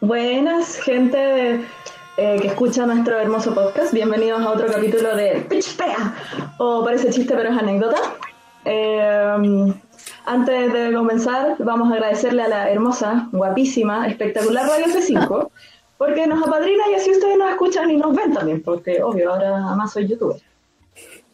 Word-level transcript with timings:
Buenas, 0.00 0.76
gente 0.80 1.54
eh, 2.16 2.38
que 2.40 2.46
escucha 2.46 2.86
nuestro 2.86 3.18
hermoso 3.18 3.52
podcast. 3.52 3.92
Bienvenidos 3.92 4.42
a 4.42 4.50
otro 4.50 4.68
capítulo 4.68 5.16
de 5.16 5.44
Pitch 5.48 5.76
Pea, 5.76 6.14
o 6.58 6.84
parece 6.84 7.10
chiste 7.10 7.34
pero 7.34 7.50
es 7.50 7.58
anécdota. 7.58 7.98
Eh, 8.64 9.74
antes 10.26 10.72
de 10.72 10.92
comenzar, 10.94 11.56
vamos 11.58 11.90
a 11.90 11.94
agradecerle 11.94 12.42
a 12.42 12.48
la 12.48 12.70
hermosa, 12.70 13.28
guapísima, 13.32 14.06
espectacular 14.06 14.68
Radio 14.68 14.86
C5, 14.86 15.50
porque 15.98 16.28
nos 16.28 16.46
apadrina 16.46 16.84
y 16.92 16.94
así 16.94 17.10
ustedes 17.10 17.38
nos 17.38 17.50
escuchan 17.50 17.90
y 17.90 17.96
nos 17.96 18.14
ven 18.14 18.32
también, 18.32 18.62
porque 18.62 19.02
obvio, 19.02 19.32
ahora 19.32 19.74
más 19.74 19.92
soy 19.92 20.06
youtuber. 20.06 20.53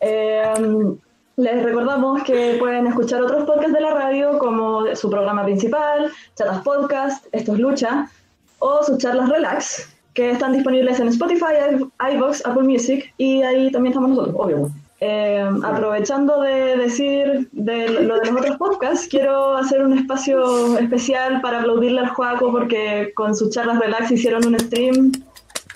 Eh, 0.01 0.97
les 1.37 1.63
recordamos 1.63 2.23
que 2.25 2.57
pueden 2.59 2.87
escuchar 2.87 3.23
otros 3.23 3.45
podcasts 3.45 3.73
de 3.73 3.81
la 3.81 3.95
radio, 3.95 4.39
como 4.39 4.95
su 4.95 5.09
programa 5.09 5.45
principal, 5.45 6.11
Chatas 6.35 6.63
Podcast, 6.63 7.27
Esto 7.33 7.55
es 7.55 7.59
Lucha, 7.59 8.11
o 8.59 8.83
sus 8.83 8.99
charlas 8.99 9.29
Relax, 9.29 9.89
que 10.13 10.33
están 10.33 10.53
disponibles 10.53 11.01
en 11.01 11.09
Spotify, 11.09 11.79
iVoox, 12.15 12.45
Apple 12.45 12.65
Music, 12.65 13.15
y 13.17 13.43
ahí 13.43 13.71
también 13.71 13.93
estamos 13.93 14.11
nosotros, 14.11 14.37
obvio. 14.39 14.71
Eh, 15.03 15.49
aprovechando 15.65 16.43
de 16.43 16.77
decir 16.77 17.49
de 17.53 17.89
lo 17.89 18.21
de 18.21 18.31
los 18.31 18.39
otros 18.39 18.59
podcasts, 18.59 19.09
quiero 19.09 19.57
hacer 19.57 19.83
un 19.83 19.97
espacio 19.97 20.77
especial 20.77 21.41
para 21.41 21.61
aplaudirle 21.61 22.01
al 22.01 22.11
Juaco 22.11 22.53
porque 22.53 23.13
con 23.15 23.35
sus 23.35 23.49
charlas 23.49 23.79
relax 23.79 24.11
hicieron 24.11 24.47
un 24.47 24.61
stream 24.61 25.11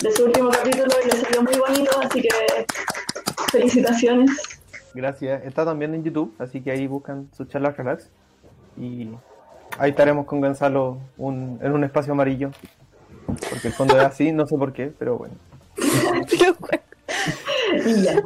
de 0.01 0.11
su 0.11 0.25
último 0.25 0.51
capítulo 0.51 0.91
y 1.03 1.09
le 1.09 1.17
salió 1.17 1.41
muy 1.41 1.55
bonito, 1.55 1.91
así 2.03 2.21
que 2.21 2.29
felicitaciones. 3.55 4.31
Gracias. 4.93 5.43
Está 5.45 5.65
también 5.65 5.93
en 5.93 6.03
YouTube, 6.03 6.33
así 6.39 6.61
que 6.61 6.71
ahí 6.71 6.87
buscan 6.87 7.27
sus 7.35 7.47
charlas 7.49 7.75
relax. 7.77 8.09
Y 8.77 9.09
ahí 9.77 9.89
estaremos 9.91 10.25
con 10.25 10.41
Gonzalo 10.41 10.97
un- 11.17 11.59
en 11.61 11.71
un 11.71 11.83
espacio 11.83 12.13
amarillo. 12.13 12.51
Porque 13.49 13.67
el 13.69 13.73
fondo 13.73 13.97
es 13.97 14.03
así, 14.05 14.31
no 14.31 14.45
sé 14.45 14.57
por 14.57 14.71
qué, 14.73 14.91
pero 14.99 15.17
bueno. 15.17 15.33
Y 17.85 18.01
ya. 18.03 18.21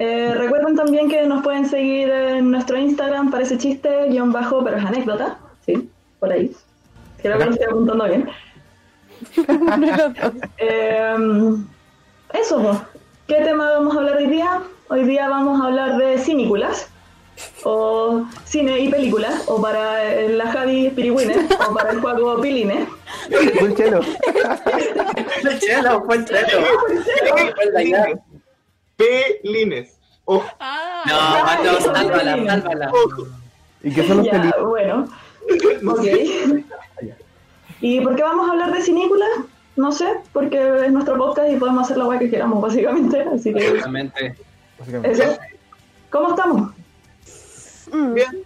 Eh, 0.00 0.32
recuerden 0.34 0.76
también 0.76 1.08
que 1.08 1.26
nos 1.26 1.42
pueden 1.42 1.68
seguir 1.68 2.08
en 2.08 2.50
nuestro 2.50 2.78
Instagram, 2.78 3.30
parece 3.30 3.58
chiste, 3.58 4.08
guion 4.08 4.32
bajo, 4.32 4.62
pero 4.64 4.76
es 4.76 4.84
anécdota. 4.84 5.38
Sí, 5.66 5.90
por 6.20 6.32
ahí. 6.32 6.52
Creo 7.20 7.36
que 7.38 7.44
lo 7.46 7.50
estoy 7.50 7.66
apuntando 7.66 8.04
bien. 8.04 8.28
Eh, 10.58 11.16
eso. 12.32 12.86
¿Qué 13.28 13.34
tema 13.36 13.70
vamos 13.70 13.94
a 13.94 13.98
hablar 14.00 14.16
hoy 14.16 14.26
día? 14.26 14.62
Hoy 14.88 15.04
día 15.04 15.28
vamos 15.28 15.60
a 15.60 15.66
hablar 15.66 15.96
de 15.98 16.18
cinículas, 16.18 16.88
o 17.62 18.24
cine 18.44 18.78
y 18.80 18.88
películas, 18.88 19.44
o 19.46 19.60
para 19.60 20.02
la 20.28 20.50
Javi 20.50 20.90
Pirigüines, 20.90 21.38
o 21.68 21.74
para 21.74 21.90
el 21.92 22.00
juego 22.00 22.40
Piline. 22.40 22.88
Full 23.58 23.74
chelo. 23.74 24.00
Chelo, 25.60 26.02
fue 26.04 26.24
chelo. 26.24 26.64
Pelines. 28.96 29.94
Ojo, 30.24 30.44
No, 31.06 31.44
Mateo, 31.44 31.80
sálvala, 31.80 32.36
sálvala. 32.46 32.90
ojo. 32.90 33.26
¿Y 33.82 33.92
qué 33.94 34.06
son 34.06 34.18
los 34.18 34.28
películas? 34.28 34.66
bueno. 34.66 35.08
No 35.82 35.92
Ok. 35.92 36.04
¿Y 37.80 38.00
por 38.02 38.16
qué 38.16 38.22
vamos 38.22 38.48
a 38.48 38.52
hablar 38.52 38.72
de 38.72 38.82
cinículas? 38.82 39.28
No 39.78 39.92
sé, 39.92 40.06
porque 40.32 40.86
es 40.86 40.92
nuestro 40.92 41.16
podcast 41.16 41.52
y 41.52 41.56
podemos 41.56 41.84
hacer 41.84 41.98
la 41.98 42.06
weá 42.06 42.18
que 42.18 42.28
queramos, 42.28 42.60
básicamente. 42.68 43.22
Así 43.22 43.54
que 43.54 43.60
Exactamente. 43.60 44.34
Básicamente. 44.76 45.22
eso. 45.22 45.38
¿Cómo 46.10 46.30
estamos? 46.30 46.72
Bien. 48.14 48.44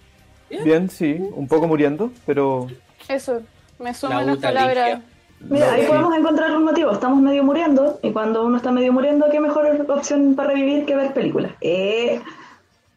Bien, 0.63 0.91
sí, 0.91 1.17
un 1.35 1.49
poco 1.49 1.67
muriendo, 1.67 2.13
pero 2.27 2.67
Eso, 3.09 3.41
me 3.79 3.95
sumo 3.95 4.13
La 4.13 4.19
a 4.19 4.25
las 4.25 4.37
palabras. 4.37 5.01
Mira, 5.41 5.73
ahí 5.73 5.87
podemos 5.87 6.15
encontrar 6.15 6.51
los 6.51 6.61
motivos. 6.61 6.95
Estamos 6.95 7.23
medio 7.23 7.43
muriendo 7.43 7.99
y 8.03 8.13
cuando 8.13 8.45
uno 8.45 8.59
está 8.59 8.71
medio 8.71 8.93
muriendo, 8.93 9.31
¿qué 9.31 9.41
mejor 9.41 9.87
opción 9.89 10.35
para 10.35 10.51
revivir 10.51 10.85
que 10.85 10.95
ver 10.95 11.15
películas? 11.15 11.53
Eh, 11.63 12.21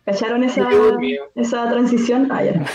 ¿Cacharon 0.03 0.43
esa, 0.43 0.67
esa 1.35 1.69
transición? 1.69 2.29
Ah, 2.29 2.43
ya. 2.43 2.65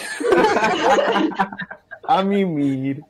a 2.09 2.23
mimir. 2.23 3.05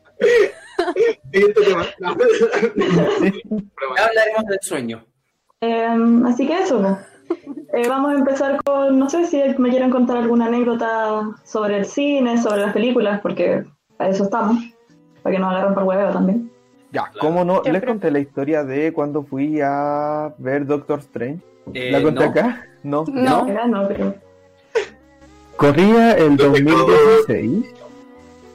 Siguiente 1.33 1.61
tema. 1.62 1.87
No. 1.99 2.15
Broma. 2.15 3.97
Ya 3.97 4.06
hablaremos 4.06 4.47
del 4.47 4.59
sueño. 4.62 5.05
Eh, 5.61 5.97
así 6.27 6.47
que 6.47 6.59
eso. 6.59 6.99
Eh, 7.73 7.89
vamos 7.89 8.12
a 8.12 8.15
empezar 8.15 8.62
con, 8.65 8.99
no 8.99 9.09
sé 9.09 9.27
si 9.27 9.41
me 9.59 9.71
quieren 9.71 9.91
contar 9.91 10.17
alguna 10.17 10.47
anécdota 10.47 11.31
sobre 11.45 11.78
el 11.78 11.84
cine, 11.84 12.43
sobre 12.43 12.62
las 12.62 12.73
películas, 12.73 13.21
porque 13.21 13.65
para 13.97 14.11
eso 14.11 14.25
estamos, 14.25 14.56
para 15.23 15.37
que 15.37 15.41
nos 15.41 15.53
agarren 15.53 15.75
por 15.75 15.84
huevo 15.84 16.12
también. 16.12 16.51
Ya, 16.93 17.12
¿cómo 17.21 17.45
no? 17.45 17.62
Les 17.62 17.84
conté 17.84 18.11
la 18.11 18.19
historia 18.19 18.65
de 18.65 18.93
cuando 18.93 19.22
fui 19.22 19.61
a 19.62 20.34
ver 20.39 20.67
Doctor 20.67 20.99
Strange. 21.01 21.41
Eh, 21.72 21.93
¿La 21.93 22.03
conté 22.03 22.25
no. 22.25 22.31
acá? 22.31 22.67
No. 22.83 23.05
No. 23.07 23.47
Era, 23.47 23.67
no, 23.69 23.87
pero... 23.87 24.15
Corría 25.57 26.17
el 26.17 26.37
Lo 26.37 26.53
que 26.53 26.62
2016. 26.62 27.75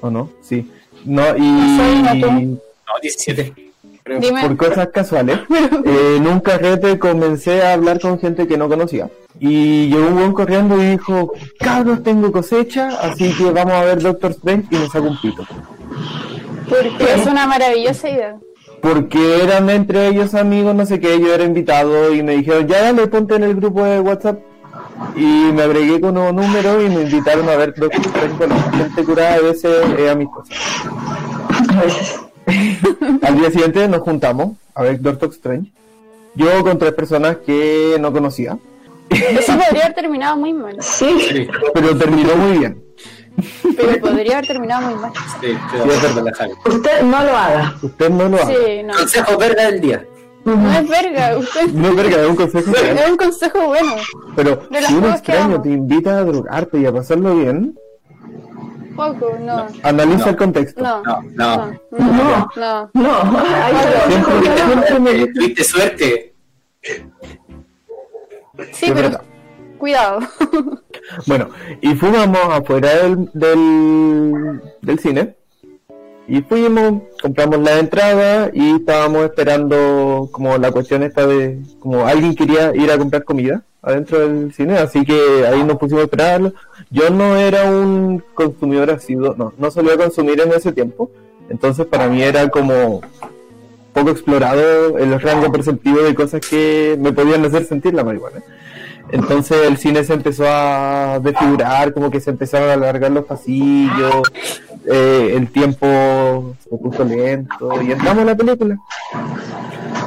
¿O 0.02 0.10
no? 0.10 0.30
Sí. 0.42 0.70
No, 1.06 1.36
y. 1.38 1.42
No, 1.42 2.60
17. 3.02 3.54
Creo. 4.04 4.20
Dime, 4.20 4.42
por 4.42 4.58
cosas 4.58 4.90
casuales, 4.90 5.40
eh, 5.86 6.16
en 6.18 6.28
un 6.28 6.40
carrete 6.40 7.00
comencé 7.00 7.64
a 7.64 7.74
hablar 7.74 8.00
con 8.00 8.20
gente 8.20 8.48
que 8.48 8.58
no 8.58 8.68
conocía. 8.68 9.10
Y 9.40 9.88
llegó 9.88 10.08
un 10.08 10.16
buen 10.16 10.34
corriendo 10.34 10.82
y 10.82 10.92
dijo, 10.92 11.34
cabros, 11.60 12.04
tengo 12.04 12.32
cosecha, 12.32 12.90
así 13.02 13.34
que 13.34 13.50
vamos 13.52 13.74
a 13.74 13.84
ver 13.84 14.02
Doctor 14.02 14.32
Strange 14.32 14.68
y 14.70 14.78
me 14.78 14.88
sacó 14.88 15.08
un 15.08 15.20
pito. 15.20 15.46
porque 16.70 17.14
es 17.16 17.26
una 17.26 17.48
maravillosa 17.48 18.10
idea. 18.10 18.36
Porque 18.82 19.44
eran 19.44 19.70
entre 19.72 20.08
ellos 20.08 20.36
amigos, 20.36 20.76
no 20.76 20.86
sé 20.86 21.00
qué, 21.00 21.20
yo 21.20 21.34
era 21.34 21.44
invitado 21.44 22.14
y 22.14 22.22
me 22.22 22.38
dijeron, 22.38 22.68
ya 22.68 22.84
dale, 22.84 23.08
ponte 23.08 23.36
en 23.36 23.44
el 23.44 23.56
grupo 23.56 23.84
de 23.84 24.00
WhatsApp. 24.00 24.40
Y 25.16 25.52
me 25.52 25.64
agregué 25.64 26.00
con 26.00 26.18
un 26.18 26.36
número 26.36 26.82
y 26.82 26.90
me 26.90 27.02
invitaron 27.04 27.48
a 27.50 27.56
ver 27.56 27.74
Doctor 27.76 28.02
Strange. 28.06 28.36
Bueno, 28.38 28.56
gente 28.72 29.04
curada 29.04 29.36
a 29.36 29.40
veces 29.40 29.86
es 29.98 30.10
amistosa. 30.10 30.54
A 31.70 31.82
veces. 31.82 32.20
Al 33.22 33.38
día 33.38 33.52
siguiente 33.52 33.88
nos 33.88 34.02
juntamos 34.02 34.58
a 34.74 34.84
ver 34.84 35.02
Doctor 35.02 35.30
Strange. 35.30 35.72
Yo 36.36 36.64
con 36.64 36.78
tres 36.78 36.94
personas 36.94 37.38
que 37.46 37.98
no 38.00 38.12
conocía, 38.12 38.58
Eso 39.10 39.54
podría 39.54 39.84
haber 39.86 39.94
terminado 39.94 40.36
muy 40.38 40.54
mal. 40.54 40.78
Sí, 40.82 41.48
pero 41.74 41.98
terminó 41.98 42.36
muy 42.36 42.58
bien. 42.58 42.84
Pero 43.76 44.00
podría 44.00 44.34
haber 44.38 44.48
terminado 44.48 44.90
muy 44.90 44.96
mal. 44.96 45.12
sí, 45.42 45.48
la 46.22 46.34
Javi. 46.34 46.54
usted 46.66 47.02
no 47.04 47.24
lo 47.24 47.38
haga. 47.38 47.76
Usted 47.82 48.10
no 48.10 48.30
lo 48.30 48.38
haga. 48.38 48.48
Sí, 48.48 48.84
no. 48.84 48.94
Consejo 48.94 49.38
verga 49.38 49.66
del 49.66 49.82
día. 49.82 50.06
No 50.46 50.72
es 50.72 50.88
verga, 50.90 51.38
usted. 51.38 51.68
No, 51.72 51.96
verga, 51.96 52.22
es 52.22 52.28
un 52.30 52.36
consejo 52.36 52.72
real. 52.72 52.98
Es 52.98 53.10
un 53.10 53.18
consejo 53.18 53.68
bueno. 53.68 53.96
Pero 54.36 54.62
si 54.86 54.94
un 54.94 55.06
extraño 55.06 55.62
te 55.62 55.70
invita 55.70 56.20
a 56.20 56.24
drogarte 56.24 56.80
y 56.80 56.86
a 56.86 56.94
pasarlo 56.94 57.36
bien, 57.36 57.78
Poco, 58.96 59.36
no. 59.42 59.68
analiza 59.84 60.30
el 60.30 60.36
contexto. 60.38 60.82
No. 60.82 61.02
No, 61.04 61.22
no. 61.34 61.76
No. 61.92 62.50
No, 62.56 62.90
No. 62.94 63.24
no, 65.00 65.10
Eh, 65.10 65.28
Tuviste 65.34 65.64
suerte. 65.64 66.34
Sí, 68.72 68.86
Es 68.86 68.92
pero 68.94 69.20
cuidado. 69.78 70.20
Bueno, 71.28 71.50
y 71.82 71.94
fumamos 71.96 72.40
afuera 72.52 72.90
del, 73.04 73.30
del, 73.34 74.62
del 74.82 75.00
cine. 75.00 75.36
Y 76.28 76.42
fuimos, 76.42 77.04
compramos 77.22 77.60
la 77.60 77.80
entrada 77.80 78.50
y 78.52 78.78
estábamos 78.78 79.26
esperando 79.26 80.28
como 80.32 80.58
la 80.58 80.72
cuestión 80.72 81.04
esta 81.04 81.28
de, 81.28 81.60
como 81.80 82.06
alguien 82.06 82.36
quería 82.36 82.76
ir 82.76 82.90
a 82.92 82.98
comprar 82.98 83.24
comida 83.24 83.64
adentro 83.84 84.28
del 84.28 84.52
cine, 84.52 84.80
así 84.80 85.06
que 85.06 85.46
ahí 85.46 85.64
nos 85.64 85.78
pusimos 85.78 86.02
a 86.02 86.06
esperarlo. 86.06 86.54
Yo 86.90 87.12
no 87.12 87.36
era 87.36 87.70
un 87.70 88.24
consumidor 88.34 88.90
asiduo, 88.90 89.36
no, 89.38 89.54
no 89.58 89.70
solía 89.70 89.96
consumir 89.96 90.42
en 90.42 90.52
ese 90.52 90.72
tiempo, 90.72 91.12
entonces 91.50 91.86
para 91.86 92.08
mí 92.08 92.24
era 92.24 92.50
como 92.50 93.02
poco 93.94 94.10
explorado 94.10 94.98
el 94.98 95.22
rango 95.22 95.52
perceptivo 95.52 96.02
de 96.02 96.16
cosas 96.16 96.42
que 96.42 96.98
me 97.00 97.14
podían 97.14 97.46
hacer 97.46 97.66
sentir 97.66 97.94
la 97.94 98.04
marihuana. 98.04 98.42
Entonces 99.12 99.68
el 99.68 99.78
cine 99.78 100.04
se 100.04 100.14
empezó 100.14 100.46
a 100.48 101.20
desfigurar, 101.22 101.94
como 101.94 102.10
que 102.10 102.20
se 102.20 102.32
empezaron 102.32 102.70
a 102.70 102.74
alargar 102.74 103.12
los 103.12 103.26
pasillos, 103.26 104.24
eh, 104.86 105.34
el 105.36 105.52
tiempo 105.52 106.56
se 106.64 106.76
puso 106.78 107.04
lento 107.04 107.82
y 107.82 107.92
entramos 107.92 108.24
a 108.24 108.26
la 108.26 108.36
película. 108.36 108.78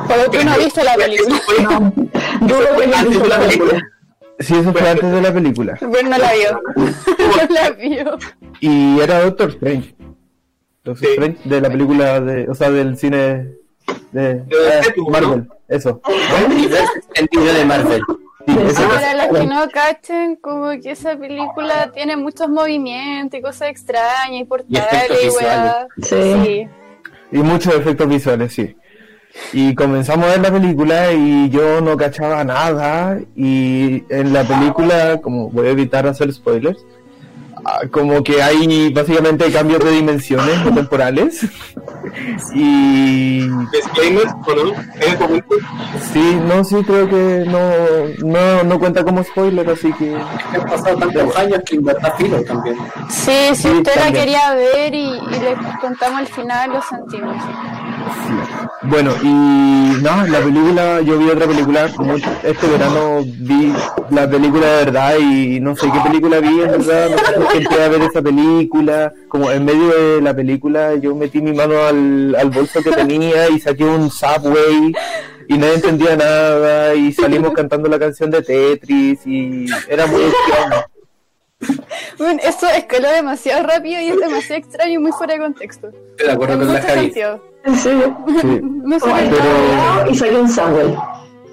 Pero 0.09 0.31
tú 0.31 0.39
no 0.45 0.59
viste 0.59 0.85
la 0.85 0.95
película. 0.95 1.41
No, 1.63 1.93
dudo 2.47 2.77
que 2.77 2.85
haya 2.85 3.05
visto 3.05 3.27
la 3.27 3.39
película. 3.39 3.83
Sí, 4.41 4.55
eso 4.55 4.73
fue 4.73 4.89
antes 4.89 5.11
de 5.11 5.21
la 5.21 5.33
película. 5.33 5.77
Pero 5.81 6.09
no 6.09 6.19
la 6.19 6.33
vio. 6.33 6.63
No 7.19 7.55
la 7.55 7.71
vio. 7.71 8.19
Y 8.61 9.01
era 9.01 9.21
Doctor 9.25 9.51
Strange. 9.51 9.95
Doctor 10.85 11.07
Sí. 11.07 11.13
Strange 11.15 11.39
de 11.45 11.61
la 11.61 11.69
película 11.71 12.21
de, 12.21 12.49
o 12.49 12.55
sea, 12.55 12.71
del 12.71 12.97
cine 12.97 13.53
de, 14.13 14.35
De 14.35 14.83
Marvel, 15.11 15.49
eso. 15.69 16.01
El 17.15 17.29
libro 17.33 17.53
de 17.53 17.65
Marvel. 17.65 18.03
Para 18.55 19.27
los 19.27 19.39
que 19.39 19.47
no 19.47 19.69
cachen, 19.71 20.37
como 20.37 20.71
que 20.81 20.93
esa 20.93 21.17
película 21.17 21.91
tiene 21.93 22.17
muchos 22.17 22.49
movimientos 22.49 23.39
y 23.39 23.43
cosas 23.43 23.71
extrañas 23.71 24.41
y 24.41 24.45
portales 24.45 25.25
y 25.25 25.29
weá. 25.29 25.87
Sí. 26.03 26.17
Sí. 26.45 26.69
Y 27.31 27.39
muchos 27.39 27.75
efectos 27.75 28.09
visuales, 28.09 28.53
sí. 28.53 28.75
Y 29.53 29.75
comenzamos 29.75 30.27
a 30.27 30.31
ver 30.31 30.41
la 30.41 30.51
película 30.51 31.13
y 31.13 31.51
yo 31.51 31.81
no 31.81 31.97
cachaba 31.97 32.43
nada. 32.45 33.19
Y 33.37 34.03
en 34.09 34.33
la 34.33 34.45
película, 34.45 35.21
como 35.21 35.51
voy 35.51 35.69
a 35.69 35.71
evitar 35.71 36.07
hacer 36.07 36.33
spoilers, 36.33 36.79
ah, 37.65 37.83
como 37.91 38.23
que 38.23 38.43
hay 38.43 38.93
básicamente 38.93 39.51
cambios 39.53 39.85
de 39.85 39.93
dimensiones 39.93 40.75
temporales. 40.75 41.43
Y 42.55 43.41
Disclaimers, 43.73 44.33
¿o 44.47 44.55
no? 44.55 44.73
En 45.01 45.13
el 45.13 45.19
momento, 45.19 45.55
sí, 46.13 46.39
no, 46.47 46.65
sí, 46.65 46.77
creo 46.87 47.09
que 47.09 47.45
no, 47.47 48.29
no, 48.29 48.65
no 48.65 48.79
cuenta 48.79 49.05
como 49.05 49.23
spoiler, 49.23 49.69
así 49.71 49.93
que 49.95 50.17
Han 50.17 50.63
pasado 50.69 50.97
tantos 50.99 51.37
años 51.37 51.61
que 51.67 51.77
en 51.77 51.85
verdad 51.85 52.15
filo 52.17 52.43
también. 52.45 52.77
Sí, 53.09 53.33
si 53.55 53.63
Sí, 53.63 53.69
usted 53.69 53.95
la 53.97 54.03
también. 54.05 54.25
quería 54.25 54.55
ver 54.55 54.95
y, 54.95 54.99
y 55.09 55.41
le 55.41 55.57
contamos 55.81 56.21
el 56.21 56.27
final, 56.29 56.71
lo 56.73 56.83
sentimos. 56.83 57.37
Bueno, 58.83 59.11
y 59.23 59.27
no, 59.29 60.27
la 60.27 60.39
película, 60.41 61.01
yo 61.03 61.19
vi 61.19 61.29
otra 61.29 61.47
película, 61.47 61.89
como 61.97 62.15
este 62.15 62.67
verano 62.69 63.21
vi 63.25 63.73
la 64.11 64.29
película 64.31 64.67
de 64.67 64.85
verdad 64.85 65.15
y 65.19 65.61
no 65.61 65.75
sé 65.77 65.91
qué 65.93 66.01
película 66.09 66.39
vi, 66.41 66.61
en 66.63 66.71
verdad, 66.71 67.09
no 67.39 67.51
sé 67.51 67.83
a 67.83 67.89
ver 67.89 68.03
esa 68.03 68.23
película, 68.23 69.13
como 69.29 69.51
en 69.51 69.65
medio 69.65 69.89
de 69.89 70.21
la 70.23 70.35
película 70.35 70.95
yo 70.97 71.15
metí 71.15 71.41
mi 71.41 71.53
mano 71.53 71.75
al, 71.87 71.98
al 72.39 72.51
bolso 72.51 72.83
que 72.83 72.91
tenía 72.93 73.49
y 73.49 73.59
saqué 73.61 73.85
un 73.85 74.11
Subway 74.11 74.93
y 75.49 75.59
nadie 75.59 75.75
entendía 75.75 76.17
nada 76.17 76.95
y 76.95 77.13
salimos 77.13 77.53
cantando 77.53 77.89
la 77.89 77.99
canción 77.99 78.31
de 78.31 78.43
Tetris 78.43 79.27
y 79.27 79.67
era 79.89 80.07
muy 80.07 80.23
extraño. 80.23 80.85
Bueno, 82.19 82.41
eso 82.45 82.69
escaló 82.69 83.11
demasiado 83.11 83.67
rápido 83.67 84.01
y 84.01 84.09
es 84.09 84.21
demasiado 84.21 84.61
extraño 84.63 84.93
y 84.93 84.99
muy 84.99 85.13
fuera 85.13 85.35
de 85.35 85.41
contexto. 85.41 85.89
Estoy 86.11 86.27
de 86.27 86.33
acuerdo 86.33 86.55
En 86.55 86.59
con 86.61 86.69
la 86.69 86.73
muchos 86.75 86.87
Javi. 86.95 87.01
sentidos. 87.07 87.41
¿En 87.65 87.77
serio? 87.77 88.17
Sí. 88.41 88.61
No 88.63 88.95
sé 88.95 89.01
Como 89.01 89.17
qué 89.17 89.23
el 89.25 89.31
Pero- 89.31 89.43
pero... 89.99 90.11
y 90.11 90.15
saqué 90.15 90.37
un 90.37 90.49
Subway. 90.49 90.97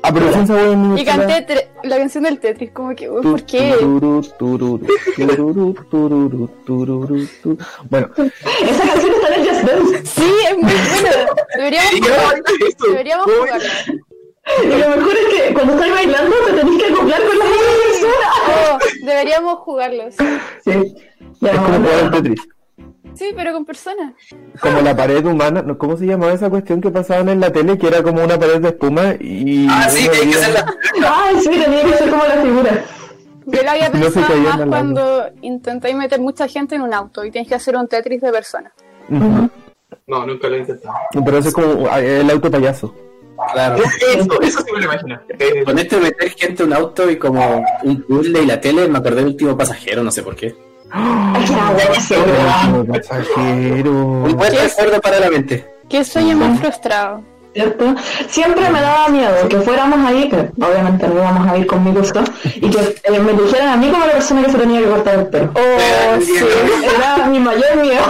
Ah, 0.08 0.12
pero 0.14 0.76
muy 0.76 1.02
Y 1.02 1.06
canté 1.06 1.46
tre- 1.48 1.68
la 1.84 1.98
canción 1.98 2.24
del 2.26 2.40
Tetris, 2.40 2.70
como 2.72 2.96
que, 2.96 3.08
¿por 3.10 3.42
qué? 3.44 3.74
Bueno, 7.90 8.10
Esa 8.16 8.88
canción 8.88 9.14
está 9.16 9.36
en 9.36 9.42
el 9.42 9.50
Just 9.50 9.62
Dance. 9.64 10.06
Sí, 10.06 10.32
es 10.50 10.58
muy 10.58 10.72
buena. 10.72 11.26
Deberíamos 11.58 11.92
¿Y 11.94 12.02
qué 12.02 12.10
jugar-? 12.10 12.44
Deberíamos 12.88 13.26
¿Cómo 13.26 13.38
jugarla. 13.38 13.70
Y 14.64 14.68
lo 14.68 14.90
mejor 14.96 15.14
es 15.16 15.34
que 15.48 15.54
cuando 15.56 15.74
estás 15.74 15.90
bailando 15.90 16.36
te 16.46 16.54
tenés 16.54 16.84
que 16.84 16.94
acoplar 16.94 17.22
con 17.26 17.40
la 17.40 17.46
otra 17.46 17.58
persona. 17.84 18.30
Oh, 18.48 18.78
deberíamos 19.06 19.56
jugarlo. 19.60 20.04
Sí. 20.12 20.26
Ya, 21.42 21.52
es 21.52 21.58
como 21.60 21.78
jugar 21.78 21.96
al 22.04 22.12
Tetris. 22.12 22.42
Sí, 23.16 23.32
pero 23.36 23.54
con 23.54 23.66
personas. 23.66 24.14
Como 24.60 24.82
la 24.82 24.96
pared 24.96 25.26
humana, 25.26 25.62
¿no? 25.62 25.78
¿cómo 25.78 25.98
se 25.98 26.06
llamaba 26.06 26.34
esa 26.34 26.50
cuestión 26.50 26.82
que 26.82 26.90
pasaban 26.90 27.30
en 27.30 27.40
la 27.40 27.52
tele? 27.52 27.78
Que 27.78 27.88
era 27.88 28.04
como 28.04 28.24
una 28.24 28.38
pared 28.38 28.60
de 28.60 28.70
espuma 28.70 29.16
y... 29.20 29.68
Ah, 29.70 29.88
sí, 29.90 30.08
hay 30.08 30.30
que 30.30 30.36
hacer 30.36 30.54
la. 30.54 30.76
Ay, 31.08 31.36
sí, 31.42 31.50
tenía 31.50 31.84
que 31.84 31.94
ser 31.94 32.10
como 32.10 32.24
la 32.26 32.42
figura. 32.42 32.86
Yo 33.46 33.64
lo 33.64 33.70
había 33.70 33.90
No 33.94 34.06
se 34.06 34.12
pensado 34.12 34.28
caían 34.28 34.60
más 34.60 34.68
cuando 34.68 35.26
intentáis 35.42 35.96
meter 35.96 36.20
mucha 36.20 36.48
gente 36.48 36.76
en 36.76 36.82
un 36.82 36.94
auto 36.94 37.24
y 37.24 37.32
tienes 37.32 37.48
que 37.48 37.56
hacer 37.56 37.76
un 37.76 37.88
Tetris 37.88 38.22
de 38.22 38.32
personas. 38.32 38.74
No, 39.08 40.26
nunca 40.26 40.48
lo 40.48 40.56
he 40.56 40.60
intentado. 40.60 40.96
Pero 41.14 41.38
eso 41.38 41.50
es 41.50 41.54
como 41.54 41.88
ah, 41.90 42.00
el 42.02 42.30
auto 42.30 42.52
payaso. 42.52 42.94
Claro. 43.54 43.84
Eso, 43.84 44.42
eso 44.42 44.60
sí 44.60 44.72
me 44.74 44.80
lo 44.80 44.86
imagino. 44.86 45.20
Eh, 45.40 45.64
Con 45.64 45.78
esto 45.78 45.98
de 45.98 46.02
meter 46.04 46.30
gente 46.32 46.64
en 46.64 46.70
un 46.70 46.76
auto 46.76 47.10
y 47.10 47.18
como 47.18 47.64
un 47.84 48.02
puzzle 48.04 48.44
y 48.44 48.46
la 48.46 48.60
tele, 48.60 48.88
me 48.88 48.98
acordé 48.98 49.18
del 49.18 49.28
último 49.28 49.58
pasajero, 49.58 50.04
no 50.04 50.12
sé 50.12 50.24
por 50.24 50.36
qué. 50.36 50.56
Ay, 50.92 51.46
qué 51.46 51.54
abuso, 51.54 52.16
Como 52.72 52.86
pasajero. 52.86 53.92
Un 53.92 54.36
buen 54.38 54.52
¿Qué 54.52 54.66
es? 54.66 54.76
recuerdo 54.78 55.02
para 55.02 55.20
la 55.20 55.30
mente. 55.30 55.66
Qué 55.90 56.04
sueño 56.04 56.38
más 56.38 56.60
frustrado. 56.60 57.22
¿Cierto? 57.54 57.96
Siempre 58.28 58.70
me 58.70 58.82
daba 58.82 59.08
miedo 59.08 59.48
que 59.48 59.58
fuéramos 59.62 60.06
ahí, 60.06 60.28
que 60.30 60.50
obviamente 60.62 61.08
no 61.08 61.14
íbamos 61.16 61.48
a 61.48 61.58
ir 61.58 61.66
con 61.68 61.86
mi 61.86 61.92
gusto, 61.92 62.22
y 62.44 62.70
que 62.70 62.96
eh, 63.04 63.20
me 63.20 63.32
dijeran 63.32 63.70
a 63.70 63.78
mí 63.78 63.90
como 63.90 64.06
la 64.06 64.12
persona 64.12 64.44
que 64.44 64.52
se 64.52 64.58
tenía 64.58 64.82
que 64.82 64.88
cortar 64.88 65.20
el 65.20 65.28
pelo. 65.28 65.52
Oh, 65.56 66.22
sí. 66.22 66.34
Era 66.98 67.28
mi 67.28 67.40
mayor 67.40 67.78
miedo. 67.82 68.04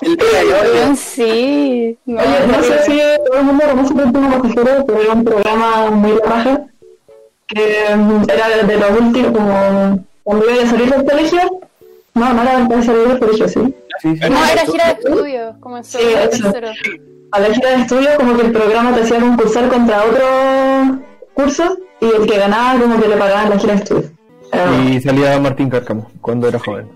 El 0.00 0.16
día 0.16 0.44
de 0.44 0.54
hoy, 0.54 0.76
Weón, 0.76 0.96
sí. 0.96 1.98
No, 2.06 2.20
Oye, 2.20 2.46
no 2.48 2.62
sé 2.64 2.82
si 2.84 3.00
todo 3.24 3.38
el 3.38 3.44
mundo 3.44 3.64
conoce 3.70 3.94
último 3.94 4.42
pasajero, 4.42 4.84
pero 4.86 5.00
era 5.02 5.12
un 5.12 5.24
programa 5.24 5.90
muy 5.90 6.12
baja, 6.12 6.60
que 7.46 7.94
mm, 7.96 8.22
era 8.28 8.48
de, 8.48 8.62
de 8.64 8.76
los 8.76 8.90
últimos, 9.00 9.32
como 9.38 10.04
cuando 10.28 10.44
iba 10.50 10.62
a 10.62 10.66
salir 10.66 10.90
del 10.90 11.04
colegio. 11.06 11.40
No, 12.12 12.34
no 12.34 12.42
era 12.42 12.56
antes 12.58 12.76
de 12.76 12.82
salir 12.84 13.08
del 13.08 13.18
colegio, 13.18 13.48
sí. 13.48 13.74
Sí, 14.02 14.14
sí. 14.14 14.30
No, 14.30 14.44
era 14.44 14.66
gira 14.66 14.84
de 14.88 14.92
estudios, 14.92 15.56
como 15.58 15.82
Sí, 15.82 15.98
eso. 16.30 16.52
A 17.32 17.40
la 17.40 17.54
gira 17.54 17.70
de 17.70 17.76
estudios, 17.76 18.14
como 18.16 18.36
que 18.36 18.42
el 18.42 18.52
programa 18.52 18.94
te 18.94 19.00
hacía 19.04 19.20
concursar 19.20 19.68
contra 19.68 20.04
otros 20.04 20.98
cursos, 21.32 21.78
y 22.02 22.04
el 22.04 22.26
que 22.26 22.36
ganaba, 22.36 22.78
como 22.78 23.00
que 23.00 23.08
le 23.08 23.16
pagaban 23.16 23.48
la 23.48 23.58
gira 23.58 23.72
de 23.72 23.78
estudios. 23.78 24.12
Era- 24.52 24.84
Y 24.84 25.00
salía 25.00 25.40
Martín 25.40 25.70
Cárcamo 25.70 26.10
cuando 26.20 26.46
era 26.46 26.58
joven. 26.58 26.90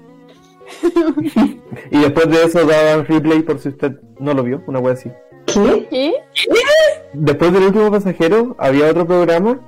y 1.90 1.99
después 2.00 2.28
de 2.28 2.44
eso 2.44 2.67
daban 2.67 3.06
replay 3.06 3.40
por 3.40 3.58
si 3.61 3.70
usted 3.70 3.93
no 4.20 4.35
lo 4.35 4.43
vio, 4.43 4.62
una 4.67 4.78
wea 4.78 4.93
así. 4.93 5.11
¿Qué? 5.46 5.88
¿Y? 5.90 6.14
Después 7.14 7.50
del 7.50 7.62
último 7.62 7.90
pasajero 7.90 8.56
había 8.58 8.90
otro 8.90 9.06
programa 9.06 9.58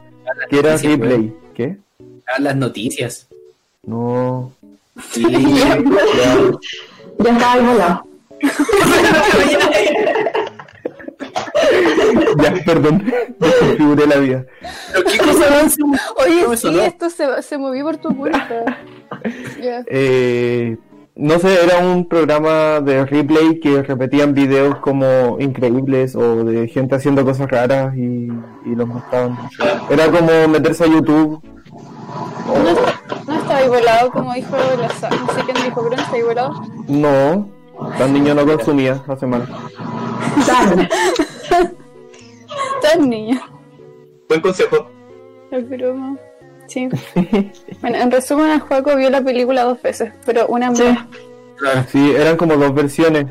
que 0.50 0.58
era 0.58 0.76
replay. 0.76 1.34
¿Qué? 1.54 1.78
a 2.26 2.40
las 2.40 2.56
noticias. 2.56 3.28
No. 3.86 4.52
Y 5.14 5.22
Ya, 5.58 5.78
ya 7.18 7.30
estaba 7.30 7.62
volado. 7.62 8.04
Ya, 12.42 12.54
perdón. 12.64 13.12
Desconfiguré 13.38 14.06
la 14.06 14.16
vida. 14.16 14.44
¿Pero 14.92 15.04
qué 15.04 15.18
cosa 15.18 15.46
Oye, 16.16 16.42
¿Cómo 16.44 16.56
sí, 16.56 16.78
esto 16.80 17.10
se, 17.10 17.42
se 17.42 17.58
movió 17.58 17.84
por 17.84 17.96
tu 17.98 18.16
culpa. 18.16 18.48
Eh, 19.62 20.76
no 21.16 21.38
sé, 21.38 21.64
era 21.64 21.78
un 21.78 22.08
programa 22.08 22.80
de 22.80 23.06
replay 23.06 23.60
que 23.60 23.82
repetían 23.82 24.34
videos 24.34 24.78
como 24.78 25.36
increíbles 25.38 26.16
o 26.16 26.44
de 26.44 26.68
gente 26.68 26.96
haciendo 26.96 27.24
cosas 27.24 27.48
raras 27.50 27.96
y, 27.96 28.28
y 28.66 28.74
los 28.74 28.88
mostraban. 28.88 29.38
Era 29.88 30.10
como 30.10 30.48
meterse 30.48 30.84
a 30.84 30.88
YouTube. 30.88 31.42
Está- 33.64 33.74
no 33.76 33.76
estaba 33.76 33.76
ahí 33.76 33.80
volado, 33.80 34.10
como 34.10 34.34
dijo 34.34 34.56
la 34.56 34.88
No 35.10 35.32
sé 35.34 35.40
quién 35.44 35.64
dijo, 35.64 35.82
pero 35.82 35.96
no 35.96 36.02
está 36.02 36.14
ahí 36.16 36.22
volado. 36.22 36.62
No, 36.88 37.48
tan 37.98 38.12
niño 38.12 38.34
no 38.34 38.46
consumía 38.46 39.02
hace 39.08 39.26
mal. 39.26 39.46
Dale. 40.46 40.88
Tan 42.82 43.08
niño. 43.08 43.40
Buen 44.28 44.40
consejo. 44.40 44.90
Es 45.50 45.68
broma. 45.68 46.16
Sí. 46.66 46.88
Bueno, 47.80 47.98
en 47.98 48.10
resumen, 48.10 48.50
el 48.50 48.60
juego 48.60 48.96
vio 48.96 49.10
la 49.10 49.20
película 49.22 49.64
dos 49.64 49.80
veces, 49.82 50.12
pero 50.24 50.46
una 50.48 50.66
en 50.68 50.76
Sí. 50.76 50.84
Claro. 51.56 51.84
Sí, 51.90 52.12
eran 52.16 52.36
como 52.36 52.56
dos 52.56 52.74
versiones, 52.74 53.26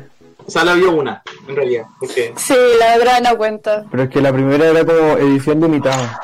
O 0.46 0.50
sea, 0.50 0.64
la 0.64 0.74
vio 0.74 0.92
una, 0.92 1.22
en 1.48 1.56
realidad. 1.56 1.84
Porque 2.00 2.32
Sí, 2.36 2.54
la 2.78 2.96
otra 2.96 3.20
no 3.20 3.36
cuenta. 3.36 3.84
pero 3.90 4.04
es 4.04 4.10
que 4.10 4.20
la 4.20 4.32
primera 4.32 4.66
era 4.66 4.84
como 4.84 5.16
edición 5.18 5.60
limitada. 5.60 6.20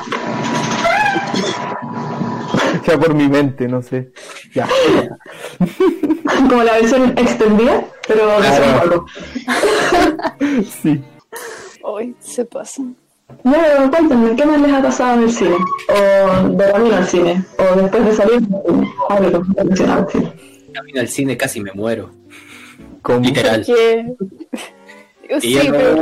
Hecha 2.90 2.98
por 3.00 3.14
mi 3.14 3.28
mente, 3.28 3.68
no 3.68 3.82
sé. 3.82 4.10
Ya. 4.54 4.68
Como 6.48 6.62
la 6.64 6.72
versión 6.74 7.12
extendida, 7.16 7.84
pero 8.06 8.26
de 8.40 8.48
Claro. 8.48 8.64
un 8.66 8.78
juego. 8.78 9.06
Sí. 10.82 11.02
Hoy 11.82 12.14
se 12.20 12.44
pasan. 12.44 12.96
No, 13.44 13.52
pero 13.52 13.90
cuéntenme, 13.90 14.34
¿qué 14.34 14.44
más 14.44 14.60
les 14.60 14.72
ha 14.72 14.82
pasado 14.82 15.14
en 15.18 15.22
el 15.22 15.30
cine? 15.32 15.56
O 15.88 16.48
de 16.48 16.72
camino 16.72 16.96
al 16.96 17.06
cine, 17.06 17.44
o 17.58 17.76
después 17.80 18.04
de 18.06 18.12
salir. 18.12 18.40
Algo 19.08 19.42
relacionado 19.56 20.00
al 20.02 20.08
cine. 20.10 20.32
Camino 20.74 21.00
al 21.00 21.08
cine 21.08 21.36
casi 21.36 21.60
me 21.60 21.72
muero. 21.72 22.10
Como 23.02 23.20
Literal. 23.20 23.64
Que... 23.64 24.04
Y 25.36 25.40
Sí, 25.40 25.52
yo 25.54 25.60
pero 25.70 25.94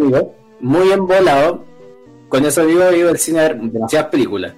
no- 0.00 0.32
muy 0.60 0.92
embolado. 0.92 1.64
Con 2.28 2.44
amigos 2.44 2.92
he 2.92 2.98
ido 2.98 3.08
al 3.08 3.18
cine 3.18 3.40
a 3.40 3.42
ver 3.44 3.56
demasiadas 3.60 4.10
películas. 4.10 4.52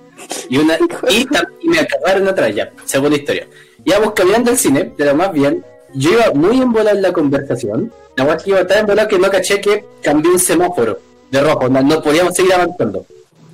Y 0.48 0.58
una 0.58 0.76
y, 1.08 1.26
me 1.68 1.78
acabaron 1.78 2.28
atrás 2.28 2.54
ya, 2.54 2.70
segunda 2.84 3.16
historia. 3.16 3.46
Íbamos 3.84 4.12
caminando 4.12 4.50
al 4.50 4.58
cine, 4.58 4.92
de 4.96 5.04
lo 5.04 5.14
más 5.14 5.32
bien. 5.32 5.64
Yo 5.94 6.12
iba 6.12 6.30
muy 6.32 6.60
embolado 6.60 6.96
en 6.96 7.02
la 7.02 7.12
conversación. 7.12 7.92
La 8.16 8.24
verdad 8.24 8.42
que 8.42 8.50
iba 8.50 8.66
tan 8.66 8.78
embolado 8.80 9.08
que 9.08 9.18
no 9.18 9.30
caché 9.30 9.60
que 9.60 9.84
cambié 10.02 10.30
un 10.30 10.38
semáforo 10.38 10.98
de 11.30 11.40
rojo. 11.40 11.68
No, 11.68 11.82
no 11.82 12.02
podíamos 12.02 12.34
seguir 12.34 12.52
avanzando. 12.52 13.06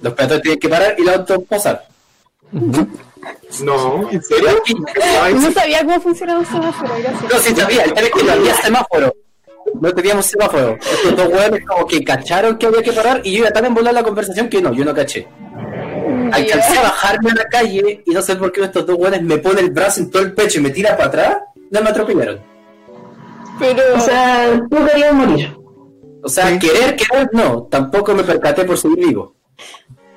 Los 0.02 0.12
peatones 0.14 0.42
tenían 0.42 0.58
que 0.58 0.68
parar 0.68 0.94
y 0.98 1.02
los 1.02 1.14
autos 1.16 1.44
pasar. 1.48 1.86
No, 3.62 4.10
¿en 4.10 4.22
serio? 4.22 4.62
No 5.34 5.52
sabía 5.52 5.84
cómo 5.84 6.00
funcionaba 6.00 6.40
un 6.40 6.46
semáforo, 6.46 6.94
gracias. 6.98 7.32
No, 7.32 7.38
sí 7.38 7.54
sabía, 7.54 7.84
el 7.84 8.10
que 8.10 8.22
no 8.22 8.32
había 8.32 8.54
semáforo. 8.54 9.14
No 9.80 9.92
teníamos 9.94 10.26
semáforo. 10.26 10.78
Estos 10.80 11.16
dos 11.16 11.28
hueones 11.28 11.64
como 11.66 11.86
que 11.86 12.02
cacharon 12.04 12.58
que 12.58 12.66
había 12.66 12.82
que 12.82 12.92
parar 12.92 13.20
y 13.24 13.32
yo 13.32 13.38
iba 13.38 13.50
tan 13.50 13.64
en 13.66 13.94
la 13.94 14.02
conversación 14.02 14.48
que 14.48 14.60
no, 14.60 14.72
yo 14.72 14.84
no 14.84 14.94
caché. 14.94 15.26
Alcancé 16.32 16.78
a 16.78 16.82
bajarme 16.82 17.30
a 17.30 17.34
la 17.34 17.44
calle 17.44 18.02
y 18.04 18.10
no 18.10 18.22
sé 18.22 18.36
por 18.36 18.52
qué 18.52 18.62
estos 18.64 18.86
dos 18.86 18.96
hueones 18.96 19.22
me 19.22 19.38
ponen 19.38 19.66
el 19.66 19.70
brazo 19.70 20.00
en 20.00 20.10
todo 20.10 20.22
el 20.22 20.32
pecho 20.32 20.58
y 20.58 20.62
me 20.62 20.70
tira 20.70 20.96
para 20.96 21.08
atrás, 21.08 21.36
no 21.70 21.82
me 21.82 21.90
atropellaron. 21.90 22.40
Pero, 23.58 23.82
O 23.96 24.00
sea, 24.00 24.60
tú 24.70 24.76
querías 24.86 25.14
morir. 25.14 25.56
O 26.22 26.28
sea, 26.28 26.58
querer, 26.58 26.96
querer, 26.96 27.28
no. 27.32 27.64
Tampoco 27.70 28.14
me 28.14 28.24
percaté 28.24 28.64
por 28.64 28.76
seguir 28.76 28.98
vivo. 28.98 29.36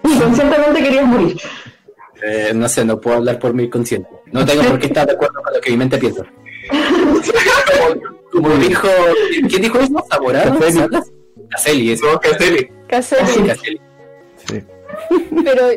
Conscientemente 0.02 0.82
querías 0.82 1.06
morir. 1.06 1.38
Eh, 2.22 2.52
no 2.54 2.68
sé, 2.68 2.84
no 2.84 3.00
puedo 3.00 3.18
hablar 3.18 3.40
por 3.40 3.54
mi 3.54 3.70
consciente. 3.70 4.10
No 4.32 4.46
tengo 4.46 4.64
por 4.64 4.80
qué 4.80 4.88
estar 4.88 5.06
de 5.06 5.14
acuerdo 5.14 5.42
con 5.42 5.54
lo 5.54 5.62
que 5.62 5.72
mi 5.72 5.78
mente 5.78 5.98
piensa. 5.98 6.24
Como 8.32 8.50
dijo, 8.58 8.88
¿quién 9.50 9.62
dijo 9.64 9.80
eso? 9.80 10.06
¿Zamorano? 10.12 10.60
Caselli. 10.60 10.80
¿Salas? 10.80 11.12
Caselli, 11.50 11.92
eso. 11.92 12.06
No. 12.14 12.20
Caselli, 12.20 12.70
Caselli. 12.88 13.82
Sí. 14.46 14.64
pero 15.44 15.68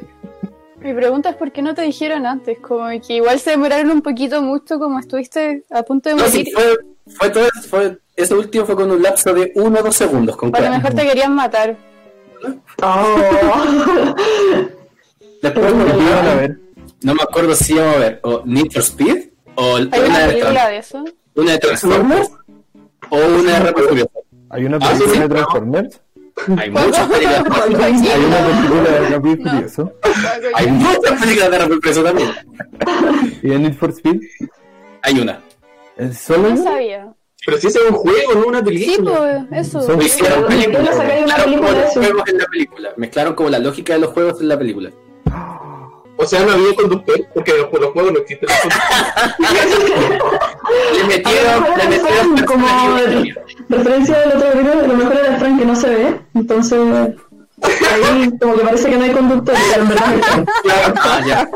mi 0.80 0.92
pregunta 0.94 1.30
es 1.30 1.36
por 1.36 1.50
qué 1.52 1.62
no 1.62 1.74
te 1.74 1.82
dijeron 1.82 2.26
antes, 2.26 2.58
como 2.60 2.88
que 3.06 3.14
igual 3.14 3.38
se 3.40 3.50
demoraron 3.50 3.90
un 3.90 4.02
poquito 4.02 4.42
mucho, 4.42 4.78
como 4.78 4.98
estuviste 4.98 5.64
a 5.70 5.82
punto 5.82 6.08
de 6.10 6.16
No, 6.16 6.26
sí, 6.26 6.38
morir. 6.38 6.52
fue, 6.54 6.78
fue 7.14 7.30
todo, 7.30 7.48
fue, 7.68 7.98
ese 8.16 8.34
último 8.34 8.66
fue 8.66 8.76
con 8.76 8.90
un 8.90 9.02
lapso 9.02 9.32
de 9.32 9.52
uno 9.54 9.80
o 9.80 9.82
dos 9.82 9.96
segundos. 9.96 10.36
Con 10.36 10.54
A 10.54 10.60
lo 10.60 10.70
mejor 10.70 10.92
te 10.94 11.06
querían 11.06 11.34
matar. 11.34 11.76
Oh. 12.82 14.14
Después, 15.42 15.72
¿Qué 15.72 16.02
iban 16.02 16.26
a 16.28 16.34
ver? 16.34 16.58
no 17.02 17.14
me 17.14 17.22
acuerdo 17.22 17.54
si 17.54 17.74
íbamos 17.74 17.96
a 17.96 17.98
ver 17.98 18.20
o 18.22 18.42
Need 18.44 18.70
for 18.72 18.82
Speed 18.82 19.28
o 19.56 19.76
Hay 19.76 19.82
una 19.86 19.98
una 20.06 20.18
de, 20.20 20.28
película 20.28 20.68
de 20.68 20.76
eso. 20.78 21.04
una 21.34 21.52
de 21.52 21.58
Transformers 21.58 22.30
o 23.10 23.16
una 23.16 23.52
de 23.52 23.60
Rápido 23.60 23.88
Furioso. 23.88 24.10
¿Hay 24.50 24.64
una 24.64 24.76
Ah, 24.80 24.86
sí, 24.94 25.02
película 25.02 25.14
sí. 25.14 25.20
de 25.20 25.28
Transformers? 25.28 26.00
Hay 26.58 26.70
muchas 26.70 27.08
películas. 27.08 27.44
¿Hay 27.62 27.74
una 28.24 28.46
película 28.46 28.90
de 28.90 29.08
Rápido 29.10 29.34
y 29.34 29.38
No. 29.44 29.50
Furioso? 29.52 29.92
Hay 30.54 30.66
muchas 30.68 31.20
películas 31.20 31.50
de 31.50 31.58
Rápido 31.58 31.76
y 31.76 31.80
Furioso 31.80 32.02
también. 32.04 32.30
¿Y 33.42 33.48
de 33.48 33.58
Need 33.58 33.74
for 33.74 33.90
Speed? 33.90 34.20
Hay 35.02 35.20
una. 35.20 35.40
¿Es 35.96 36.18
solo 36.18 36.48
No 36.50 36.62
sabía. 36.62 37.12
Pero 37.44 37.58
si 37.58 37.66
ese 37.66 37.80
es 37.80 37.90
un 37.90 37.96
juego, 37.96 38.34
no 38.34 38.46
una 38.46 38.58
Sí, 38.60 38.64
película. 38.64 39.46
pues, 39.50 39.66
eso. 39.66 39.82
Son- 39.82 39.96
Lo 39.98 40.02
hicieron 40.04 40.44
Pero, 40.46 40.48
¿de 40.48 40.64
qué 40.66 40.68
película. 40.70 40.82
le 40.90 40.96
sacaría 40.96 41.24
una 41.24 41.36
Mezclaron 41.36 41.44
película 41.44 41.66
como 41.66 41.72
de 41.72 41.80
los 41.82 41.90
eso? 41.90 42.00
juegos 42.00 42.28
en 42.28 42.38
la 42.38 42.46
película. 42.46 42.92
Mezclaron 42.96 43.34
como 43.34 43.48
la 43.50 43.58
lógica 43.58 43.92
de 43.94 43.98
los 43.98 44.10
juegos 44.10 44.40
en 44.40 44.48
la 44.48 44.58
película. 44.58 44.90
O 46.22 46.26
sea, 46.26 46.44
no 46.44 46.52
había 46.52 46.74
conductor, 46.76 47.26
porque 47.34 47.52
los, 47.52 47.72
los 47.72 47.92
juegos 47.92 48.12
no 48.12 48.18
existen. 48.20 48.48
los 48.48 48.58
conductores. 48.60 50.22
Le 50.96 51.04
metieron, 51.04 51.64
le 51.76 51.88
metieron 51.88 52.44
como 52.46 52.66
personalidad. 52.66 53.42
referencia 53.68 54.18
del 54.20 54.36
otro 54.36 54.58
video, 54.58 54.86
lo 54.86 54.94
mejor 54.94 55.16
era 55.16 55.36
Frank 55.38 55.58
que 55.58 55.66
no 55.66 55.76
se 55.76 55.88
ve, 55.90 56.20
entonces 56.34 56.78
ahí 57.60 58.30
como 58.40 58.54
que 58.54 58.64
parece 58.64 58.88
que 58.88 58.96
no 58.96 59.04
hay 59.04 59.10
conductor, 59.10 59.54
pero 59.70 59.82
en 59.82 59.88
verdad 59.88 60.04
Frank. 60.22 60.48
Claro. 60.62 60.94
Ah, 60.98 61.20
ya. 61.26 61.50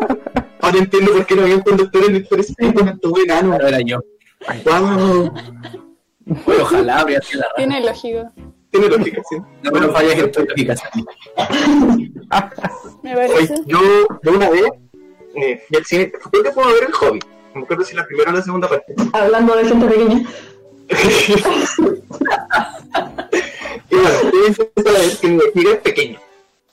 Ahora 0.60 0.78
entiendo 0.78 1.12
por 1.12 1.26
qué 1.26 1.36
no 1.36 1.42
había 1.42 1.60
conductor 1.62 2.04
en 2.04 2.16
el 2.16 2.26
enano. 3.22 3.52
Ahora 3.52 3.68
era 3.68 3.80
yo. 3.80 4.00
Wow. 4.64 5.32
Bueno, 6.24 6.62
ojalá 6.62 6.98
habría 6.98 7.20
sido 7.22 7.42
la. 7.42 7.46
Tiene 7.56 7.80
lógica. 7.80 8.32
Tiene 8.78 8.96
lógica, 8.96 9.22
sí. 9.28 9.36
No 9.62 9.70
me 9.70 9.80
lo 9.80 9.92
falles 9.92 10.18
en 10.18 10.32
tu 10.32 10.40
lógica. 10.44 10.74
Me 13.02 13.14
parece. 13.14 13.54
yo 13.66 13.78
de 14.22 14.30
una 14.30 14.50
vez 14.50 14.64
eh, 15.34 15.62
al 15.76 15.84
cine, 15.84 16.12
creo 16.30 16.42
que 16.42 16.50
puedo 16.50 16.72
ver 16.72 16.84
el 16.84 16.92
hobby. 16.92 17.20
No 17.54 17.60
me 17.60 17.62
acuerdo 17.62 17.84
si 17.84 17.94
la 17.96 18.06
primera 18.06 18.30
o 18.30 18.34
la 18.34 18.42
segunda 18.42 18.68
parte. 18.68 18.94
Hablando 19.12 19.56
de 19.56 19.64
gente 19.64 19.86
pequeña. 19.86 20.28
Y 23.88 23.94
bueno, 23.94 24.18
yo 24.32 24.46
empecé 24.46 24.88
a 24.88 24.92
ver 24.92 25.16
que 25.20 25.28
mi 25.28 25.36
vejiga 25.36 25.72
es 25.74 25.78
pequeña. 25.80 26.20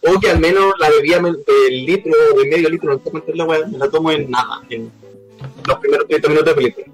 O 0.01 0.19
que 0.19 0.29
al 0.31 0.39
menos 0.39 0.73
la 0.79 0.89
bebida 0.89 1.21
me- 1.21 1.31
del 1.31 1.85
litro 1.85 2.11
o 2.33 2.39
de 2.39 2.49
medio 2.49 2.69
litro, 2.69 2.91
no 2.93 2.99
sé 3.03 3.09
cuánto 3.11 3.31
es 3.31 3.37
la 3.37 3.45
weá, 3.45 3.65
me 3.67 3.77
la 3.77 3.89
tomo 3.89 4.11
en 4.11 4.29
nada, 4.29 4.61
en 4.69 4.91
los 5.67 5.77
primeros 5.79 6.07
30 6.07 6.27
minutos 6.29 6.49
de 6.49 6.55
película. 6.55 6.85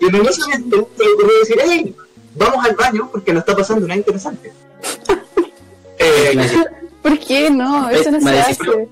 Y 0.00 0.04
engañosamente 0.06 0.76
se 0.96 1.04
le 1.04 1.10
ocurrió 1.12 1.38
decir, 1.38 1.56
hey, 1.64 1.94
vamos 2.34 2.64
al 2.64 2.74
baño 2.74 3.08
porque 3.10 3.32
nos 3.32 3.40
está 3.42 3.56
pasando 3.56 3.86
nada 3.86 3.98
interesante. 3.98 4.52
eh, 5.98 6.64
¿Por 7.02 7.18
qué 7.18 7.50
no? 7.50 7.90
Eso 7.90 8.10
no 8.10 8.20
se 8.20 8.40
hace. 8.40 8.88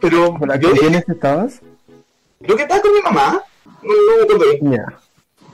pero 0.00 0.34
¿Con 0.38 0.48
dije, 0.58 0.78
quiénes 0.78 1.08
estabas? 1.08 1.60
Creo 2.42 2.56
que 2.56 2.62
estaba 2.62 2.82
con 2.82 2.92
mi 2.92 3.00
mamá, 3.00 3.42
no, 3.82 3.92
no 3.92 4.16
me 4.16 4.22
acuerdo 4.22 4.44
bien. 4.50 4.72
Ya. 4.72 4.98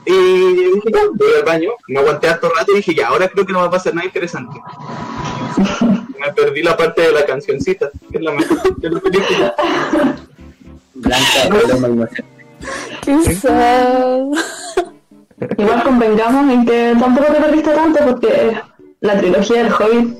Y 0.05 0.11
dije, 0.75 0.91
ya, 0.93 1.01
voy 1.13 1.27
al 1.37 1.45
baño, 1.45 1.69
me 1.87 1.99
aguanté 1.99 2.27
harto 2.27 2.49
rato 2.49 2.73
y 2.73 2.77
dije, 2.77 2.93
ya, 2.93 3.07
ahora 3.07 3.29
creo 3.29 3.45
que 3.45 3.53
no 3.53 3.59
va 3.59 3.65
a 3.65 3.71
pasar 3.71 3.95
nada 3.95 4.05
interesante. 4.05 4.59
me 6.19 6.33
perdí 6.33 6.61
la 6.61 6.75
parte 6.75 7.03
de 7.03 7.11
la 7.11 7.25
cancioncita, 7.25 7.89
que 8.11 8.17
es 8.17 8.23
la 8.23 8.31
mejor 8.31 8.75
de 8.75 8.89
la 8.89 8.99
película. 8.99 9.55
Blanca. 10.93 12.09
Qué 13.01 13.35
sad. 13.35 14.31
Igual 15.57 15.83
convengamos 15.83 16.51
en 16.51 16.65
que 16.65 16.95
tampoco 16.99 17.33
te 17.33 17.39
perdiste 17.41 17.71
tanto 17.71 17.99
porque 18.05 18.57
la 19.01 19.17
trilogía 19.17 19.63
del 19.63 19.73
Hobbit 19.73 20.17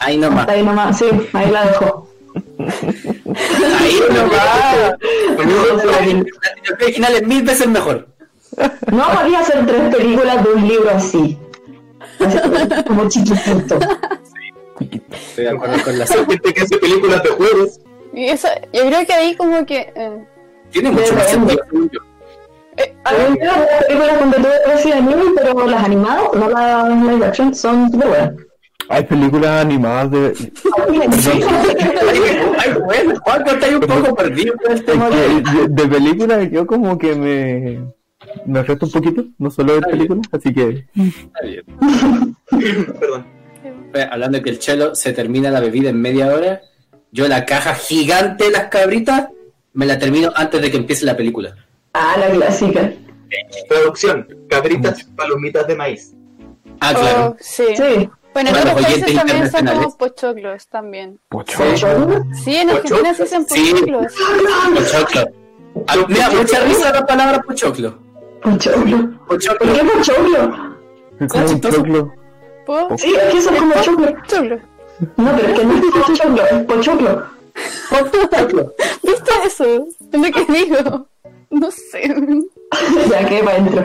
Ahí 0.00 0.18
nomás. 0.18 0.48
ahí 0.48 0.62
nomás, 0.62 0.98
sí, 0.98 1.06
ahí 1.32 1.50
la 1.50 1.66
dejó. 1.66 2.08
Ahí 3.80 4.00
nomás. 4.10 4.94
La 5.36 5.36
trilogía 5.36 6.24
original 6.86 7.14
es 7.14 7.26
mil 7.26 7.42
veces 7.42 7.66
mejor. 7.68 8.08
No 8.92 9.08
podía 9.08 9.40
hacer 9.40 9.66
tres 9.66 9.94
películas 9.94 10.44
de 10.44 10.52
un 10.52 10.68
libro 10.68 10.90
así. 10.90 11.38
Así 12.20 12.38
como- 12.86 13.08
chiquitito. 13.08 13.78
Estoy 15.12 15.44
de 15.44 15.50
acuerdo 15.50 15.82
con 15.84 15.98
la 15.98 16.06
gente 16.06 16.52
que 16.52 16.60
hace 16.62 16.76
películas 16.78 17.22
de 17.22 17.28
juegos. 17.30 17.80
Y 18.12 18.26
eso, 18.28 18.48
yo 18.72 18.86
creo 18.86 19.06
que 19.06 19.12
ahí 19.12 19.34
como 19.36 19.64
que... 19.66 19.92
eh, 19.94 20.24
Tiene 20.70 20.90
mucho 20.92 21.14
más 21.14 21.28
sentido. 21.30 21.60
Eh, 22.76 22.94
a 23.04 23.12
las 23.12 23.84
películas 23.86 24.18
con 24.18 24.30
que 24.30 25.12
Evil, 25.12 25.32
pero 25.36 25.54
las 25.66 25.84
animadas, 25.84 26.24
no 26.34 26.48
las 26.48 26.88
live 27.02 27.26
action, 27.26 27.54
son 27.54 27.90
súper 27.90 28.08
buenas. 28.08 28.32
Hay 28.88 29.04
películas 29.04 29.64
animadas 29.64 30.10
de... 30.10 30.34
Ay, 32.58 32.74
bueno, 32.84 33.14
Juan, 33.20 33.44
ahí 33.62 33.74
un 33.74 33.80
poco 33.80 34.14
perdido 34.14 34.54
con 34.56 34.72
el 34.72 34.78
es 34.78 34.84
tema 34.84 35.08
que 35.08 35.16
de... 35.16 35.40
de, 35.40 35.68
de 35.68 35.88
películas 35.88 36.50
yo 36.50 36.66
como 36.66 36.98
que 36.98 37.14
me... 37.14 37.94
Me 38.46 38.58
afecta 38.58 38.86
un 38.86 38.92
poquito, 38.92 39.24
no 39.38 39.50
solo 39.50 39.74
bien. 39.74 39.82
películas, 39.90 40.26
así 40.32 40.52
que... 40.52 40.86
Está 40.96 41.40
bien. 41.42 41.64
Perdón. 42.98 43.26
Eh, 43.94 44.08
Hablando 44.10 44.38
de 44.38 44.44
que 44.44 44.50
el 44.50 44.58
chelo 44.58 44.94
se 44.94 45.12
termina 45.12 45.50
la 45.50 45.60
bebida 45.60 45.90
en 45.90 46.00
media 46.00 46.34
hora, 46.34 46.60
yo 47.12 47.28
la 47.28 47.44
caja 47.44 47.74
gigante 47.74 48.44
de 48.44 48.50
las 48.50 48.64
cabritas 48.64 49.28
me 49.72 49.86
la 49.86 49.98
termino 49.98 50.32
antes 50.34 50.60
de 50.60 50.70
que 50.70 50.76
empiece 50.76 51.06
la 51.06 51.16
película. 51.16 51.54
Ah, 51.94 52.16
la 52.18 52.28
clásica. 52.30 52.92
Traducción, 53.68 54.26
cabritas, 54.48 55.04
palomitas 55.16 55.66
de 55.66 55.74
maíz. 55.76 56.12
Ah, 56.80 56.92
claro. 56.92 57.30
oh, 57.30 57.36
sí. 57.40 57.64
Sí. 57.76 58.10
Bueno, 58.32 58.50
en 58.50 58.56
otros 58.56 58.74
los 58.74 58.82
países 58.84 59.14
también 59.14 59.50
son 59.50 59.66
como 59.66 59.96
pochoclos 59.96 60.66
también. 60.66 61.20
Pocho. 61.28 61.62
Sí, 62.44 62.56
en 62.56 62.70
Argentina 62.70 63.14
se 63.14 63.22
dicen 63.22 63.46
pochoclos. 63.46 64.12
Pochoclo. 64.74 65.32
Ah, 65.86 65.96
mira, 66.08 66.30
mucha 66.30 66.60
risa 66.64 66.92
la 66.92 67.06
palabra 67.06 67.40
pochoclo. 67.42 67.96
Pochoclo. 68.42 69.10
¿Por 69.26 69.26
Pochoclo. 69.28 69.72
qué 69.72 69.84
pochoclo? 69.84 70.54
Es 71.20 71.28
como 71.32 71.46
un 71.46 71.60
choclo. 71.60 72.14
Sí, 72.96 73.14
es 73.14 73.32
que 73.32 73.38
eso 73.38 73.50
es 73.50 73.60
como 73.60 73.74
choclo. 73.82 74.14
Pochoclo. 74.16 74.58
No, 75.16 75.36
pero 75.36 75.48
es 75.48 75.58
que 75.58 75.64
no 75.64 75.74
es 75.74 76.06
pochoclo, 76.06 76.46
es 76.46 76.64
pochoclo. 76.64 77.26
Pochoclo. 77.90 78.74
¿Viste 79.02 79.32
eso? 79.46 79.86
Es 80.12 80.20
lo 80.20 80.32
que 80.32 80.52
digo. 80.52 81.08
No 81.54 81.70
sé. 81.70 82.02
ya 83.10 83.28
que 83.28 83.42
para 83.42 83.56
adentro. 83.58 83.82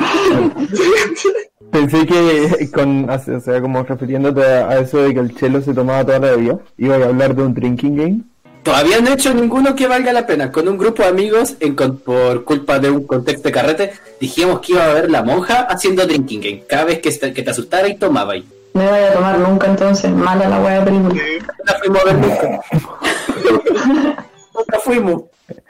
Pensé 1.71 2.05
que 2.05 2.69
con, 2.71 3.07
o 3.09 3.39
sea, 3.39 3.61
como 3.61 3.83
refiriéndote 3.83 4.43
a, 4.43 4.79
eso 4.79 4.97
de 5.03 5.13
que 5.13 5.19
el 5.19 5.35
chelo 5.35 5.61
se 5.61 5.73
tomaba 5.73 6.03
toda 6.03 6.19
la 6.19 6.31
bebida, 6.31 6.59
iba 6.77 6.95
a 6.95 7.05
hablar 7.05 7.35
de 7.35 7.43
un 7.43 7.53
drinking 7.53 7.95
game. 7.95 8.21
Todavía 8.63 8.99
no 8.99 9.09
he 9.09 9.13
hecho 9.13 9.33
ninguno 9.33 9.75
que 9.75 9.87
valga 9.87 10.11
la 10.11 10.25
pena. 10.25 10.51
Con 10.51 10.67
un 10.67 10.77
grupo 10.77 11.03
de 11.03 11.09
amigos, 11.09 11.55
en 11.59 11.75
con- 11.75 11.99
por 11.99 12.43
culpa 12.43 12.79
de 12.79 12.89
un 12.89 13.05
contexto 13.05 13.49
de 13.49 13.53
carrete, 13.53 13.93
dijimos 14.19 14.59
que 14.59 14.73
iba 14.73 14.83
a 14.85 14.93
ver 14.93 15.11
la 15.11 15.23
monja 15.23 15.61
haciendo 15.61 16.05
drinking 16.05 16.41
game. 16.41 16.63
Cada 16.67 16.85
vez 16.85 16.99
que, 16.99 17.11
te 17.11 17.49
asustara 17.49 17.87
y 17.87 17.95
tomaba 17.97 18.35
y 18.35 18.45
No 18.73 18.83
voy 18.89 18.99
a 18.99 19.13
tomar 19.13 19.39
nunca 19.39 19.67
entonces, 19.67 20.11
mala 20.11 20.49
la 20.49 20.59
wea 20.59 20.79
de 20.79 20.85
película. 20.85 21.13
No 21.13 21.65
la 21.65 21.73
fuimos 21.79 22.01
a 22.01 22.05
ver 22.05 22.17
nunca. 22.17 22.61
nunca 24.55 24.79
fuimos. 24.79 25.23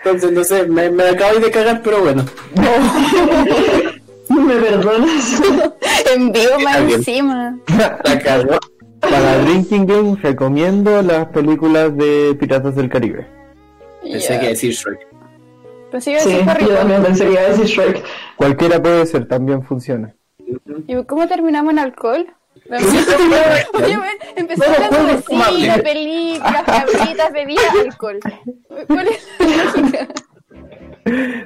Entonces, 0.03 0.31
no 0.31 0.43
sé, 0.43 0.67
me, 0.67 0.89
me 0.89 1.03
acabo 1.09 1.39
de 1.39 1.51
cagar, 1.51 1.81
pero 1.83 2.01
bueno. 2.01 2.25
¿Me 4.29 4.55
perdonas? 4.55 5.41
En 6.15 6.31
vivo 6.31 6.59
más 6.63 6.77
encima. 6.79 7.59
La 7.67 8.19
cagó. 8.19 8.57
Para 9.00 9.38
drinking 9.43 9.86
game 9.86 10.15
recomiendo 10.21 11.01
las 11.03 11.27
películas 11.27 11.95
de 11.95 12.36
Piratas 12.39 12.75
del 12.75 12.89
Caribe. 12.89 13.27
Pensé 14.01 14.33
Ya. 14.33 14.39
que 14.39 14.48
decir 14.48 14.71
Shrek. 14.74 15.07
Pensé 15.91 16.12
que 16.12 16.17
iba 16.17 16.19
a 16.19 16.24
Sí, 16.24 16.29
decir 16.45 16.67
yo 16.67 16.75
también 16.75 17.03
pensé 17.03 17.25
que 17.25 17.31
iba 17.31 17.41
a 17.41 17.50
decir 17.50 17.65
Shrek. 17.65 18.03
Cualquiera 18.38 18.81
puede 18.81 19.05
ser, 19.05 19.27
también 19.27 19.62
funciona. 19.63 20.15
¿Y 20.88 21.03
cómo 21.05 21.27
terminamos 21.27 21.74
en 21.74 21.79
alcohol? 21.79 22.27
Empezó 24.35 24.63
hablando 24.63 25.03
de 25.05 25.21
cine, 25.23 25.79
películas, 25.79 26.63
cabritas, 26.63 27.33
bebidas, 27.33 27.75
alcohol. 27.83 28.19
¿Cuál 28.88 29.07
es 29.07 29.27
la 29.39 29.63
lógica? 29.63 30.07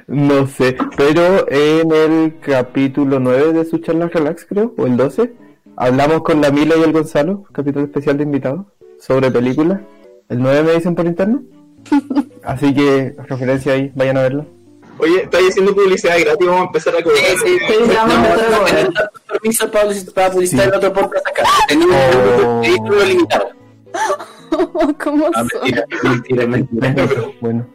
No 0.06 0.46
sé, 0.46 0.76
pero 0.96 1.48
en 1.48 1.90
el 1.92 2.38
capítulo 2.40 3.18
9 3.20 3.52
de 3.54 3.64
su 3.64 3.78
charla 3.78 4.08
relax, 4.08 4.44
creo, 4.44 4.74
o 4.76 4.86
el 4.86 4.96
12, 4.96 5.32
hablamos 5.76 6.22
con 6.22 6.42
la 6.42 6.50
Mila 6.50 6.76
y 6.76 6.82
el 6.82 6.92
Gonzalo, 6.92 7.44
capítulo 7.52 7.86
especial 7.86 8.18
de 8.18 8.24
invitados, 8.24 8.66
sobre 8.98 9.30
películas. 9.30 9.80
El 10.28 10.40
9 10.40 10.62
me 10.62 10.72
dicen 10.74 10.94
por 10.94 11.06
interno. 11.06 11.42
Así 12.42 12.74
que, 12.74 13.14
referencia 13.26 13.72
ahí, 13.72 13.90
vayan 13.94 14.18
a 14.18 14.22
verlo. 14.22 14.46
Oye, 14.98 15.22
estáis 15.22 15.50
haciendo 15.50 15.74
publicidad 15.74 16.18
gratis, 16.20 16.46
vamos 16.46 16.62
a 16.62 16.64
empezar 16.66 16.94
a 16.96 17.02
cobrar. 17.02 17.18
Sí, 17.20 17.36
sí, 17.44 17.58
Sí, 17.66 17.74
vamos 17.94 18.14
a 18.14 18.18
no, 18.18 18.24
empezar 18.26 18.38
a 18.46 18.50
no 18.50 18.56
cobrar. 18.58 18.66
tener 18.76 18.92
tantos 18.92 19.20
permisos 19.28 19.70
para, 19.70 19.88
para 20.14 20.30
publicitar 20.30 20.68
en 20.68 20.74
otro 20.74 20.92
podcast 20.92 21.26
acá. 21.28 21.42
Tenemos 21.68 21.96
Oh. 21.96 22.54
un 22.54 22.60
vehículo 22.60 23.04
limitado. 23.04 23.48
¿Cómo 25.02 25.30
Ah, 25.34 25.42
mentira, 25.42 25.84
mentira, 26.46 26.46
mentira. 26.46 27.08
bueno. 27.40 27.66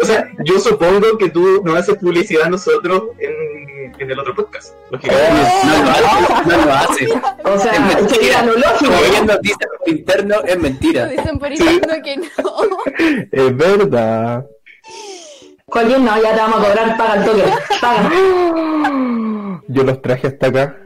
O 0.00 0.04
sea, 0.04 0.28
yo 0.44 0.58
supongo 0.60 1.18
que 1.18 1.30
tú 1.30 1.62
no 1.64 1.74
haces 1.74 1.96
publicidad 1.96 2.44
a 2.46 2.50
nosotros 2.50 3.02
en, 3.18 3.92
en 3.98 4.10
el 4.10 4.18
otro 4.18 4.34
podcast. 4.34 4.74
Lógicamente. 4.90 5.34
No 5.66 5.82
lo 5.82 5.90
hace, 5.90 6.46
no 6.46 6.64
lo 6.64 6.72
hace. 6.72 7.08
O 7.44 7.54
Es 7.54 7.62
sea, 7.62 7.80
mentira. 7.80 8.08
sería 8.08 8.42
lo 8.44 8.52
lógico. 8.54 8.92
Interno, 9.86 10.36
es 10.46 10.58
mentira. 10.58 11.06
Dicen 11.06 11.38
por 11.38 11.52
interno 11.52 11.94
que 12.04 12.16
no. 12.16 12.68
Es 13.32 13.56
verdad. 13.56 14.46
Joaquín, 15.70 16.04
no, 16.04 16.20
ya 16.20 16.34
te 16.34 16.40
vamos 16.40 16.58
a 16.58 16.62
cobrar, 16.68 16.96
paga 16.96 17.14
el 17.14 17.24
toque. 17.24 17.44
Paga. 17.80 18.10
Yo 19.68 19.84
los 19.84 20.02
traje 20.02 20.26
hasta 20.26 20.46
acá. 20.48 20.76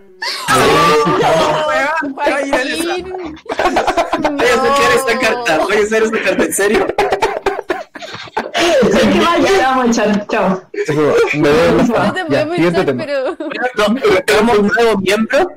Voy 2.03 2.15
a 4.47 4.57
sacar 4.57 4.93
esa 4.95 5.19
carta, 5.19 5.59
voy 5.59 5.77
a 5.77 5.81
hacer 5.81 6.03
esa 6.03 6.21
carta, 6.23 6.45
en 6.45 6.53
serio. 6.53 6.87
¿Sabes 8.55 9.09
qué 9.09 9.21
más? 9.21 9.39
Ya 9.41 9.47
te 9.47 9.59
vamos 9.63 9.85
a 9.85 9.89
echar. 9.89 10.27
Chao. 10.29 10.63
Eso, 10.73 11.15
me 11.35 11.41
No 11.41 11.49
te 12.13 12.21
Ya, 12.29 12.47
podemos 12.47 12.59
echar, 12.59 12.97
pero... 12.97 13.37
Tenemos 14.27 14.59
un 14.59 14.67
nuevo 14.69 14.99
miembro, 14.99 15.51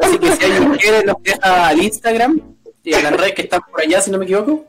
así 0.00 0.18
que 0.18 0.32
si 0.32 0.44
alguien 0.44 0.74
quiere 0.76 1.04
nos 1.04 1.16
deja 1.22 1.68
al 1.68 1.82
Instagram 1.82 2.40
y 2.82 2.94
a 2.94 3.02
las 3.02 3.12
redes 3.12 3.34
que 3.34 3.42
están 3.42 3.60
por 3.70 3.80
allá, 3.80 4.00
si 4.00 4.10
no 4.10 4.18
me 4.18 4.24
equivoco, 4.24 4.64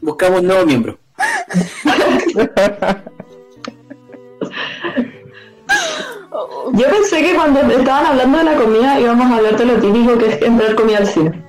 buscamos 0.00 0.40
un 0.40 0.46
nuevo 0.46 0.64
miembro. 0.64 0.98
Yo 6.72 6.90
pensé 6.90 7.22
que 7.22 7.34
cuando 7.34 7.60
estaban 7.60 8.06
hablando 8.06 8.38
de 8.38 8.44
la 8.44 8.54
comida 8.56 9.00
íbamos 9.00 9.30
a 9.30 9.36
hablar 9.36 9.56
de 9.56 9.64
lo 9.64 9.74
típico 9.74 10.18
que 10.18 10.26
es 10.26 10.42
entrar 10.42 10.74
comida 10.74 10.98
al 10.98 11.06
cine. 11.06 11.44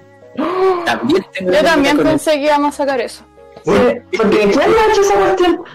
También 0.86 1.26
tengo 1.34 1.52
Yo 1.52 1.64
también 1.64 1.98
pensé 1.98 2.32
que 2.34 2.44
íbamos 2.46 2.74
a 2.74 2.78
sacar 2.78 3.02
eso. 3.02 3.24
Sí, 3.66 3.72
porque 4.18 4.38
¿quién 4.38 4.52
no 4.56 4.62
ha 4.62 4.92
hecho 4.92 5.02
esa 5.02 5.14
cuestión? 5.16 5.56
Bueno, 5.58 5.68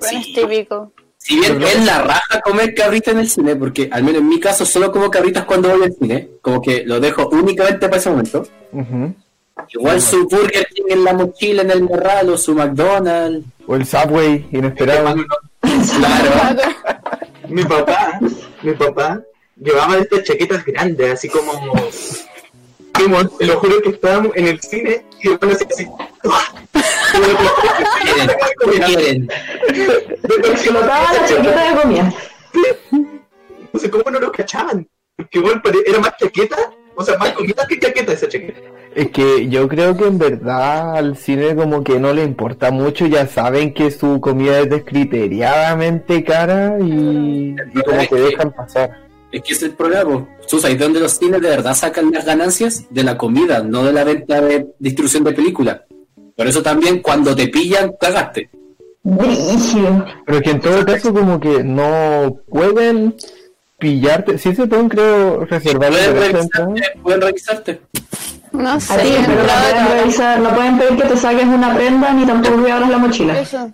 Sí. 0.00 0.16
es 0.16 0.34
típico. 0.34 0.92
Si 1.16 1.40
bien 1.40 1.62
es 1.62 1.86
la 1.86 2.02
raja 2.02 2.40
comer 2.44 2.74
cabrita 2.74 3.10
en 3.12 3.20
el 3.20 3.28
cine, 3.30 3.56
porque 3.56 3.88
al 3.90 4.04
menos 4.04 4.20
en 4.20 4.28
mi 4.28 4.38
caso 4.38 4.66
solo 4.66 4.92
como 4.92 5.10
cabritas 5.10 5.46
cuando 5.46 5.70
voy 5.70 5.82
al 5.84 5.92
cine, 5.94 6.28
como 6.42 6.60
que 6.60 6.84
lo 6.84 7.00
dejo 7.00 7.28
únicamente 7.30 7.88
para 7.88 7.96
ese 7.96 8.10
momento. 8.10 8.46
Igual 9.70 10.00
su 10.02 10.28
Burger 10.28 10.66
King 10.66 10.84
en 10.90 11.04
la 11.04 11.14
mochila, 11.14 11.62
en 11.62 11.70
el 11.70 11.82
morral, 11.84 12.28
o 12.28 12.36
su 12.36 12.54
McDonald's. 12.54 13.46
O 13.66 13.74
el 13.74 13.86
Subway, 13.86 14.46
inesperado. 14.52 15.14
Claro. 15.90 16.70
Mi 17.48 17.64
papá, 17.64 18.20
mi 18.62 18.72
papá 18.72 19.22
llevaba 19.56 19.98
estas 19.98 20.24
chaquetas 20.24 20.64
grandes, 20.64 21.12
así 21.12 21.28
como. 21.28 21.52
como, 22.92 23.28
te 23.28 23.46
lo 23.46 23.58
juro 23.58 23.82
que 23.82 23.90
estábamos 23.90 24.32
en 24.36 24.48
el 24.48 24.60
cine 24.60 25.04
y 25.20 25.28
después 25.28 25.56
así. 25.56 25.64
así 25.64 25.88
la 31.14 31.26
chaqueta 31.26 31.70
de 31.70 31.80
comida. 31.80 32.14
No 33.72 33.80
sé 33.80 33.90
cómo 33.90 34.10
no 34.10 34.20
lo 34.20 34.32
cachaban. 34.32 34.88
Porque 35.16 35.38
igual 35.38 35.62
era 35.86 35.98
más 36.00 36.16
chaqueta, 36.16 36.56
o 36.96 37.04
sea, 37.04 37.16
más 37.18 37.32
comida 37.32 37.66
que 37.68 37.78
chaqueta 37.78 38.12
esa 38.12 38.28
chaqueta. 38.28 38.60
Es 38.94 39.10
que 39.10 39.48
yo 39.48 39.68
creo 39.68 39.96
que 39.96 40.06
en 40.06 40.18
verdad 40.18 40.96
al 40.96 41.16
cine 41.16 41.56
como 41.56 41.82
que 41.82 41.98
no 41.98 42.12
le 42.12 42.22
importa 42.22 42.70
mucho, 42.70 43.06
ya 43.06 43.26
saben 43.26 43.74
que 43.74 43.90
su 43.90 44.20
comida 44.20 44.60
es 44.60 44.70
descriteriadamente 44.70 46.22
cara 46.22 46.78
y, 46.80 47.56
y 47.74 47.82
como 47.82 48.08
que 48.08 48.14
dejan 48.14 48.52
pasar. 48.52 48.90
Es 49.32 49.42
que 49.42 49.52
ese 49.52 49.66
es 49.66 49.70
el 49.72 49.76
problema. 49.76 50.28
Susa, 50.46 50.70
¿y 50.70 50.76
de 50.76 50.84
dónde 50.84 51.00
los 51.00 51.12
cines 51.12 51.40
de 51.40 51.48
verdad 51.48 51.74
sacan 51.74 52.12
las 52.12 52.24
ganancias? 52.24 52.84
De 52.90 53.02
la 53.02 53.18
comida, 53.18 53.64
no 53.64 53.82
de 53.82 53.92
la 53.92 54.04
venta 54.04 54.40
de 54.40 54.68
distribución 54.78 55.24
de 55.24 55.32
películas. 55.32 55.80
Por 56.36 56.46
eso 56.46 56.62
también 56.62 57.00
cuando 57.00 57.34
te 57.34 57.48
pillan, 57.48 57.94
cagaste. 58.00 58.48
Pero 59.02 60.40
que 60.40 60.50
en 60.50 60.60
todo 60.60 60.84
caso 60.84 61.12
como 61.12 61.40
que 61.40 61.64
no 61.64 62.38
pueden 62.48 63.16
pillarte, 63.78 64.38
sí 64.38 64.54
se 64.54 64.66
pueden 64.66 64.88
creo 64.88 65.44
reservar 65.44 65.92
el 65.92 66.14
Pueden 66.14 66.32
revisarte, 66.32 66.82
pueden 67.02 67.20
revisarte. 67.20 67.80
No 68.54 68.80
sé, 68.80 68.94
Así, 68.94 69.14
pero 69.26 69.42
no 69.42 69.48
pueden, 69.48 69.74
cámara. 69.74 70.00
revisar, 70.00 70.40
no 70.40 70.54
pueden 70.54 70.78
pedir 70.78 71.02
que 71.02 71.08
te 71.08 71.16
saques 71.16 71.44
una 71.44 71.74
prenda 71.74 72.12
ni 72.12 72.24
tampoco 72.24 72.64
que 72.64 72.72
abras 72.72 72.90
la 72.90 72.98
mochila. 72.98 73.40
Eso. 73.40 73.72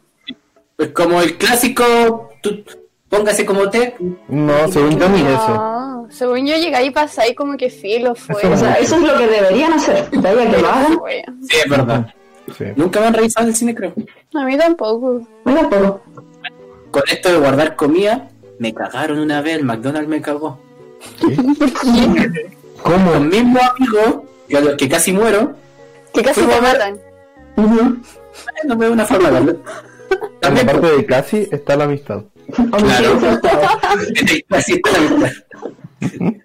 Pues 0.77 0.88
como 0.90 1.21
el 1.21 1.37
clásico, 1.37 2.31
tú, 2.43 2.64
póngase 3.09 3.45
como 3.45 3.69
te. 3.69 3.95
No, 4.29 4.69
según 4.69 4.99
yo 4.99 5.09
ni 5.11 5.21
eso. 5.21 5.49
No, 5.55 6.07
según 6.11 6.47
yo 6.47 6.57
llegué 6.57 6.75
ahí 6.77 6.90
pasé 6.90 7.21
ahí 7.21 7.35
como 7.35 7.57
que 7.59 7.69
filo 7.69 8.14
fue. 8.14 8.40
Eso 8.40 8.53
O 8.53 8.57
sea, 8.57 8.75
eso 8.75 8.97
es 8.97 9.03
lo 9.03 9.19
que 9.19 9.27
deberían 9.27 9.75
hacer. 9.75 10.11
De 10.11 10.29
ahí 10.29 10.38
a 10.38 10.51
que 10.51 10.59
lo 10.62 10.69
hagan. 10.69 10.99
Sí, 11.49 11.57
es 11.62 11.71
verdad. 11.71 12.14
Sí. 12.57 12.64
Nunca 12.75 13.01
me 13.01 13.07
han 13.07 13.14
revisado 13.14 13.47
el 13.47 13.55
cine, 13.55 13.75
creo. 13.75 13.93
A 14.35 14.45
mí 14.45 14.57
tampoco. 14.57 15.21
Con 16.90 17.03
esto 17.09 17.29
de 17.31 17.38
guardar 17.38 17.77
comida, 17.77 18.29
me 18.59 18.75
cagaron 18.75 19.19
una 19.21 19.43
vez, 19.43 19.59
el 19.59 19.64
McDonald's 19.64 20.09
me 20.09 20.21
cagó. 20.21 20.59
¿Cómo? 22.83 23.12
Los 23.12 23.23
mismos 23.23 23.62
amigos, 23.62 24.23
que 24.76 24.88
casi 24.88 25.12
muero, 25.12 25.54
Que 26.12 26.22
casi 26.22 26.40
te 26.42 26.60
matan. 26.60 26.98
No 28.64 28.76
veo 28.76 28.92
una 28.92 29.06
forma 29.06 29.30
de 29.30 29.56
También, 30.40 30.66
la 30.66 30.72
parte 30.72 30.96
de 30.96 31.06
casi 31.06 31.48
está 31.50 31.76
la 31.76 31.84
amistad. 31.84 32.22
Forzado. 32.52 33.18
Así 34.50 34.72
está 34.72 34.90
la 34.92 35.00
mitad. 35.00 35.30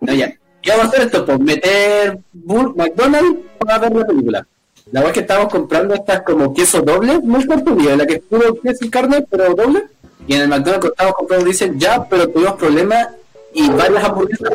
No, 0.01 0.13
ya. 0.13 0.33
¿Qué 0.61 0.71
vamos 0.71 0.85
a 0.85 0.87
hacer 0.89 1.01
esto? 1.03 1.25
Pues 1.25 1.39
meter 1.39 2.19
Bur- 2.33 2.75
McDonald's 2.75 3.39
para 3.59 3.77
ver 3.79 3.95
la 3.95 4.05
película. 4.05 4.47
La 4.91 4.99
verdad 4.99 5.09
es 5.09 5.13
que 5.13 5.19
estábamos 5.21 5.51
comprando 5.51 5.93
estas 5.95 6.21
como 6.21 6.53
queso 6.53 6.81
doble, 6.81 7.19
no 7.23 7.39
es 7.39 7.45
en 7.93 7.97
la 7.97 8.05
que 8.05 8.15
es 8.15 8.21
puro 8.21 8.55
queso 8.61 8.85
y 8.85 8.89
carne, 8.89 9.25
pero 9.29 9.53
doble. 9.55 9.83
Y 10.27 10.33
en 10.35 10.41
el 10.41 10.47
McDonald's 10.47 10.81
que 10.85 10.87
estábamos 10.89 11.17
comprando 11.17 11.45
dicen, 11.45 11.79
ya, 11.79 12.03
pero 12.07 12.27
tuvimos 12.29 12.53
problemas 12.53 13.07
y 13.53 13.69
varias 13.69 14.03
hamburguesas 14.03 14.49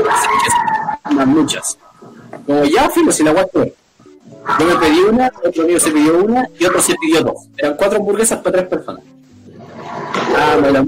más 1.12 1.26
muchas. 1.26 1.78
Como 2.46 2.64
ya, 2.64 2.88
filo, 2.90 3.12
si 3.12 3.22
la 3.22 3.32
voy 3.32 3.42
a 3.42 3.46
comer. 3.46 3.74
Yo 4.58 4.66
me 4.66 4.76
pedí 4.76 5.00
una, 5.00 5.30
otro 5.44 5.64
amigo 5.64 5.80
se 5.80 5.90
pidió 5.90 6.18
una 6.18 6.48
y 6.58 6.64
otro 6.64 6.80
se 6.80 6.94
pidió 6.96 7.22
dos. 7.22 7.46
Eran 7.56 7.76
cuatro 7.76 7.98
hamburguesas 7.98 8.40
para 8.40 8.56
tres 8.56 8.68
personas. 8.68 9.02
Ah, 10.36 10.56
me 10.60 10.70
la 10.70 10.84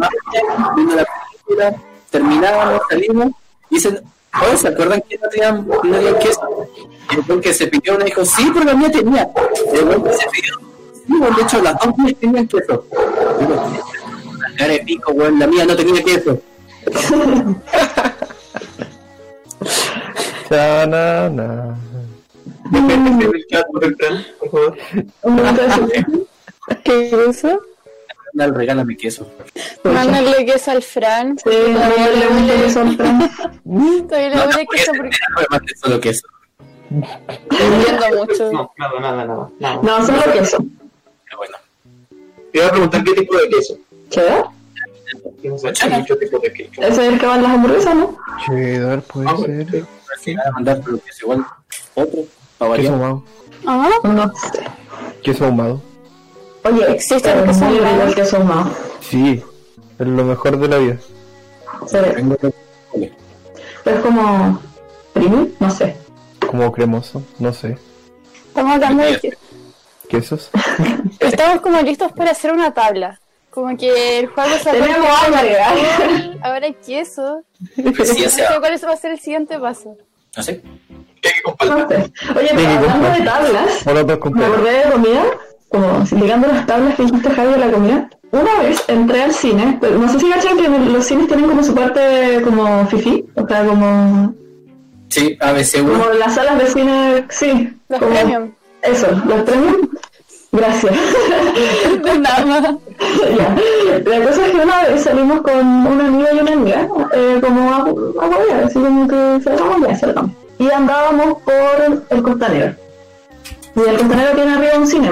viendo 0.74 0.96
la 0.96 1.04
película, 1.04 1.74
terminábamos, 2.10 2.80
salimos, 2.88 3.28
y 3.70 3.74
dicen, 3.76 4.00
oye, 4.40 4.56
¿se 4.56 4.68
acuerdan 4.68 5.02
que 5.08 5.18
no 5.18 5.28
tenían, 5.28 5.66
no 5.66 5.80
tenían 5.80 6.18
queso? 6.18 6.68
Y 7.10 7.32
el 7.32 7.40
que 7.40 7.54
se 7.54 7.66
pidió 7.66 7.96
una 7.96 8.04
dijo, 8.04 8.24
sí, 8.24 8.50
pero 8.52 8.64
la 8.64 8.74
mía 8.74 8.90
tenía. 8.90 9.28
Y 9.72 9.76
el 9.76 10.02
que 10.02 10.12
se 10.12 10.30
pidió, 10.30 10.58
sí, 11.06 11.12
weón, 11.20 11.36
de 11.36 11.42
hecho 11.42 11.62
las 11.62 11.78
dos 11.78 11.96
mías 11.98 12.16
tenían 12.18 12.48
queso. 12.48 12.84
Cara 14.56 14.72
de 14.72 14.80
pico, 14.80 15.12
weón, 15.12 15.38
la 15.38 15.46
mía 15.46 15.64
no 15.64 15.76
tenía 15.76 16.02
queso. 16.02 16.40
Chanana. 20.52 21.74
En 22.74 23.22
el 23.22 23.46
chat 23.48 23.66
por 23.72 23.82
entrar, 23.84 24.12
por 24.38 24.50
favor. 24.50 24.78
Un. 25.22 26.26
¿Qué 26.84 27.10
cosa? 27.10 27.58
Dale, 28.34 28.52
regálame 28.52 28.94
queso. 28.98 29.26
Mándale 29.82 30.44
queso 30.44 30.70
al 30.72 30.82
Fran. 30.82 31.38
Sí, 31.38 31.44
también 31.50 32.20
le 32.20 32.26
gusta 32.28 32.54
que 32.62 32.70
son 32.70 32.96
Fran. 32.98 33.18
Le 33.64 34.30
No, 34.34 34.46
no, 34.46 34.58
queso 34.70 34.92
porque 34.94 35.16
no 35.50 35.58
me 35.58 35.68
solo 35.80 36.00
queso. 36.00 36.26
entiendo 36.90 38.06
mucho. 38.26 38.52
No, 38.52 38.72
nada, 38.76 39.00
nada, 39.00 39.48
nada. 39.58 39.80
No, 39.82 40.06
solo 40.06 40.22
queso. 40.34 40.58
Pero 41.24 41.38
bueno. 41.38 41.56
Te 42.52 42.58
iba 42.58 42.66
a 42.66 42.70
preguntar 42.70 43.04
qué 43.04 43.14
tipo 43.14 43.36
de 43.38 43.48
queso. 43.48 43.78
¿Cheddar? 44.10 44.44
No 45.44 45.58
sé, 45.58 45.72
hay 45.80 46.00
muchos 46.00 46.18
tipos 46.18 46.42
de 46.42 46.52
queso. 46.52 46.70
Ese 46.82 46.88
es 46.90 46.98
el 46.98 47.18
que 47.18 47.26
va 47.26 47.36
en 47.36 47.42
las 47.42 47.52
hamburguesas, 47.52 47.94
¿no? 47.96 48.16
Cheddar 48.46 49.00
puede 49.02 49.28
Ah, 49.30 49.36
ser. 49.38 49.84
Sí. 50.20 50.34
A 50.34 50.50
mandar, 50.52 50.80
pero 50.84 50.98
queso 51.00 51.24
igual. 51.24 51.46
Otro, 51.94 52.20
para 52.58 52.76
Queso 52.76 52.92
ahumado. 52.92 53.24
Ah, 53.66 53.88
No 54.04 54.32
sé. 54.52 54.62
Queso 55.22 55.44
ahumado. 55.46 55.82
Oye, 56.64 56.92
¿Existe 56.92 57.28
pero 57.28 57.40
el 57.40 57.46
queso 57.48 57.64
muy 57.64 57.74
rico 57.78 57.86
ahumado? 57.86 58.08
el 58.08 58.14
queso 58.14 58.36
ahumado. 58.36 58.70
Sí, 59.00 59.42
es 59.98 60.06
lo 60.06 60.24
mejor 60.24 60.58
de 60.58 60.68
la 60.68 60.78
vida. 60.78 60.96
Tengo 61.90 62.36
que- 62.36 62.52
Es 63.84 64.00
como... 64.00 64.60
¿Premium? 65.12 65.48
No 65.60 65.70
sé. 65.70 65.96
como 66.48 66.70
cremoso, 66.72 67.22
no 67.38 67.52
sé. 67.52 67.76
Estamos 68.48 68.72
hablando 68.74 69.02
de 69.04 69.18
que 69.20 69.32
Quesos. 70.08 70.50
estamos 71.18 71.60
como 71.62 71.80
listos 71.82 72.12
para 72.12 72.30
hacer 72.32 72.52
una 72.52 72.72
tabla. 72.72 73.20
Como 73.52 73.76
que 73.76 74.20
el 74.20 74.28
juego 74.28 74.50
se 74.62 74.70
Tenemos 74.70 75.06
¿eh? 75.42 76.38
Ahora 76.42 76.64
hay 76.66 76.74
queso. 76.74 77.42
Pues 77.96 78.08
sí, 78.08 78.22
o 78.22 78.24
No 78.24 78.30
sea, 78.30 78.48
sé 78.48 78.58
cuál 78.60 78.72
va 78.88 78.92
a 78.92 78.96
ser 78.96 79.10
el 79.12 79.20
siguiente 79.20 79.58
paso. 79.58 79.96
no 80.36 80.42
sé. 80.42 80.62
¿Qué 81.20 81.28
hay 81.28 81.34
que 81.34 81.42
compartir? 81.42 81.98
No 81.98 82.04
sé. 82.06 82.38
Oye, 82.38 82.50
pero 82.54 82.68
hablando 82.70 83.08
de 83.10 83.20
tablas, 83.20 83.86
me 83.86 84.44
acordé 84.46 84.72
de 84.72 84.90
comida, 84.90 85.22
como 85.68 86.04
ligando 86.18 86.48
las 86.48 86.66
tablas 86.66 86.94
que 86.96 87.02
dijiste 87.04 87.30
Javi 87.30 87.52
de 87.52 87.58
la 87.58 87.70
comida. 87.70 88.10
Una 88.30 88.58
vez 88.62 88.82
entré 88.88 89.22
al 89.22 89.32
cine, 89.34 89.76
pero 89.80 89.98
no 89.98 90.10
sé 90.10 90.18
si 90.18 90.30
cachan 90.30 90.56
que 90.56 90.68
los 90.68 91.04
cines 91.04 91.26
tienen 91.28 91.46
como 91.50 91.62
su 91.62 91.74
parte 91.74 92.40
como 92.42 92.86
fifi, 92.86 93.26
o 93.34 93.46
sea, 93.46 93.66
como, 93.66 94.34
Sí, 95.08 95.36
ABC1. 95.38 95.82
como 95.92 96.06
las 96.14 96.34
salas 96.34 96.58
de 96.58 96.66
cine, 96.68 97.26
sí. 97.28 97.70
Los 97.90 98.00
como- 98.00 98.12
premium. 98.14 98.52
Eso, 98.80 99.08
los 99.26 99.42
premium. 99.42 99.88
Gracias. 100.52 100.94
De 102.04 102.18
nada 102.18 102.76
ya. 103.36 103.56
La 104.04 104.26
cosa 104.26 104.46
es 104.46 104.52
que 104.52 104.60
una 104.60 104.82
vez 104.82 105.02
salimos 105.02 105.40
con 105.40 105.66
una 105.66 106.06
amiga 106.08 106.28
y 106.34 106.38
una 106.40 106.52
amiga, 106.52 106.88
eh, 107.14 107.40
como 107.42 107.72
a, 107.72 107.76
a 107.78 108.66
así 108.66 108.78
como 108.78 109.08
que 109.08 109.40
salgamos 109.42 109.88
ya, 109.88 109.96
salgamos. 109.96 110.32
Y 110.58 110.70
andábamos 110.70 111.38
por 111.42 112.04
el 112.10 112.22
costanero. 112.22 112.74
Y 113.74 113.80
el 113.80 113.96
costanero 113.96 114.34
tiene 114.34 114.52
arriba 114.52 114.78
un 114.78 114.86
cine. 114.86 115.10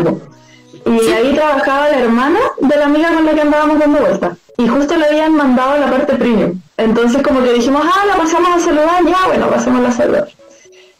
Y 0.84 1.10
ahí 1.10 1.34
trabajaba 1.34 1.88
la 1.88 1.98
hermana 2.00 2.40
de 2.60 2.76
la 2.76 2.84
amiga 2.84 3.14
con 3.14 3.24
la 3.24 3.32
que 3.32 3.40
andábamos 3.40 3.78
dando 3.78 3.98
vueltas. 3.98 4.36
Y 4.58 4.68
justo 4.68 4.94
le 4.96 5.06
habían 5.06 5.34
mandado 5.34 5.78
la 5.78 5.90
parte 5.90 6.16
premium. 6.16 6.60
Entonces 6.76 7.22
como 7.22 7.42
que 7.42 7.54
dijimos, 7.54 7.82
ah, 7.84 8.06
la 8.06 8.16
pasamos 8.16 8.56
a 8.56 8.58
saludar, 8.60 9.04
ya, 9.04 9.26
bueno, 9.26 9.48
pasemos 9.48 9.86
a 9.86 9.92
saludar. 9.92 10.28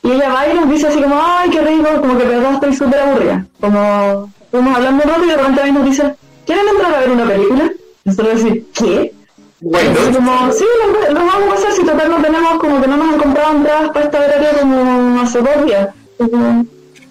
Y 0.02 0.10
ella 0.12 0.32
va 0.32 0.48
y 0.48 0.54
nos 0.54 0.70
dice 0.70 0.88
así 0.88 1.00
como, 1.00 1.20
ay, 1.22 1.50
qué 1.50 1.60
rico, 1.60 1.88
como 2.00 2.16
que 2.16 2.24
verdad 2.24 2.54
estoy 2.54 2.74
súper 2.74 3.00
aburrida. 3.00 3.46
Como, 3.60 4.30
fuimos 4.50 4.76
hablando 4.76 5.04
un 5.04 5.10
rato 5.10 5.24
y 5.24 5.28
de 5.28 5.36
repente 5.36 5.60
ahí 5.60 5.72
nos 5.72 5.84
dice, 5.84 6.14
¿quieren 6.46 6.68
entrar 6.68 6.94
a 6.94 7.00
ver 7.00 7.10
una 7.10 7.26
película? 7.26 7.70
Nosotros 8.04 8.34
decimos, 8.34 8.58
¿qué? 8.74 9.12
Bueno, 9.60 9.90
Así 9.90 10.12
como, 10.12 10.52
sí, 10.52 10.64
lo, 10.64 11.12
lo 11.12 11.26
vamos 11.26 11.50
a 11.50 11.54
hacer 11.54 11.72
si 11.72 11.84
total 11.84 12.10
no 12.10 12.22
tenemos, 12.22 12.58
como 12.58 12.80
que 12.80 12.88
no 12.88 12.96
nos 12.96 13.12
han 13.12 13.20
comprado 13.20 13.56
entradas 13.56 13.90
para 13.90 14.04
esta 14.06 14.18
horario 14.18 14.60
como 14.60 15.20
hace 15.20 15.38
dos 15.38 15.66
días. 15.66 15.88
Y 16.18 16.30
como, 16.30 16.64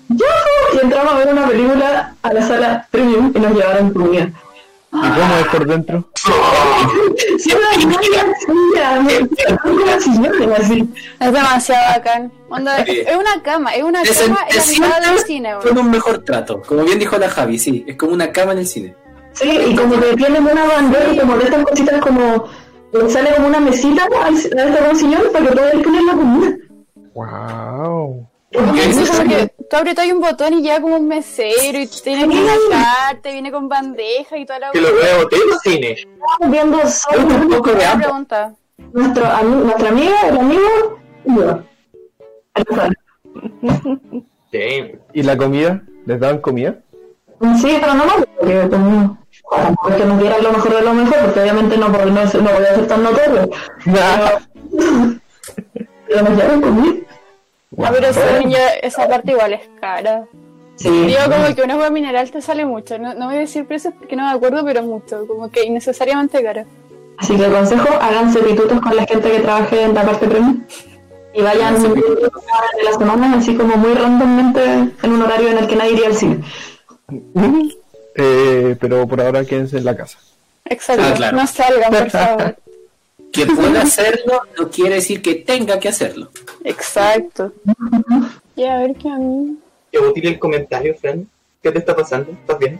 Y 0.09 0.79
entramos 0.81 1.13
a 1.13 1.17
ver 1.17 1.31
una 1.31 1.47
película 1.47 2.15
a 2.23 2.33
la 2.33 2.41
sala 2.41 2.87
premium 2.89 3.31
y 3.35 3.39
nos 3.39 3.53
llevaron 3.53 3.93
comida. 3.93 4.31
¿Y 4.91 4.97
cómo 4.97 5.35
es 5.39 5.47
por 5.51 5.67
dentro? 5.67 6.09
Sí. 6.15 6.31
Es 11.19 11.31
demasiado 11.33 11.81
bacán. 11.95 12.31
Es 12.87 13.15
una 13.15 13.43
cama, 13.43 13.71
es 13.73 13.83
una 13.83 14.01
cama 14.03 14.39
en 14.49 14.57
la 14.57 14.65
mitad 14.65 15.01
del 15.11 15.19
cine, 15.19 15.53
con 15.61 15.77
un 15.77 15.91
mejor 15.91 16.19
trato. 16.23 16.61
Como 16.61 16.83
bien 16.83 16.99
dijo 16.99 17.17
la 17.17 17.29
Javi, 17.29 17.59
sí. 17.59 17.83
Es 17.87 17.95
como 17.97 18.13
una 18.13 18.31
cama 18.31 18.53
en 18.53 18.59
el 18.59 18.67
cine. 18.67 18.95
Sí, 19.33 19.49
y 19.67 19.75
como 19.75 19.99
que 19.99 20.15
tienen 20.15 20.43
una 20.43 20.65
bandera 20.65 21.13
y 21.13 21.19
como 21.19 21.37
de 21.37 21.43
estas 21.45 21.63
cositas 21.65 22.01
como 22.01 22.45
le 22.91 23.09
sale 23.09 23.33
como 23.35 23.47
una 23.47 23.59
mesita 23.59 24.07
a 24.23 24.29
este 24.29 24.95
sillón 24.95 25.21
para 25.31 25.45
que 25.45 25.51
puedas 25.51 25.75
poner 25.83 26.03
la 26.03 26.13
comida. 26.13 26.57
Wow. 27.13 28.27
¿Qué 28.51 28.89
Es 28.89 28.97
es 28.97 29.09
como 29.09 29.21
eso? 29.21 29.29
que 29.29 29.53
tú 29.69 29.77
apretas 29.77 30.11
un 30.11 30.19
botón 30.19 30.53
y 30.53 30.61
llega 30.61 30.81
como 30.81 30.97
un 30.97 31.07
mesero 31.07 31.79
y 31.79 31.87
tienes 31.87 32.27
que 32.27 32.71
sacarte, 32.71 33.31
viene 33.31 33.51
con 33.51 33.69
bandeja 33.69 34.37
y 34.37 34.45
toda 34.45 34.59
la 34.59 34.71
que 34.71 34.81
lo 34.81 34.93
veo 34.93 35.29
cine. 35.63 35.91
Estamos 35.91 36.51
viendo 36.51 36.77
solo 36.87 37.27
Un 37.27 37.49
poco 37.49 37.71
de 37.71 37.85
Una 37.85 37.97
pregunta. 37.97 38.53
nuestro, 38.93 39.43
nuestra 39.43 39.89
amiga, 39.89 40.27
el 40.27 40.37
amigo 40.37 40.99
y 41.25 41.35
yo. 41.35 41.63
¿Y 45.13 45.23
la 45.23 45.37
comida? 45.37 45.81
¿Les 46.05 46.19
daban 46.19 46.39
comida? 46.39 46.79
Sí, 47.61 47.77
pero 47.79 47.93
no 47.93 48.05
más, 48.05 48.17
porque 48.37 48.67
como, 48.69 49.17
tampoco 49.49 49.89
es 49.89 49.95
que 49.95 50.05
nos 50.05 50.19
dieran 50.19 50.43
lo 50.43 50.51
mejor 50.51 50.75
de 50.75 50.81
lo 50.81 50.93
mejor, 50.93 51.19
porque 51.25 51.39
obviamente 51.39 51.77
no, 51.77 51.91
porque 51.91 52.11
no, 52.11 52.25
no 52.25 52.53
voy 52.53 52.65
a 52.65 52.75
ser 52.75 52.87
tan 52.87 53.03
notorio. 53.03 53.49
Pero, 53.85 54.39
pero 56.07 56.23
nos 56.23 56.35
dieron 56.35 56.61
comida. 56.61 57.05
Ah, 57.77 57.91
pero 57.93 58.11
según 58.13 58.49
yo, 58.51 58.57
esa 58.81 59.07
parte 59.07 59.31
igual 59.31 59.53
es 59.53 59.61
cara. 59.79 60.25
Sí. 60.75 60.89
Digo, 60.89 61.19
como 61.29 61.53
que 61.53 61.61
una 61.61 61.73
agua 61.73 61.89
mineral 61.89 62.31
te 62.31 62.41
sale 62.41 62.65
mucho. 62.65 62.97
No, 62.97 63.13
no 63.13 63.27
voy 63.27 63.35
a 63.35 63.39
decir 63.39 63.65
precios 63.65 63.93
porque 63.97 64.15
no 64.15 64.23
me 64.23 64.31
acuerdo, 64.31 64.63
pero 64.65 64.81
mucho. 64.81 65.27
Como 65.27 65.49
que 65.51 65.65
innecesariamente 65.65 66.41
cara. 66.41 66.65
Así 67.17 67.35
que 67.35 67.45
el 67.45 67.51
consejo, 67.51 67.89
háganse 68.01 68.39
pitutos 68.39 68.79
con 68.79 68.95
la 68.95 69.05
gente 69.05 69.29
que 69.29 69.39
trabaje 69.39 69.83
en 69.83 69.93
la 69.93 70.03
parte 70.03 70.27
premium. 70.27 70.63
Y 71.33 71.41
vayan 71.41 71.75
Háganse 71.75 71.89
de 71.89 72.83
la 72.83 72.91
semana, 72.93 73.37
así 73.37 73.55
como 73.55 73.75
muy 73.75 73.93
randommente 73.93 74.63
en 75.03 75.11
un 75.11 75.21
horario 75.21 75.49
en 75.49 75.57
el 75.59 75.67
que 75.67 75.75
nadie 75.75 75.91
iría 75.91 76.07
al 76.07 76.15
cine. 76.15 76.43
Eh, 78.15 78.75
pero 78.79 79.07
por 79.07 79.21
ahora 79.21 79.45
quédense 79.45 79.77
en 79.77 79.85
la 79.85 79.95
casa. 79.95 80.17
Exacto. 80.65 81.03
Ah, 81.05 81.13
claro. 81.15 81.37
No 81.37 81.45
salgan, 81.45 81.91
por 81.91 82.09
favor. 82.09 82.55
Que 83.31 83.45
pueda 83.45 83.81
hacerlo 83.83 84.41
no 84.57 84.69
quiere 84.69 84.95
decir 84.95 85.21
que 85.21 85.35
tenga 85.35 85.79
que 85.79 85.89
hacerlo. 85.89 86.29
Exacto. 86.63 87.53
Y 88.55 88.63
a 88.65 88.77
ver 88.79 88.95
qué 88.95 89.09
a 89.09 89.15
mí. 89.17 89.57
Qué 89.91 89.99
útil 89.99 90.27
el 90.27 90.39
comentario, 90.39 90.95
Fran. 90.99 91.27
¿Qué 91.61 91.71
te 91.71 91.79
está 91.79 91.95
pasando? 91.95 92.31
¿Estás 92.31 92.57
bien? 92.59 92.79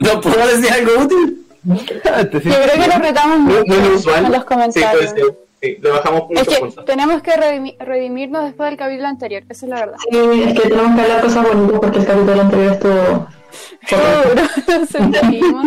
¿No 0.00 0.20
puedo 0.20 0.46
decir 0.46 0.70
algo 0.72 1.02
útil? 1.04 1.44
Yo 1.64 1.76
creo 1.84 2.40
que 2.40 2.88
lo 2.88 2.98
retamos 2.98 3.38
No, 3.40 3.44
mucho 3.60 3.64
no 3.66 3.74
es 3.74 4.00
usual. 4.00 4.24
en 4.26 4.32
los 4.32 4.40
Sí, 4.42 4.46
puede 4.46 4.46
comentarios. 4.46 5.10
ser. 5.10 5.38
Sí, 5.62 5.78
le 5.80 5.90
bajamos 5.90 6.22
es 6.30 6.46
muchos 6.58 6.74
que 6.74 6.82
tenemos 6.82 7.22
que 7.22 7.30
redimi- 7.32 7.78
redimirnos 7.78 8.44
después 8.44 8.68
del 8.68 8.78
capítulo 8.78 9.08
anterior, 9.08 9.42
esa 9.48 9.64
es 9.66 9.70
la 9.70 9.76
verdad. 9.80 9.96
Sí, 10.10 10.18
es 10.46 10.60
que 10.60 10.68
tenemos 10.68 10.94
que 10.94 11.00
hablar 11.00 11.20
cosas 11.22 11.48
bonitas 11.48 11.80
porque 11.80 11.98
el 12.00 12.06
capítulo 12.06 12.40
anterior 12.42 12.72
estuvo... 12.72 13.28
Seguro, 13.88 14.42
nos 14.80 14.88
sentimos. 14.90 15.66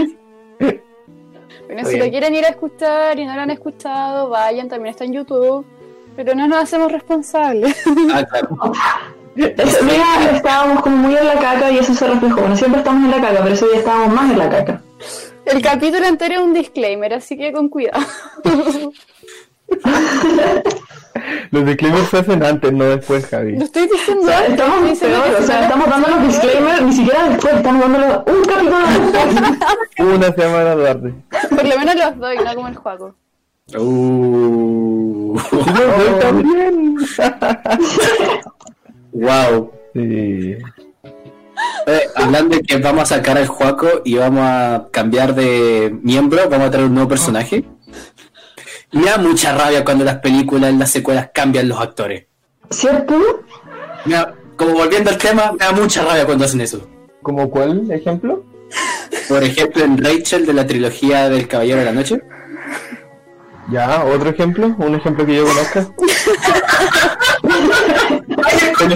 Bueno, 1.68 1.82
Está 1.82 1.92
si 1.92 1.98
lo 2.00 2.10
quieren 2.10 2.34
ir 2.34 2.46
a 2.46 2.50
escuchar 2.50 3.20
y 3.20 3.26
no 3.26 3.36
lo 3.36 3.42
han 3.42 3.52
escuchado, 3.52 4.30
vayan, 4.30 4.70
también 4.70 4.92
está 4.92 5.04
en 5.04 5.14
YouTube. 5.14 5.66
Pero 6.16 6.34
no 6.34 6.48
nos 6.48 6.64
hacemos 6.64 6.92
responsables. 6.92 7.78
Ah, 8.12 8.26
claro. 8.30 8.74
Ese 9.36 9.86
día 9.86 10.32
estábamos 10.34 10.82
como 10.82 10.98
muy 10.98 11.16
en 11.16 11.28
la 11.28 11.36
caca 11.36 11.70
y 11.72 11.78
eso 11.78 11.94
se 11.94 12.08
reflejó. 12.08 12.40
Bueno, 12.40 12.58
siempre 12.58 12.80
estamos 12.80 13.04
en 13.04 13.12
la 13.12 13.28
caca, 13.28 13.44
pero 13.44 13.54
ese 13.54 13.68
día 13.68 13.78
estábamos 13.78 14.14
más 14.14 14.32
en 14.32 14.40
la 14.40 14.50
caca. 14.50 14.82
El 15.46 15.62
capítulo 15.62 16.06
entero 16.08 16.36
es 16.36 16.42
un 16.42 16.54
disclaimer, 16.54 17.14
así 17.14 17.38
que 17.38 17.54
con 17.54 17.70
cuidado. 17.70 18.04
Los 21.52 21.66
disclaimers 21.66 22.10
se 22.10 22.18
hacen 22.18 22.44
antes, 22.44 22.74
no 22.74 22.84
después, 22.86 23.26
Javi. 23.28 23.58
Lo 23.58 23.66
estoy 23.66 23.88
diciendo. 23.88 24.24
O 24.24 24.28
sea, 24.28 24.38
antes, 24.40 24.52
estamos 24.52 24.90
diciendo 24.90 25.24
peor, 25.24 25.42
o 25.42 25.46
sea, 25.46 25.62
estamos 25.64 25.90
dando 25.90 26.08
los 26.10 26.28
disclaimers, 26.28 26.82
ni 26.82 26.94
siquiera 26.94 27.30
después, 27.30 27.54
estamos 27.56 27.82
dándolo 27.82 28.26
un 28.28 28.46
capítulo 28.46 28.78
después. 28.88 29.26
Una 30.00 30.34
semana 30.34 30.84
tarde. 30.84 31.14
Por 31.50 31.68
lo 31.68 31.80
menos 31.80 31.96
los 31.96 32.20
doy, 32.20 32.38
no 32.38 32.56
como 32.56 32.68
el 32.68 32.76
juego. 32.76 33.16
Uh, 33.76 35.38
Yo 35.52 36.16
también. 36.20 36.98
wow. 39.12 39.72
Sí. 39.94 40.58
Eh, 41.88 42.02
hablando 42.16 42.56
de 42.56 42.64
que 42.64 42.78
vamos 42.78 43.04
a 43.04 43.18
sacar 43.18 43.38
al 43.38 43.48
Juaco 43.48 44.02
y 44.06 44.18
vamos 44.18 44.44
a 44.44 44.88
cambiar 44.92 45.34
de 45.34 45.98
miembro, 46.02 46.50
vamos 46.50 46.68
a 46.68 46.72
traer 46.72 46.88
un 46.88 46.94
nuevo 46.94 47.10
personaje. 47.10 47.66
Me 48.92 49.06
da 49.06 49.18
mucha 49.18 49.56
rabia 49.56 49.84
cuando 49.84 50.04
las 50.06 50.20
películas, 50.20 50.74
las 50.74 50.90
secuelas 50.92 51.30
cambian 51.34 51.68
los 51.68 51.80
actores. 51.80 52.26
¿Cierto? 52.70 53.44
Me 54.06 54.14
da- 54.16 54.34
como 54.56 54.74
volviendo 54.74 55.10
al 55.10 55.18
tema, 55.18 55.52
me 55.52 55.58
da 55.66 55.72
mucha 55.72 56.04
rabia 56.04 56.26
cuando 56.26 56.46
hacen 56.46 56.62
eso. 56.62 56.88
¿Como 57.22 57.50
cuál 57.50 57.90
ejemplo? 57.92 58.44
Por 59.30 59.44
ejemplo, 59.44 59.84
en 59.84 59.98
Rachel 60.04 60.46
de 60.46 60.54
la 60.54 60.66
trilogía 60.66 61.30
del 61.30 61.48
Caballero 61.48 61.80
de 61.80 61.86
la 61.86 61.92
Noche. 61.92 62.22
Ya, 63.70 64.04
otro 64.06 64.30
ejemplo, 64.30 64.74
un 64.78 64.96
ejemplo 64.96 65.26
que 65.26 65.36
yo 65.36 65.46
conozca. 65.46 65.88
Un 68.88 68.92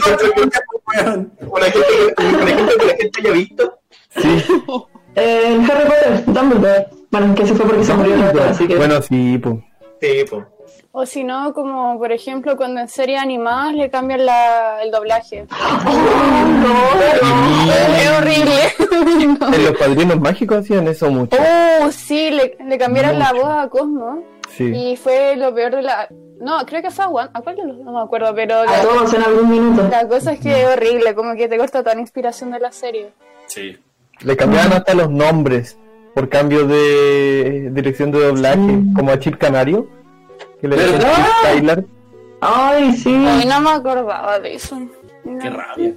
ejemplo 1.63 2.67
que 2.79 2.85
la 2.85 2.95
gente 2.95 3.19
haya 3.19 3.31
visto. 3.31 3.79
Sí. 4.15 4.43
Eh, 5.15 5.41
en 5.55 5.69
Harry 5.69 5.83
Potter, 5.85 6.23
Dumbledore. 6.25 6.87
Bueno, 7.11 7.35
que 7.35 7.45
se 7.45 7.53
fue 7.55 7.65
porque 7.65 7.83
se 7.83 7.93
murió 7.93 8.15
así 8.49 8.67
que... 8.67 8.75
Bueno, 8.77 9.01
sí, 9.01 9.37
pues. 9.37 9.55
Sí, 10.01 10.25
pues. 10.29 10.43
O 10.93 11.05
si 11.05 11.23
no, 11.23 11.53
como 11.53 11.97
por 11.97 12.11
ejemplo 12.11 12.57
cuando 12.57 12.81
en 12.81 12.89
series 12.89 13.21
animadas 13.21 13.73
le 13.75 13.89
cambian 13.89 14.25
la, 14.25 14.81
el 14.83 14.91
doblaje. 14.91 15.45
Es 17.99 18.09
horrible. 18.17 18.51
No. 19.39 19.53
En 19.53 19.65
los 19.65 19.77
padrinos 19.77 20.19
mágicos 20.19 20.57
hacían 20.59 20.87
eso 20.87 21.09
mucho. 21.09 21.35
Oh, 21.81 21.91
sí, 21.91 22.29
le, 22.31 22.57
le 22.65 22.77
cambiaron 22.77 23.17
la 23.17 23.33
voz 23.33 23.45
a 23.47 23.67
Cosmo. 23.69 24.23
Sí. 24.49 24.65
Y 24.65 24.95
fue 24.97 25.35
lo 25.35 25.53
peor 25.53 25.75
de 25.75 25.81
la. 25.81 26.07
No, 26.39 26.65
creo 26.65 26.81
que 26.81 26.91
fue 26.91 27.05
a 27.05 27.07
Juan. 27.07 27.29
¿A 27.33 27.41
cuál 27.41 27.55
de 27.55 27.65
los? 27.65 27.77
No 27.77 27.91
me 27.93 28.01
acuerdo, 28.01 28.33
pero 28.35 28.59
A 28.61 28.65
la, 28.65 28.81
todos 28.81 29.13
en 29.13 29.23
algún 29.23 29.49
minuto. 29.49 29.87
la 29.89 30.07
cosa 30.07 30.33
es 30.33 30.39
que 30.39 30.61
es 30.61 30.67
horrible, 30.67 31.15
como 31.15 31.35
que 31.35 31.47
te 31.47 31.57
corta 31.57 31.81
toda 31.81 31.95
la 31.95 32.01
inspiración 32.01 32.51
de 32.51 32.59
la 32.59 32.71
serie. 32.71 33.11
Sí. 33.47 33.77
Le 34.19 34.37
cambiaban 34.37 34.73
hasta 34.73 34.93
los 34.93 35.09
nombres 35.09 35.77
por 36.13 36.29
cambio 36.29 36.67
de 36.67 37.69
dirección 37.71 38.11
de 38.11 38.27
doblaje, 38.27 38.81
como 38.95 39.11
a 39.11 39.19
Chip 39.19 39.37
Canario, 39.37 39.87
que 40.59 40.67
le. 40.67 40.77
Chip 40.77 41.01
Tyler. 41.43 41.85
Ay, 42.41 42.93
sí. 42.93 43.13
Ay, 43.27 43.47
no 43.47 43.61
me 43.61 43.69
acordaba 43.69 44.39
de 44.39 44.55
eso. 44.55 44.79
Qué 45.23 45.49
rabia. 45.49 45.93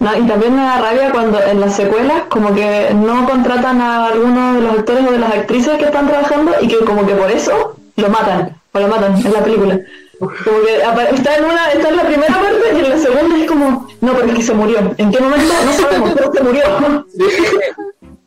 No, 0.00 0.16
y 0.16 0.26
también 0.26 0.56
me 0.56 0.62
da 0.62 0.80
rabia 0.80 1.10
cuando 1.12 1.40
en 1.42 1.60
las 1.60 1.76
secuelas 1.76 2.22
como 2.28 2.54
que 2.54 2.92
no 2.94 3.28
contratan 3.28 3.80
a 3.80 4.06
alguno 4.06 4.54
de 4.54 4.60
los 4.62 4.78
actores 4.78 5.06
o 5.06 5.12
de 5.12 5.18
las 5.18 5.32
actrices 5.32 5.78
que 5.78 5.84
están 5.84 6.08
trabajando 6.08 6.52
y 6.60 6.68
que 6.68 6.78
como 6.78 7.06
que 7.06 7.14
por 7.14 7.30
eso 7.30 7.76
lo 7.96 8.08
matan, 8.08 8.56
o 8.72 8.80
lo 8.80 8.88
matan 8.88 9.14
en 9.16 9.32
la 9.32 9.44
película. 9.44 9.80
Como 10.18 10.30
que 10.64 10.76
está 11.14 11.36
en 11.36 11.44
una, 11.44 11.70
está 11.72 11.88
en 11.88 11.96
la 11.96 12.04
primera 12.04 12.34
parte 12.34 12.72
y 12.74 12.78
en 12.78 12.90
la 12.90 12.98
segunda 12.98 13.36
es 13.36 13.48
como, 13.48 13.88
no, 14.00 14.12
pero 14.12 14.26
es 14.26 14.34
que 14.34 14.42
se 14.42 14.54
murió. 14.54 14.78
¿En 14.96 15.10
qué 15.10 15.20
momento? 15.20 15.52
No 15.64 15.72
sabemos, 15.72 16.10
pero 16.14 16.32
se 16.32 16.42
murió. 16.42 17.06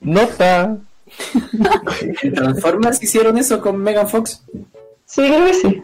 Nota. 0.01 0.77
¿En 2.23 2.33
Transformers 2.33 3.01
hicieron 3.03 3.37
eso 3.37 3.61
con 3.61 3.77
Megan 3.77 4.07
Fox? 4.07 4.43
Sí, 5.05 5.21
creo 5.27 5.45
que 5.45 5.53
sí. 5.53 5.83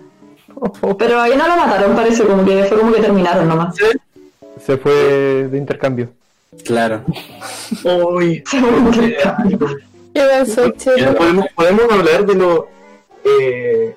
Pero 0.98 1.20
ahí 1.20 1.36
no 1.36 1.48
lo 1.48 1.56
mataron, 1.58 1.96
parece, 1.96 2.24
como 2.26 2.46
que 2.46 2.64
fue 2.66 2.80
como 2.80 2.94
que 2.94 3.02
terminaron 3.02 3.48
nomás. 3.48 3.76
Se 4.66 4.78
fue 4.78 5.48
de 5.50 5.58
intercambio. 5.58 6.10
Claro. 6.64 7.04
Uy. 7.84 8.44
Se 8.50 8.60
fue 8.60 8.70
como 8.72 8.92
que- 8.92 9.18
¿Qué 10.14 10.22
pasó, 10.22 10.70
Chelo? 10.72 11.16
¿Podemos, 11.16 11.46
podemos 11.56 11.92
hablar 11.92 12.26
de 12.26 12.36
lo 12.36 12.68
eh, 13.26 13.96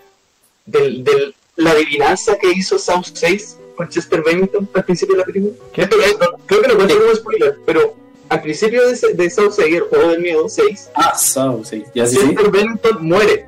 del, 0.65 1.05
del- 1.05 1.35
la 1.57 1.73
adivinanza 1.73 2.39
que 2.39 2.51
hizo 2.53 2.79
South 2.79 3.07
6 3.13 3.59
con 3.77 3.89
Chester 3.89 4.23
Bennington 4.25 4.67
al 4.75 4.85
principio 4.85 5.15
de 5.15 5.21
la 5.21 5.27
película. 5.27 5.53
No, 6.21 6.39
creo 6.47 6.63
que 6.63 6.69
lo 6.69 6.77
cuento 6.77 6.99
como 6.99 7.15
spoiler, 7.15 7.59
pero 7.67 7.95
al 8.29 8.41
principio 8.43 8.83
de, 8.89 8.97
de 9.15 9.31
South 9.31 9.53
6, 9.57 9.75
el 9.75 9.81
juego 9.83 10.09
del 10.11 10.21
miedo 10.21 10.49
6, 10.49 10.91
Ah, 10.95 11.15
so, 11.17 11.63
sí. 11.65 11.85
Ya 11.95 12.07
sí, 12.07 12.17
sí. 12.17 12.29
Chester 12.29 12.51
Bennington 12.51 13.07
muere. 13.07 13.47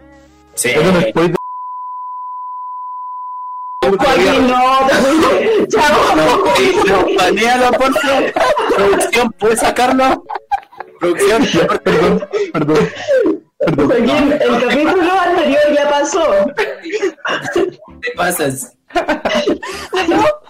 Sí. 0.54 0.70
Después 0.70 1.28
de... 1.32 1.38
No. 4.40 4.80
No, 4.80 4.88
sí, 6.56 6.76
no, 6.86 7.06
banealo, 7.16 7.70
por 7.72 7.92
favor. 7.98 8.32
Producción, 8.76 9.32
¿puedes 9.38 9.60
sacarlo? 9.60 10.24
Producción, 11.00 11.46
Perdón, 11.84 12.28
perdón. 12.52 12.90
Perdón. 13.58 13.86
Joaquín, 13.88 14.32
el 14.40 14.60
capítulo 14.62 15.12
anterior 15.20 15.62
ya 15.74 15.88
pasó. 15.90 16.24
te 17.54 18.10
pasas. 18.16 18.76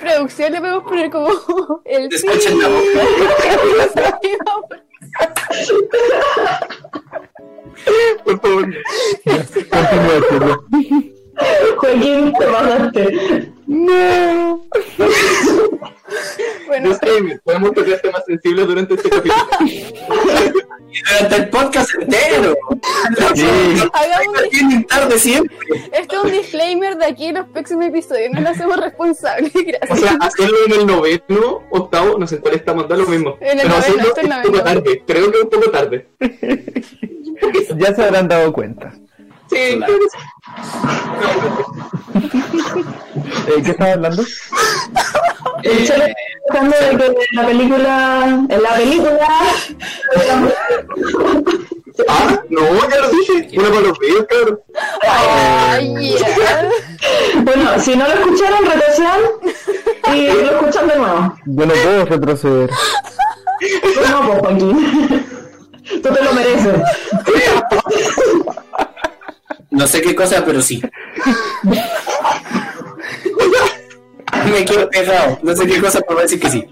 Producción 0.00 0.52
le 0.52 0.60
podemos 0.60 0.82
poner 0.84 1.10
como 1.10 1.28
el 1.84 2.08
Te 2.08 2.16
escuchan 2.16 2.58
la 2.58 2.68
boca. 2.68 4.20
Por 8.24 8.40
favor. 8.40 8.74
Joaquín, 11.78 12.32
te 12.38 12.46
pasaste. 12.46 13.52
Bueno, 16.66 16.88
Disclaimer, 16.90 17.40
podemos 17.44 17.72
tocar 17.72 17.98
temas 18.00 18.24
sensibles 18.26 18.66
durante 18.66 18.94
este 18.94 19.08
capítulo. 19.10 19.34
Durante 19.58 21.36
el 21.36 21.48
podcast 21.50 21.90
entero. 22.00 22.56
Sí. 23.34 23.44
hagamos 23.92 24.42
Tienen 24.50 24.84
tarde 24.84 25.18
siempre. 25.18 25.54
esto 25.92 26.16
es 26.16 26.24
un 26.24 26.30
disclaimer 26.30 26.96
de 26.96 27.06
aquí 27.06 27.26
en 27.26 27.34
los 27.36 27.46
próximos 27.48 27.86
episodios, 27.86 28.30
no 28.32 28.40
nos 28.40 28.52
hacemos 28.52 28.78
responsables, 28.80 29.52
O 29.54 29.60
gracias. 29.64 30.00
sea, 30.00 30.16
hacerlo 30.20 30.56
en 30.66 30.72
el 30.72 30.86
noveno, 30.86 31.62
octavo, 31.70 32.18
no 32.18 32.26
sé 32.26 32.38
cuál 32.40 32.54
estamos, 32.54 32.88
da 32.88 32.96
lo 32.96 33.06
mismo. 33.06 33.36
En 33.40 33.58
el 33.60 33.66
Pero 33.66 33.68
noveno, 33.68 33.78
hacerlo 33.78 34.02
esto 34.02 34.20
es 34.20 34.26
es 34.28 34.30
un 34.36 34.42
poco 34.42 34.56
noveno. 34.56 34.64
tarde, 34.64 35.02
creo 35.06 35.30
que 35.30 35.36
es 35.38 35.44
un 35.44 35.50
poco 35.50 35.70
tarde. 35.70 36.06
Ya 37.76 37.94
se 37.94 38.02
habrán 38.04 38.28
dado 38.28 38.52
cuenta. 38.52 38.94
Sí, 39.50 39.76
Claro. 39.78 39.94
Eh, 43.48 43.62
¿Qué 43.64 43.70
estaba 43.70 43.92
hablando? 43.92 44.22
Está 45.62 45.94
hablando 46.50 46.76
de 46.76 46.96
que 46.96 47.14
la 47.32 47.46
película. 47.46 48.46
En 48.48 48.62
la 48.62 48.74
película. 48.74 49.28
Ah, 52.08 52.40
no, 52.48 52.60
ya 52.88 52.96
lo 52.98 53.08
dije. 53.10 53.58
Una 53.58 53.68
para 53.68 53.80
los 53.80 53.98
videos, 53.98 54.26
cabrón. 54.28 54.60
Ay, 55.02 55.94
yeah. 55.96 56.70
Bueno, 57.42 57.78
si 57.80 57.96
no 57.96 58.06
lo 58.06 58.14
escucharon, 58.14 58.64
retrocedan 58.66 59.20
y 60.14 60.26
lo 60.26 60.50
escuchan 60.60 60.88
de 60.88 60.96
nuevo. 60.96 61.34
Yo 61.46 61.66
no 61.66 61.74
puedo 61.74 62.04
retroceder. 62.04 62.70
Tú 62.70 64.00
no, 64.10 64.26
pues, 64.26 64.38
Joaquín. 64.40 65.26
Tú 66.02 66.08
te 66.12 66.22
lo 66.22 66.32
mereces. 66.32 66.80
No 69.78 69.86
sé 69.86 70.02
qué 70.02 70.12
cosa, 70.12 70.44
pero 70.44 70.60
sí. 70.60 70.82
Me 74.52 74.64
quedo 74.64 74.90
pegado. 74.90 75.38
No 75.40 75.54
sé 75.54 75.68
qué 75.68 75.80
cosa, 75.80 76.00
pero 76.00 76.14
voy 76.14 76.18
a 76.18 76.22
decir 76.22 76.40
que 76.40 76.50
sí. 76.50 76.68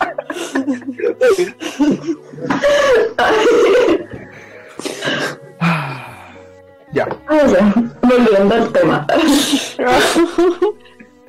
Ya. 6.92 7.06
Volviendo 8.02 8.54
al 8.56 8.72
tema. 8.72 9.06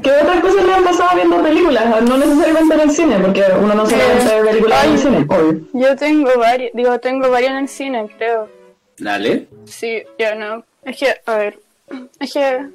¿Qué 0.01 0.11
otras 0.11 0.41
cosas 0.41 0.65
le 0.65 0.73
han 0.73 0.83
pasado 0.83 1.09
viendo 1.13 1.43
películas? 1.43 2.01
No 2.01 2.17
necesariamente 2.17 2.73
en 2.73 2.81
el 2.81 2.91
cine, 2.91 3.19
porque 3.19 3.43
uno 3.61 3.75
no 3.75 3.85
solamente 3.85 4.41
ve 4.41 4.49
películas 4.49 4.83
en 4.83 4.91
el 4.93 4.97
cine, 4.99 5.25
obvio. 5.29 5.61
Yo 5.73 5.95
tengo 5.95 6.31
varios, 6.39 6.71
digo, 6.73 6.99
tengo 6.99 7.29
varios 7.29 7.51
en 7.51 7.57
el 7.57 7.67
cine, 7.67 8.09
creo. 8.17 8.49
Dale. 8.97 9.47
Sí, 9.65 10.01
ya 10.17 10.33
no. 10.33 10.65
Es 10.83 10.97
que, 10.97 11.13
a 11.25 11.35
ver, 11.35 11.59
es 12.19 12.33
que... 12.33 12.69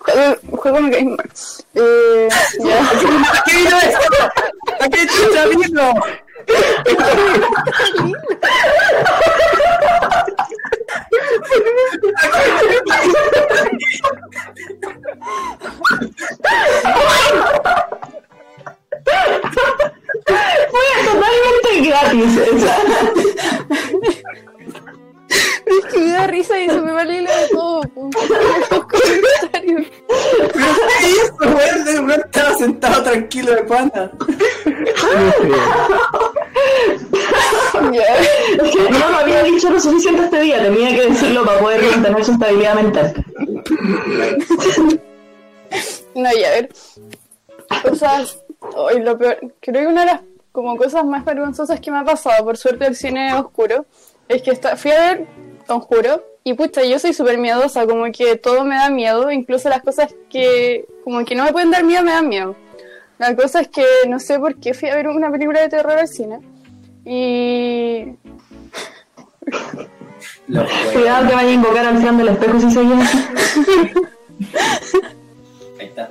juego, 0.00 0.36
juego 0.56 0.80
me 0.80 0.90
cae 0.90 1.04
mal. 1.04 1.30
Eh, 1.74 2.28
ya. 2.64 2.90
¿Qué 3.44 3.56
vino 3.56 3.76
esto? 3.78 4.00
¿A 4.80 4.88
qué 4.88 5.06
chucha 5.06 5.46
vino? 5.46 5.94
Fue 20.70 20.88
totalmente 21.04 21.70
gratis. 21.88 22.36
esa. 22.38 22.74
Es 25.66 25.92
que 25.92 25.98
me 25.98 26.12
da 26.12 26.26
risa 26.26 26.58
y 26.60 26.68
se 26.68 26.80
me 26.80 26.92
va 26.92 27.02
el 27.02 27.14
hilo 27.14 27.30
de 27.30 27.48
todo. 27.48 27.82
Los 27.94 28.84
comentarios. 28.86 29.86
¿Qué 31.00 31.10
hizo, 31.10 31.36
weón? 31.40 31.88
El 31.88 32.00
weón 32.00 32.20
estaba 32.20 32.54
sentado 32.56 33.02
tranquilo 33.02 33.54
de 33.54 33.62
pana. 33.64 34.10
Ya. 37.92 38.16
Es 38.16 38.70
que 38.70 38.90
no 38.90 39.10
me 39.10 39.16
había 39.16 39.42
dicho 39.42 39.70
lo 39.70 39.80
suficiente 39.80 40.24
este 40.24 40.40
día, 40.40 40.62
tenía 40.62 40.90
que 40.90 41.08
decirlo 41.10 41.44
para 41.44 41.60
poder 41.60 41.82
mantener 41.82 42.24
su 42.24 42.32
estabilidad 42.32 42.74
mental. 42.74 43.24
No, 46.14 46.30
ya, 46.32 46.48
a 46.48 46.50
ver. 46.50 46.68
Cosas. 47.82 48.38
Hoy 48.60 49.00
lo 49.00 49.18
peor. 49.18 49.38
Creo 49.60 49.82
que 49.82 49.86
una 49.86 50.00
de 50.02 50.06
las 50.06 50.20
como 50.52 50.76
cosas 50.76 51.04
más 51.04 51.24
vergonzosas 51.24 51.80
que 51.80 51.90
me 51.90 51.98
ha 51.98 52.04
pasado, 52.04 52.44
por 52.44 52.56
suerte 52.56 52.84
del 52.84 52.94
cine 52.94 53.34
oscuro, 53.34 53.86
es 54.28 54.42
que 54.42 54.50
esta- 54.52 54.76
fui 54.76 54.90
a 54.90 55.00
ver 55.00 55.26
Conjuro 55.66 56.22
y 56.44 56.54
pucha, 56.54 56.82
yo 56.84 56.98
soy 56.98 57.12
súper 57.14 57.38
miedosa, 57.38 57.86
como 57.86 58.04
que 58.12 58.36
todo 58.36 58.64
me 58.64 58.76
da 58.76 58.90
miedo, 58.90 59.30
incluso 59.30 59.68
las 59.68 59.82
cosas 59.82 60.14
que 60.30 60.84
como 61.04 61.24
que 61.24 61.34
no 61.34 61.44
me 61.44 61.52
pueden 61.52 61.70
dar 61.70 61.84
miedo 61.84 62.02
me 62.02 62.10
dan 62.12 62.28
miedo. 62.28 62.54
La 63.18 63.34
cosa 63.36 63.60
es 63.60 63.68
que 63.68 63.84
no 64.08 64.18
sé 64.18 64.38
por 64.38 64.56
qué 64.60 64.74
fui 64.74 64.88
a 64.88 64.94
ver 64.96 65.08
una 65.08 65.30
película 65.30 65.60
de 65.60 65.68
terror 65.68 65.92
al 65.98 66.08
cine 66.08 66.40
y. 67.04 68.08
Cuidado 70.92 71.28
que 71.28 71.34
vaya 71.34 71.48
a 71.48 71.52
invocar 71.52 71.86
al 71.86 71.98
Fran 71.98 72.18
del 72.18 72.28
espejo 72.28 72.60
si 72.60 72.70
seguía 72.70 72.98
así. 73.00 73.18
Ahí 75.80 75.86
está. 75.86 76.10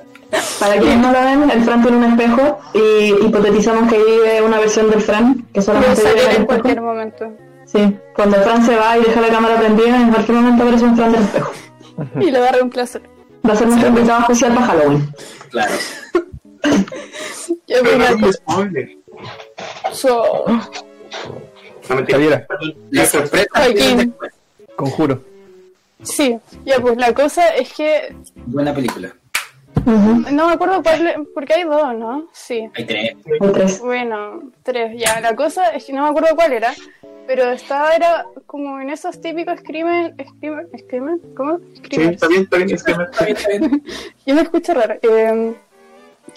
Para 0.58 0.76
quienes 0.78 0.98
no 0.98 1.12
lo 1.12 1.20
ven, 1.20 1.50
el 1.50 1.62
Fran 1.62 1.82
tiene 1.82 1.96
un 1.98 2.04
espejo 2.04 2.58
y 2.74 3.24
hipotetizamos 3.26 3.90
que 3.92 3.98
vive 3.98 4.42
una 4.42 4.58
versión 4.58 4.90
del 4.90 5.00
Fran 5.00 5.46
que 5.52 5.62
solamente 5.62 6.02
vive 6.02 6.22
en 6.22 6.30
el 6.30 6.42
espejo. 6.50 6.82
momento. 6.82 7.32
Sí, 7.74 7.96
cuando 8.14 8.36
el 8.36 8.42
Fran 8.42 8.64
se 8.64 8.76
va 8.76 8.96
y 8.98 9.02
deja 9.02 9.20
la 9.20 9.28
cámara 9.28 9.58
prendida, 9.58 9.96
en 10.00 10.10
cualquier 10.10 10.36
momento 10.38 10.62
aparece 10.62 10.84
un 10.84 10.96
Fran 10.96 11.12
del 11.12 11.22
espejo. 11.22 11.52
Y 12.20 12.30
le 12.30 12.38
agarré 12.38 12.62
un 12.62 12.70
placer. 12.70 13.02
Va 13.48 13.52
a 13.52 13.56
ser 13.56 13.66
nuestro 13.68 13.88
invitado 13.88 14.20
especial 14.20 14.54
para 14.54 14.66
Halloween. 14.66 15.14
Claro. 15.50 15.72
Yo 16.64 16.78
Pero 17.66 17.82
primero- 17.82 18.16
no 18.16 18.16
es 18.16 18.22
un 18.26 18.32
spoiler. 18.32 18.88
so- 19.92 20.44
No, 21.88 21.94
mentira. 21.96 22.46
La 22.90 23.06
sorpresa. 23.06 23.46
Joaquín. 23.54 24.14
conjuro. 24.76 25.22
Sí, 26.02 26.36
ya 26.64 26.80
pues 26.80 26.96
la 26.96 27.12
cosa 27.14 27.48
es 27.50 27.72
que 27.72 28.14
Buena 28.46 28.74
película. 28.74 29.14
No 29.86 30.46
me 30.48 30.52
acuerdo 30.54 30.82
cuál, 30.82 31.26
porque 31.34 31.54
hay 31.54 31.64
dos, 31.64 31.94
¿no? 31.94 32.28
Sí. 32.32 32.68
Hay 32.74 32.84
tres. 32.84 33.16
Tres. 33.52 33.80
Bueno, 33.80 34.50
tres, 34.62 34.98
ya. 34.98 35.20
La 35.20 35.34
cosa 35.36 35.68
es 35.70 35.84
que 35.84 35.92
no 35.92 36.02
me 36.02 36.08
acuerdo 36.08 36.34
cuál 36.36 36.52
era. 36.52 36.72
pero 37.26 37.50
estaba 37.52 37.94
era 37.94 38.26
como 38.46 38.80
en 38.80 38.90
esos 38.90 39.20
típicos 39.20 39.60
crimen, 39.62 40.14
crimen, 40.40 40.68
crimen, 40.88 41.20
¿cómo? 41.36 41.58
Sí, 41.74 41.80
Crimen. 41.82 42.10
está 42.14 42.28
bien, 42.28 42.42
está 42.42 42.56
bien. 42.58 42.70
es 42.74 42.82
que 42.84 42.94
me- 42.94 43.04
Está 43.04 43.24
bien, 43.24 43.36
está 43.36 43.48
bien. 43.50 43.84
Yo 44.26 44.34
me 44.34 44.42
escucho 44.42 44.74
raro. 44.74 44.94
Eh, 45.02 45.54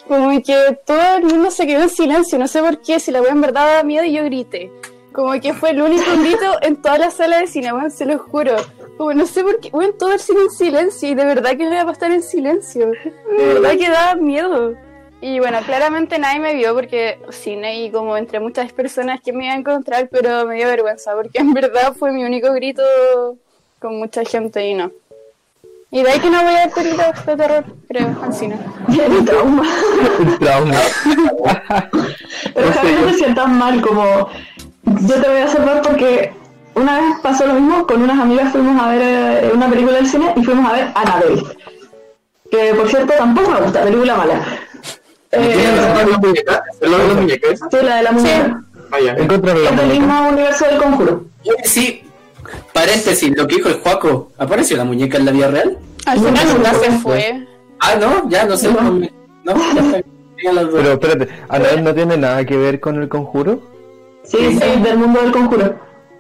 como 0.08 0.30
que 0.42 0.80
todo 0.86 1.18
el 1.18 1.24
mundo 1.26 1.52
se 1.52 1.66
quedó 1.68 1.84
en 1.84 1.90
silencio, 1.90 2.38
no 2.38 2.48
sé 2.48 2.62
por 2.62 2.82
qué, 2.82 3.00
si 3.00 3.12
la 3.12 3.22
wea 3.22 3.32
en 3.32 3.42
verdad 3.42 3.68
daba 3.68 3.84
miedo 3.84 4.04
y 4.06 4.14
yo 4.14 4.24
grité. 4.24 4.72
Como 5.12 5.34
que 5.42 5.54
fue 5.54 5.72
el 5.72 5.82
único 5.82 6.04
grito 6.20 6.58
en 6.62 6.76
toda 6.82 6.98
la 7.00 7.12
sala 7.12 7.40
de 7.40 7.48
cine, 7.48 7.72
se 7.90 8.06
lo 8.06 8.20
juro. 8.20 8.56
Como 8.98 9.14
no 9.14 9.26
sé 9.28 9.44
por 9.44 9.60
qué, 9.60 9.70
weón, 9.72 9.98
todo 9.98 10.12
el 10.14 10.20
cine 10.20 10.42
en 10.42 10.52
silencio 10.52 11.10
y 11.10 11.16
de 11.16 11.26
verdad 11.26 11.52
que 11.52 11.66
no 11.66 11.74
iba 11.74 11.84
a 11.84 11.92
estar 11.92 12.12
en 12.12 12.24
silencio. 12.24 12.88
De 13.38 13.46
verdad 13.54 13.78
que 13.78 13.90
daba 13.90 14.16
miedo. 14.16 14.76
Y 15.22 15.40
bueno, 15.40 15.60
claramente 15.66 16.20
nadie 16.20 16.40
me 16.40 16.54
vio 16.54 16.76
porque 16.76 17.20
cine 17.30 17.84
y 17.84 17.92
como 17.92 18.18
entre 18.18 18.40
muchas 18.40 18.72
personas 18.72 19.20
que 19.22 19.34
me 19.34 19.46
iba 19.46 19.54
a 19.54 19.58
encontrar, 19.58 20.10
pero 20.12 20.46
me 20.46 20.56
dio 20.56 20.68
vergüenza 20.68 21.16
porque 21.16 21.40
en 21.40 21.54
verdad 21.54 21.94
fue 21.98 22.12
mi 22.12 22.24
único 22.24 22.54
grito 22.54 22.84
con 23.80 23.98
mucha 23.98 24.24
gente 24.24 24.68
y 24.68 24.74
no. 24.76 24.92
Y 25.90 26.04
de 26.04 26.12
ahí 26.12 26.20
que 26.20 26.30
no 26.30 26.44
voy 26.44 26.54
a 26.54 26.66
ver 26.66 26.72
películas 26.72 27.26
de 27.26 27.36
terror, 27.36 27.66
creo, 27.88 28.16
al 28.22 28.34
cine. 28.34 28.58
El 28.90 29.26
trauma. 29.26 29.64
Un 30.20 30.38
trauma. 30.38 30.76
Pero 32.54 32.74
Javi, 32.74 32.92
no 32.92 33.08
te 33.08 33.14
sientas 33.14 33.50
mal, 33.50 33.82
como 33.82 34.30
yo 34.84 35.22
te 35.22 35.30
voy 35.30 35.42
a 35.42 35.48
salvar 35.48 35.82
porque 35.82 36.34
una 36.78 37.00
vez 37.00 37.16
pasó 37.22 37.46
lo 37.48 37.54
mismo, 37.56 37.86
con 37.88 38.02
unas 38.02 38.20
amigas 38.20 38.52
fuimos 38.52 38.82
a 38.82 38.90
ver 38.90 39.02
eh, 39.04 39.52
una 39.54 39.70
película 39.70 39.96
del 39.98 40.08
cine 40.08 40.34
y 40.36 40.44
fuimos 40.44 40.70
a 40.70 40.74
ver 40.74 40.88
Annabelle. 40.96 41.44
Que 42.52 42.74
por 42.76 42.88
cierto 42.90 43.14
tampoco 43.18 43.52
me 43.52 43.62
gusta, 43.62 43.84
película 43.84 44.16
mala. 44.16 44.42
¿Tiene 45.30 45.54
Eh, 45.54 45.76
la 45.76 46.04
de 46.06 46.12
la 46.12 46.18
muñeca? 46.18 46.64
¿Es 46.82 46.90
la 46.90 46.98
de 46.98 47.08
la 47.08 47.14
muñeca 47.16 47.50
esa? 47.52 47.68
sí, 47.70 47.78
la 47.84 47.96
de 47.98 48.04
la 48.04 48.12
muñeca. 48.12 48.62
Ah, 48.92 49.00
ya. 49.04 49.12
Es 49.14 49.28
del 49.28 49.42
muñeca. 49.42 49.72
mismo 49.84 50.30
universo 50.30 50.66
del 50.66 50.78
conjuro. 50.78 51.26
Sí, 51.64 52.04
paréntesis, 52.74 53.36
lo 53.36 53.48
que 53.48 53.56
dijo 53.56 53.70
el 53.70 53.76
Juaco, 53.82 54.32
¿apareció 54.38 54.78
la 54.78 54.86
muñeca 54.86 55.18
en 55.18 55.26
la 55.26 55.32
vida 55.32 55.48
real? 55.50 55.78
Al 56.06 56.20
final 56.20 56.48
no, 56.48 56.54
nunca 56.54 56.74
se 56.76 56.92
fue. 56.92 57.48
Ah, 57.80 57.96
no, 58.00 58.30
ya 58.30 58.46
no 58.46 58.56
sé. 58.58 58.70
No. 58.70 59.02
Ya 59.74 59.82
está. 59.82 60.02
Pero 60.72 60.92
espérate, 60.94 61.28
¿Anabel 61.50 61.84
no 61.84 61.94
tiene 61.96 62.16
nada 62.18 62.46
que 62.46 62.56
ver 62.56 62.80
con 62.80 63.02
el 63.02 63.10
conjuro? 63.10 63.60
Sí, 64.24 64.38
sí, 64.62 64.82
del 64.82 64.98
mundo 64.98 65.20
del 65.22 65.32
conjuro. 65.32 65.76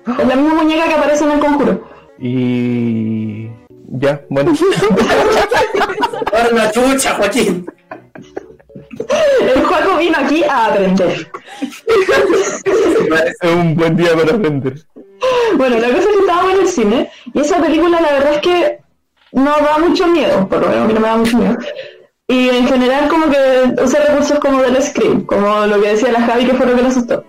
Es 0.08 0.28
la 0.28 0.36
misma 0.36 0.56
muñeca 0.56 0.88
que 0.88 0.94
aparece 0.94 1.24
en 1.26 1.32
el 1.32 1.40
conjuro. 1.40 1.90
Y... 2.20 3.50
Ya, 3.90 4.22
bueno. 4.30 4.54
Ahora 6.34 6.52
la 6.52 6.72
chucha, 6.72 7.16
Joaquín. 7.16 7.66
El 9.42 9.64
juego 9.64 9.98
vino 9.98 10.18
aquí 10.18 10.44
a 10.44 10.68
aprender. 10.68 11.32
es 13.26 13.52
un 13.52 13.76
buen 13.76 13.96
día 13.96 14.16
para 14.16 14.36
aprender. 14.36 14.86
Bueno, 15.56 15.78
la 15.78 15.88
cosa 15.88 16.00
es 16.00 16.08
que 16.08 16.20
estábamos 16.20 16.54
en 16.54 16.60
el 16.60 16.68
cine 16.68 17.12
y 17.34 17.40
esa 17.40 17.58
película 17.62 18.02
la 18.02 18.12
verdad 18.12 18.34
es 18.34 18.42
que 18.42 18.80
no 19.32 19.52
da 19.58 19.78
mucho 19.80 20.08
miedo, 20.08 20.48
por 20.48 20.62
lo 20.62 20.70
menos 20.70 20.84
a 20.84 20.88
mí 20.88 20.94
no 20.94 21.00
me 21.00 21.08
da 21.08 21.18
mucho 21.18 21.38
miedo. 21.38 21.58
Y 22.28 22.50
en 22.50 22.68
general 22.68 23.08
como 23.08 23.30
que 23.30 23.82
usa 23.82 24.04
recursos 24.06 24.40
como 24.40 24.62
del 24.62 24.82
scream, 24.82 25.26
como 25.26 25.66
lo 25.66 25.82
que 25.82 25.90
decía 25.90 26.12
la 26.12 26.22
Javi 26.22 26.46
que 26.46 26.54
fue 26.54 26.66
lo 26.66 26.76
que 26.76 26.82
le 26.82 26.88
asustó. 26.90 27.24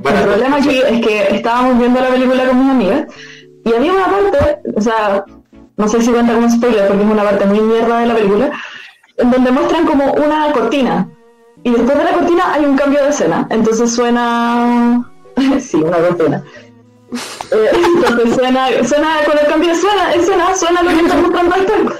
El 0.00 0.04
Barato. 0.04 0.28
problema 0.28 0.56
aquí 0.56 0.78
es 0.78 1.06
que 1.06 1.36
estábamos 1.36 1.78
viendo 1.78 2.00
la 2.00 2.08
película 2.08 2.46
con 2.46 2.58
mis 2.58 2.70
amigas 2.70 3.06
y 3.64 3.74
había 3.74 3.92
una 3.92 4.06
parte, 4.06 4.58
o 4.74 4.80
sea, 4.80 5.24
no 5.76 5.88
sé 5.88 6.00
si 6.00 6.10
cuenta 6.10 6.34
como 6.34 6.50
spoiler 6.50 6.88
porque 6.88 7.02
es 7.02 7.10
una 7.10 7.22
parte 7.22 7.44
muy 7.44 7.60
mierda 7.60 8.00
de 8.00 8.06
la 8.06 8.14
película, 8.14 8.50
en 9.18 9.30
donde 9.30 9.50
muestran 9.50 9.86
como 9.86 10.12
una 10.12 10.52
cortina 10.52 11.08
y 11.62 11.70
después 11.70 11.98
de 11.98 12.04
la 12.04 12.12
cortina 12.12 12.54
hay 12.54 12.64
un 12.64 12.76
cambio 12.76 13.02
de 13.02 13.10
escena, 13.10 13.46
entonces 13.50 13.92
suena... 13.92 15.10
sí, 15.60 15.76
una 15.76 15.98
cortina. 15.98 16.42
Eh, 17.50 17.70
entonces 18.06 18.34
suena, 18.34 18.68
suena, 18.84 19.24
con 19.26 19.38
el 19.38 19.46
cambio 19.46 19.68
de 19.68 19.74
escena, 19.74 20.14
escena 20.14 20.56
suena 20.56 20.82
lo 20.82 20.90
que 20.90 21.00
está 21.00 21.16
mostrando 21.16 21.56
después. 21.56 21.98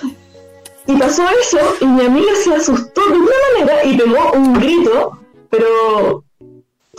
Y 0.86 0.96
pasó 0.96 1.24
eso 1.40 1.58
y 1.80 1.86
mi 1.86 2.06
amiga 2.06 2.32
se 2.42 2.54
asustó 2.54 3.02
de 3.10 3.18
una 3.18 3.36
manera 3.58 3.84
y 3.84 3.96
pegó 3.96 4.32
un 4.32 4.54
grito, 4.54 5.18
pero 5.50 6.24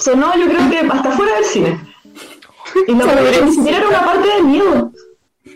sonó 0.01 0.35
yo 0.35 0.47
creo 0.47 0.69
que 0.69 0.79
hasta 0.79 1.11
fuera 1.11 1.35
del 1.35 1.45
cine. 1.45 1.79
Y 2.87 2.93
no, 2.93 3.05
pero 3.05 3.45
ni 3.45 3.51
siquiera 3.51 3.77
era 3.77 3.87
una 3.87 4.05
parte 4.05 4.27
de 4.27 4.41
miedo. 4.43 4.91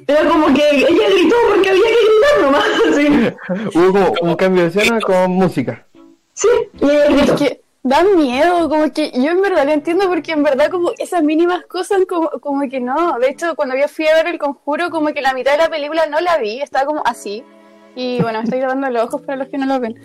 Era 0.07 0.27
como 0.27 0.53
que 0.53 0.69
ella 0.69 1.09
gritó 1.09 1.35
porque 1.49 1.69
había 1.69 1.83
que 1.83 1.89
gritar 1.89 2.41
nomás. 2.41 2.65
Así. 2.89 3.77
Hubo 3.77 4.13
como 4.13 4.31
un 4.31 4.37
cambio 4.37 4.63
de 4.63 4.69
escena 4.69 4.99
con 4.99 5.31
música. 5.31 5.85
Sí, 6.33 6.47
y 6.81 6.85
ella 6.85 7.23
Es 7.23 7.31
que 7.31 7.61
da 7.81 8.03
miedo, 8.03 8.67
como 8.67 8.91
que 8.91 9.11
yo 9.11 9.31
en 9.31 9.41
verdad 9.41 9.65
lo 9.65 9.71
entiendo 9.71 10.07
porque 10.07 10.31
en 10.33 10.43
verdad 10.43 10.69
como 10.69 10.91
esas 10.97 11.23
mínimas 11.23 11.65
cosas 11.65 11.99
como, 12.07 12.29
como 12.41 12.67
que 12.69 12.79
no. 12.79 13.17
De 13.19 13.29
hecho, 13.29 13.55
cuando 13.55 13.75
yo 13.75 13.87
fui 13.87 14.07
a 14.07 14.15
ver 14.15 14.27
el 14.27 14.39
conjuro, 14.39 14.89
como 14.89 15.13
que 15.13 15.21
la 15.21 15.33
mitad 15.33 15.51
de 15.53 15.59
la 15.59 15.69
película 15.69 16.05
no 16.07 16.19
la 16.19 16.37
vi, 16.37 16.61
estaba 16.61 16.85
como 16.85 17.01
así. 17.05 17.43
Y 17.95 18.21
bueno, 18.21 18.39
me 18.39 18.43
estoy 18.43 18.59
grabando 18.59 18.89
los 18.89 19.03
ojos 19.03 19.21
para 19.21 19.37
los 19.37 19.47
que 19.47 19.57
no 19.57 19.65
lo 19.65 19.79
ven. 19.79 19.95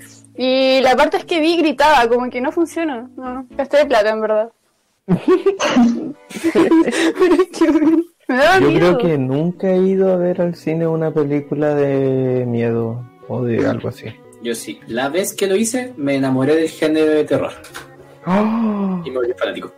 Y 0.43 0.81
la 0.81 0.97
parte 0.97 1.19
es 1.19 1.27
que 1.27 1.39
vi 1.39 1.59
gritaba, 1.59 2.09
como 2.09 2.31
que 2.31 2.41
no 2.41 2.51
funciona. 2.51 3.11
No, 3.15 3.47
gasté 3.51 3.77
de 3.77 3.85
plata 3.87 4.09
en 4.09 4.21
verdad. 4.23 4.49
Pero 5.07 6.15
es 7.35 7.49
que 7.59 7.71
me 8.29 8.37
daba 8.37 8.59
Yo 8.61 8.69
miedo. 8.69 8.97
creo 8.97 8.99
que 8.99 9.19
nunca 9.19 9.69
he 9.69 9.77
ido 9.79 10.11
a 10.13 10.17
ver 10.17 10.41
al 10.41 10.55
cine 10.55 10.87
una 10.87 11.11
película 11.11 11.75
de 11.75 12.47
miedo 12.47 13.05
o 13.29 13.43
de 13.45 13.67
algo 13.67 13.89
así. 13.91 14.07
Yo 14.43 14.55
sí, 14.55 14.81
la 14.87 15.11
vez 15.11 15.35
que 15.35 15.47
lo 15.47 15.57
hice, 15.57 15.93
me 15.99 16.15
enamoré 16.17 16.57
del 16.57 16.71
género 16.71 17.11
de 17.11 17.25
terror. 17.25 17.53
¡Oh! 18.27 19.03
Y 19.05 19.11
me 19.11 19.17
volví 19.17 19.33
fanático. 19.37 19.71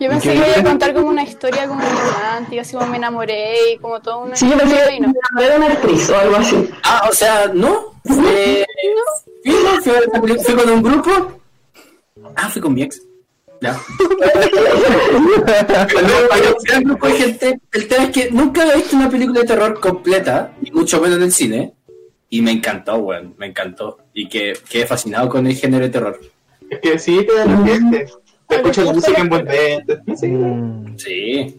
Yo 0.00 0.08
pensé 0.08 0.30
que 0.32 0.36
iba 0.38 0.46
a 0.58 0.62
contar 0.64 0.94
como 0.94 1.08
una 1.08 1.22
historia 1.22 1.68
como 1.68 1.82
romántica, 1.82 2.62
así 2.62 2.74
como 2.74 2.86
me 2.88 2.96
enamoré 2.96 3.74
y 3.74 3.78
como 3.78 4.00
todo 4.00 4.22
una 4.24 4.36
Sí, 4.36 4.48
yo 4.48 4.56
pensé 4.56 4.94
y 4.96 5.00
no. 5.00 5.12
que 5.38 5.44
era 5.44 5.56
una 5.56 5.66
actriz 5.66 6.08
o 6.08 6.16
algo 6.18 6.36
así. 6.36 6.70
Ah, 6.82 7.06
o 7.10 7.12
sea, 7.12 7.50
no. 7.52 7.91
Fue, 8.04 8.66
fui, 10.44 10.54
con 10.54 10.70
un 10.70 10.82
grupo. 10.82 11.40
Ah, 12.36 12.48
fui 12.48 12.60
con 12.62 12.74
mi 12.74 12.82
ex. 12.82 13.02
No, 13.60 13.70
grupo 16.84 17.06
de 17.06 17.12
gente. 17.14 17.60
El 17.72 17.88
tema 17.88 18.04
es 18.04 18.10
que 18.10 18.30
nunca 18.30 18.62
había 18.62 18.76
visto 18.76 18.96
una 18.96 19.08
película 19.10 19.40
de 19.40 19.46
terror 19.46 19.78
completa, 19.80 20.52
y 20.62 20.70
mucho 20.72 21.00
menos 21.00 21.16
en 21.18 21.22
el 21.24 21.32
cine. 21.32 21.74
Y 22.28 22.40
me 22.42 22.50
encantó, 22.52 22.96
weón, 22.96 23.34
me 23.38 23.46
encantó. 23.46 23.98
Y 24.14 24.28
que 24.28 24.54
quedé 24.68 24.86
fascinado 24.86 25.28
con 25.28 25.46
el 25.46 25.54
género 25.54 25.84
de 25.84 25.90
terror. 25.90 26.20
Es 26.70 26.78
que 26.80 26.98
sí, 26.98 27.24
te 27.26 27.34
da 27.34 27.44
la 27.46 27.64
gente. 27.66 28.06
Te 28.48 28.56
escuchas 28.56 28.86
la 28.86 28.92
música 28.94 29.20
envolvente. 29.20 29.98
Sí. 30.16 30.26
Mm, 30.28 30.96
Sí. 30.98 31.58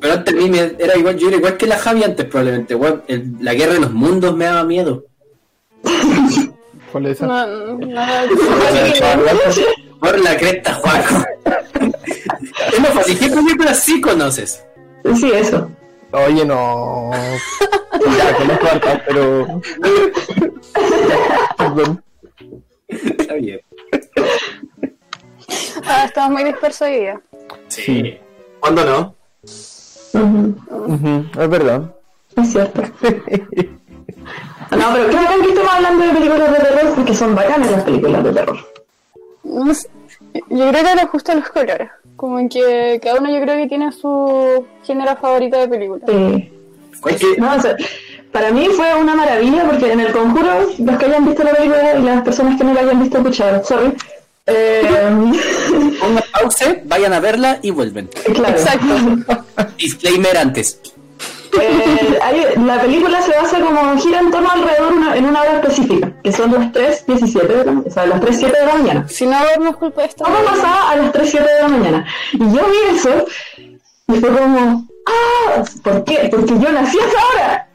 Pero 0.00 0.12
antes 0.14 0.34
a 0.34 0.36
mí 0.36 0.48
me- 0.48 0.74
era 0.78 0.96
igual, 0.96 1.16
yo 1.16 1.28
era 1.28 1.36
igual 1.36 1.56
que 1.56 1.66
la 1.66 1.78
Javi 1.78 2.02
antes 2.02 2.26
probablemente, 2.26 2.74
weón. 2.74 3.02
El- 3.08 3.34
la 3.40 3.54
guerra 3.54 3.74
de 3.74 3.80
los 3.80 3.92
mundos 3.92 4.36
me 4.36 4.44
daba 4.46 4.64
miedo. 4.64 5.04
¿Cuál 6.92 7.06
es 7.06 7.16
esa? 7.16 7.26
No, 7.26 7.46
no. 7.46 8.02
Por 10.00 10.18
la 10.20 10.36
cresta, 10.36 10.74
Juaco. 10.74 11.24
es 12.72 12.80
más 12.80 12.90
fácil, 12.94 13.18
¿qué 13.18 13.28
película 13.28 13.74
sí 13.74 14.00
conoces? 14.00 14.64
Sí, 15.16 15.30
eso. 15.32 15.70
Oye, 16.12 16.44
no. 16.44 17.10
Ya, 18.16 18.36
conozco 18.36 18.66
hartas, 18.66 19.02
pero. 19.06 19.60
Perdón. 21.56 22.02
Está 22.88 23.34
bien. 23.34 23.60
Ah, 25.84 26.04
estamos 26.06 26.30
muy 26.32 26.44
dispersos 26.44 26.82
hoy 26.88 27.00
día. 27.00 27.20
Sí. 27.68 28.18
¿Cuándo 28.60 28.84
no? 28.84 29.14
Ujú, 30.14 30.54
Ujú, 30.70 31.24
es 31.42 31.48
verdad. 31.48 31.94
Es 32.36 32.52
cierto. 32.52 32.82
No, 34.70 34.92
pero 34.92 35.06
creo 35.08 35.42
que 35.42 35.48
estamos 35.48 35.72
hablando 35.72 36.04
de 36.06 36.12
películas 36.12 36.52
de 36.52 36.58
terror 36.58 36.94
porque 36.94 37.14
son 37.14 37.34
bacanas 37.34 37.70
las 37.70 37.84
películas 37.84 38.24
de 38.24 38.32
terror. 38.32 38.58
No 39.44 39.74
sé, 39.74 39.88
Yo 40.50 40.68
creo 40.68 40.84
que 40.84 40.92
era 40.92 41.06
justo 41.06 41.34
los 41.34 41.48
colores. 41.48 41.90
Como 42.16 42.38
en 42.38 42.48
que 42.48 43.00
cada 43.02 43.20
uno 43.20 43.30
yo 43.30 43.40
creo 43.40 43.56
que 43.56 43.66
tiene 43.68 43.92
su 43.92 44.66
género 44.84 45.16
favorito 45.16 45.58
de 45.58 45.68
película. 45.68 46.04
Sí. 46.06 46.52
¿Cuál 47.00 47.14
Es 47.14 47.20
que 47.20 47.36
No, 47.40 47.54
o 47.54 47.60
sea, 47.60 47.76
para 48.32 48.50
mí 48.50 48.68
fue 48.76 48.94
una 48.94 49.14
maravilla 49.14 49.64
porque 49.64 49.92
en 49.92 50.00
el 50.00 50.12
conjuro, 50.12 50.68
los 50.78 50.98
que 50.98 51.04
hayan 51.06 51.24
visto 51.24 51.44
la 51.44 51.52
película 51.52 51.94
y 51.94 52.02
las 52.02 52.22
personas 52.22 52.58
que 52.58 52.64
no 52.64 52.74
la 52.74 52.80
hayan 52.80 53.00
visto, 53.00 53.18
escuchar, 53.18 53.64
sorry. 53.64 53.94
Eh, 54.46 54.82
Pongan 56.00 56.24
pausa, 56.32 56.76
vayan 56.84 57.12
a 57.12 57.20
verla 57.20 57.58
y 57.62 57.70
vuelven. 57.70 58.08
claro. 58.34 58.56
Exacto. 58.56 59.36
Disclaimer 59.78 60.36
antes. 60.36 60.80
Eh, 61.60 62.18
hay- 62.22 62.54
la 62.64 62.80
película 62.80 63.22
se 63.22 63.32
basa 63.32 63.60
como 63.60 63.96
gira 63.98 64.20
en 64.20 64.30
torno 64.30 64.50
alrededor 64.50 64.92
una- 64.92 65.16
en 65.16 65.24
una 65.24 65.40
hora 65.42 65.52
específica, 65.60 66.12
que 66.22 66.32
son 66.32 66.52
las 66.52 66.72
3.17 66.72 67.46
de 67.56 67.64
la 67.64 67.72
o 67.86 67.90
sea, 67.90 68.06
las 68.06 68.20
3.07 68.20 68.58
de 68.60 68.66
la 68.66 68.74
mañana. 68.74 69.08
Si 69.08 69.26
no 69.26 69.36
vemos 69.56 69.76
culpa 69.76 70.02
de. 70.02 70.08
Todo 70.08 70.28
pasaba 70.44 70.90
a 70.90 70.96
las 70.96 71.12
3.07 71.12 71.44
de 71.54 71.62
la 71.62 71.68
mañana. 71.68 72.06
Y 72.32 72.38
yo 72.38 72.66
vi 72.66 72.96
eso 72.96 73.24
y 74.08 74.14
fue 74.20 74.28
como, 74.30 74.86
¡ah! 75.06 75.62
¿Por 75.82 76.04
qué? 76.04 76.28
Porque 76.30 76.58
yo 76.58 76.72
nací 76.72 76.98
a 76.98 77.06
esa 77.06 77.18
hora. 77.32 77.68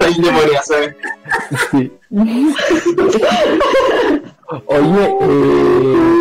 el 0.00 0.14
demonio, 0.22 0.60
¿sabes? 0.64 0.94
Sí. 1.70 1.92
Oye, 4.66 5.04
eh, 5.04 5.16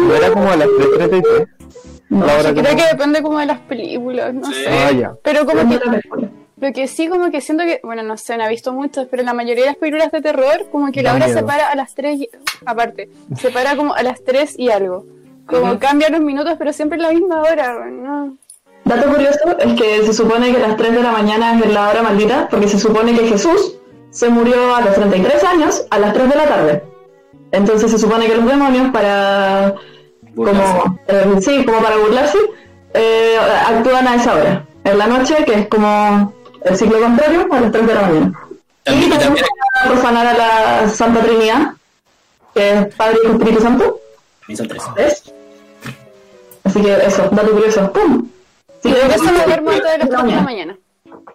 ¿no 0.07 0.15
era 0.15 0.31
como 0.31 0.51
a 0.51 0.55
las 0.55 0.67
3.33? 0.67 1.47
No, 2.09 2.25
Creo 2.25 2.53
como- 2.55 2.63
que 2.77 2.83
depende 2.91 3.21
como 3.23 3.39
de 3.39 3.45
las 3.47 3.59
películas, 3.59 4.33
no 4.33 4.51
sé. 4.51 4.65
Ah, 4.69 4.91
ya. 4.91 5.13
Pero 5.23 5.45
como 5.45 5.67
que. 5.69 5.79
Lo 6.57 6.71
que 6.71 6.87
sí, 6.87 7.09
como 7.09 7.31
que 7.31 7.41
siento 7.41 7.63
que, 7.65 7.81
bueno, 7.83 8.01
no 8.03 8.15
sé, 8.15 8.37
no 8.37 8.45
he 8.45 8.49
visto 8.49 8.71
muchas, 8.71 9.07
pero 9.11 9.23
la 9.23 9.33
mayoría 9.33 9.63
de 9.65 9.69
las 9.71 9.77
películas 9.77 10.11
de 10.11 10.21
terror, 10.21 10.67
como 10.71 10.89
que 10.91 11.03
la 11.03 11.13
hora 11.13 11.27
se 11.27 11.43
para 11.43 11.69
a 11.69 11.75
las 11.75 11.93
3, 11.95 12.17
y- 12.21 12.29
aparte, 12.65 13.09
se 13.37 13.49
para 13.49 13.75
como 13.75 13.93
a 13.93 14.01
las 14.03 14.23
3 14.23 14.57
y 14.57 14.69
algo. 14.69 15.05
Como 15.47 15.77
cambia 15.79 16.09
los 16.09 16.21
minutos, 16.21 16.55
pero 16.57 16.71
siempre 16.71 16.97
es 16.97 17.03
la 17.03 17.11
misma 17.11 17.41
hora, 17.41 17.85
¿no? 17.91 18.37
Dato 18.85 19.09
curioso 19.09 19.39
es 19.59 19.73
que 19.73 20.03
se 20.05 20.13
supone 20.13 20.51
que 20.53 20.59
las 20.59 20.77
3 20.77 20.93
de 20.93 21.03
la 21.03 21.11
mañana 21.11 21.59
es 21.59 21.73
la 21.73 21.89
hora 21.89 22.01
maldita, 22.03 22.47
porque 22.49 22.67
se 22.67 22.79
supone 22.79 23.13
que 23.13 23.27
Jesús 23.27 23.75
se 24.11 24.29
murió 24.29 24.75
a 24.75 24.81
los 24.81 24.93
33 24.95 25.43
años 25.43 25.85
a 25.89 25.99
las 25.99 26.13
3 26.13 26.29
de 26.29 26.35
la 26.35 26.45
tarde. 26.45 26.83
Entonces 27.51 27.91
se 27.91 27.97
supone 27.99 28.27
que 28.27 28.35
los 28.35 28.45
demonios 28.47 28.91
para 28.91 29.75
como 30.35 30.99
eh, 31.07 31.35
sí, 31.41 31.65
como 31.65 31.81
para 31.81 31.97
burlarse, 31.97 32.37
eh, 32.93 33.37
actúan 33.67 34.07
a 34.07 34.15
esa 34.15 34.35
hora. 34.35 34.65
En 34.83 34.97
la 34.97 35.07
noche, 35.07 35.43
que 35.45 35.53
es 35.53 35.67
como 35.67 36.33
el 36.63 36.77
ciclo 36.77 36.99
contrario, 36.99 37.47
a 37.51 37.59
las 37.59 37.71
3 37.71 37.87
de 37.87 37.93
la 37.93 38.01
mañana. 38.01 38.39
También, 38.83 39.07
y 39.07 39.09
también 39.09 39.19
también, 39.19 39.45
para 39.73 39.91
profanar 39.91 40.27
a 40.27 40.33
la 40.33 40.89
Santa 40.89 41.21
Trinidad, 41.21 41.73
que 42.53 42.73
es 42.73 42.95
Padre 42.95 43.17
y 43.23 43.27
Espíritu 43.31 43.61
Santo. 43.61 43.99
son 44.55 44.67
tres. 44.67 44.83
¿Ves? 44.95 45.33
Así 46.63 46.81
que 46.81 46.93
eso, 46.93 47.29
dato 47.31 47.51
curioso. 47.51 47.91
¡Pum! 47.91 48.27
Sí, 48.81 48.93
que 48.93 49.15
eso 49.15 49.23
me 49.23 49.45
duermo 49.45 49.71
antes 49.71 49.91
de 49.91 49.97
las 49.97 50.09
3 50.09 50.23
de 50.23 50.31
la 50.31 50.41
mañana. 50.41 50.77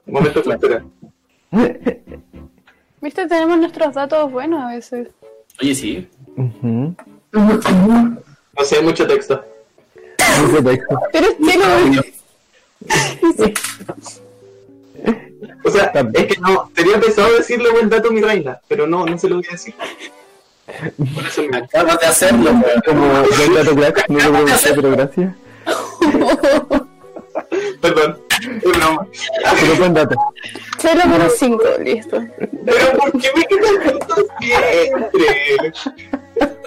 Momento 0.06 0.42
cultural. 0.42 0.84
¿Viste? 3.00 3.26
Tenemos 3.26 3.58
nuestros 3.58 3.94
datos 3.94 4.30
buenos 4.30 4.62
a 4.62 4.68
veces. 4.68 5.08
Oye, 5.60 5.74
sí. 5.74 6.08
Ujú. 6.36 6.94
No 8.58 8.64
sé, 8.64 8.80
mucho 8.80 9.06
texto. 9.06 9.44
Mucho 10.42 10.64
texto. 10.64 11.00
Pero 11.12 11.26
es 11.26 11.36
chelo. 11.38 12.02
O 15.64 15.70
sea, 15.70 15.92
es 16.14 16.26
que 16.26 16.40
no, 16.40 16.70
sería 16.74 17.00
pesado 17.00 17.36
decirle 17.36 17.70
buen 17.70 17.88
dato 17.88 18.08
a 18.08 18.12
mi 18.12 18.20
reina, 18.20 18.60
pero 18.68 18.86
no, 18.86 19.06
no 19.06 19.18
se 19.18 19.28
lo 19.28 19.36
voy 19.36 19.46
a 19.48 19.52
decir. 19.52 19.74
Por 21.14 21.26
eso 21.26 21.42
me... 21.50 21.58
Acabas 21.58 22.00
de 22.00 22.06
hacerlo, 22.06 22.50
weón. 22.50 22.82
Como 22.86 23.06
buen 23.06 23.54
dato 23.54 23.74
crack, 23.76 24.04
no 24.08 24.18
lo 24.18 24.32
pregunté, 24.32 24.72
pero 24.74 24.90
gracias. 24.92 25.34
Perdón, 27.80 28.18
es 28.30 28.62
broma. 28.62 29.06
Pero 29.60 29.76
buen 29.76 29.94
dato. 29.94 30.16
Chelo 30.78 31.06
menos 31.06 31.32
5, 31.36 31.64
listo. 31.84 32.24
Pero 32.64 32.98
¿por 32.98 33.12
qué 33.12 33.28
me 33.36 33.44
quitan 33.46 33.98
puntos 33.98 34.26
siempre? 34.40 35.72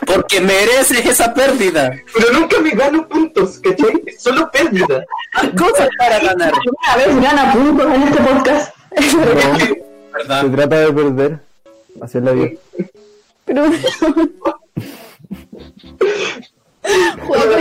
Porque 0.06 0.42
mereces 0.42 1.06
esa 1.06 1.34
pérdida. 1.34 1.92
Pero 2.14 2.34
nunca 2.34 2.60
me 2.60 2.72
gano 2.72 3.08
puntos, 3.08 3.60
¿cachai? 3.60 4.04
Solo 4.18 4.50
pérdida. 4.52 5.06
Hay 5.34 5.52
cosas 5.52 5.90
para 5.98 6.20
ganar. 6.20 6.54
Una 6.54 6.96
vez 6.98 7.22
gana 7.22 7.54
puntos 7.54 7.96
en 7.96 8.04
este 8.04 8.22
podcast. 8.22 8.76
No, 10.28 10.42
se 10.42 10.50
trata 10.50 10.80
de 10.80 10.94
perder. 10.94 11.40
Así 12.02 12.18
es 12.18 12.24
la 12.24 12.32
vida. 12.32 12.52
Pero. 13.46 13.66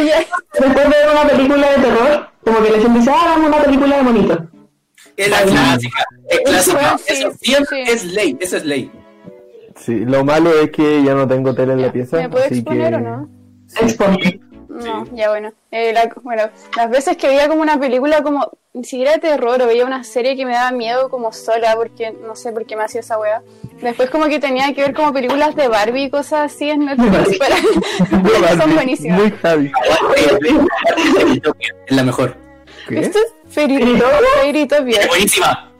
Ya. 0.04 0.26
Después 0.58 0.84
de 0.84 0.88
ver 0.90 1.10
una 1.10 1.28
película 1.28 1.70
de 1.70 1.82
terror, 1.82 2.28
como 2.44 2.62
que 2.62 2.70
la 2.70 2.78
gente 2.80 2.98
dice, 2.98 3.10
ah, 3.10 3.24
vamos 3.24 3.44
a 3.44 3.48
una 3.48 3.64
película 3.64 3.96
de 3.96 4.02
monito. 4.02 4.46
Es 5.16 5.28
la 5.28 5.42
clásica. 5.42 6.04
Es 6.28 6.40
clásica. 6.40 6.98
Sí, 6.98 7.14
Eso 7.14 7.32
siempre 7.40 7.86
sí. 7.86 7.92
es 7.92 8.04
ley. 8.04 8.36
Eso 8.40 8.56
es 8.56 8.64
ley. 8.64 8.90
Sí, 9.76 10.00
lo 10.04 10.24
malo 10.24 10.50
es 10.60 10.70
que 10.70 11.02
ya 11.02 11.14
no 11.14 11.26
tengo 11.26 11.54
tele 11.54 11.72
en 11.74 11.82
la 11.82 11.92
pieza. 11.92 12.16
¿Me 12.18 12.28
puedo 12.28 12.44
así 12.44 12.54
exponer 12.54 12.90
que... 12.90 12.96
o 12.96 13.00
no? 13.00 13.28
Expon. 13.80 14.18
No, 14.68 15.06
ya 15.14 15.28
bueno. 15.30 15.52
Eh, 15.70 15.92
la- 15.92 16.10
bueno, 16.22 16.44
las 16.76 16.90
veces 16.90 17.16
que 17.16 17.28
veía 17.28 17.46
como 17.48 17.60
una 17.62 17.78
película 17.78 18.22
como, 18.22 18.50
ni 18.72 18.84
siquiera 18.84 19.12
de 19.12 19.18
terror, 19.18 19.60
o 19.60 19.66
veía 19.66 19.84
una 19.84 20.02
serie 20.02 20.34
que 20.34 20.46
me 20.46 20.52
daba 20.52 20.72
miedo 20.72 21.10
como 21.10 21.32
sola, 21.32 21.74
porque 21.76 22.12
no 22.26 22.34
sé 22.34 22.52
por 22.52 22.64
qué 22.64 22.74
me 22.76 22.84
hacía 22.84 23.00
esa 23.00 23.18
wea. 23.18 23.42
Después 23.82 24.08
como 24.10 24.26
que 24.28 24.38
tenía 24.40 24.72
que 24.74 24.82
ver 24.82 24.94
como 24.94 25.12
películas 25.12 25.54
de 25.56 25.68
Barbie 25.68 26.04
y 26.04 26.10
cosas 26.10 26.52
así 26.52 26.70
en 26.70 26.86
Netflix, 26.86 27.38
para... 27.38 27.56
son 28.56 28.74
buenísimas. 28.74 29.20
Muy 29.20 29.30
Javi. 29.30 29.72
Es 31.86 31.96
la 31.96 32.02
mejor. 32.02 32.36
¿Qué? 32.88 33.00
¿Esto 33.00 33.18
es 33.18 33.54
Fairy? 33.54 34.00
Es 34.94 35.08
buenísima. 35.08 35.71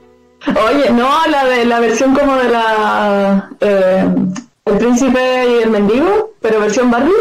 Oye, 0.47 0.91
no, 0.91 1.09
la 1.29 1.45
de 1.45 1.65
la 1.65 1.81
versión 1.81 2.15
como 2.15 2.37
de 2.37 2.49
la... 2.49 3.51
eh, 3.61 4.05
el 4.65 4.79
príncipe 4.79 5.21
y 5.49 5.63
el 5.63 5.71
mendigo, 5.71 6.35
pero 6.41 6.61
versión 6.61 6.91
Barbie. 6.91 7.13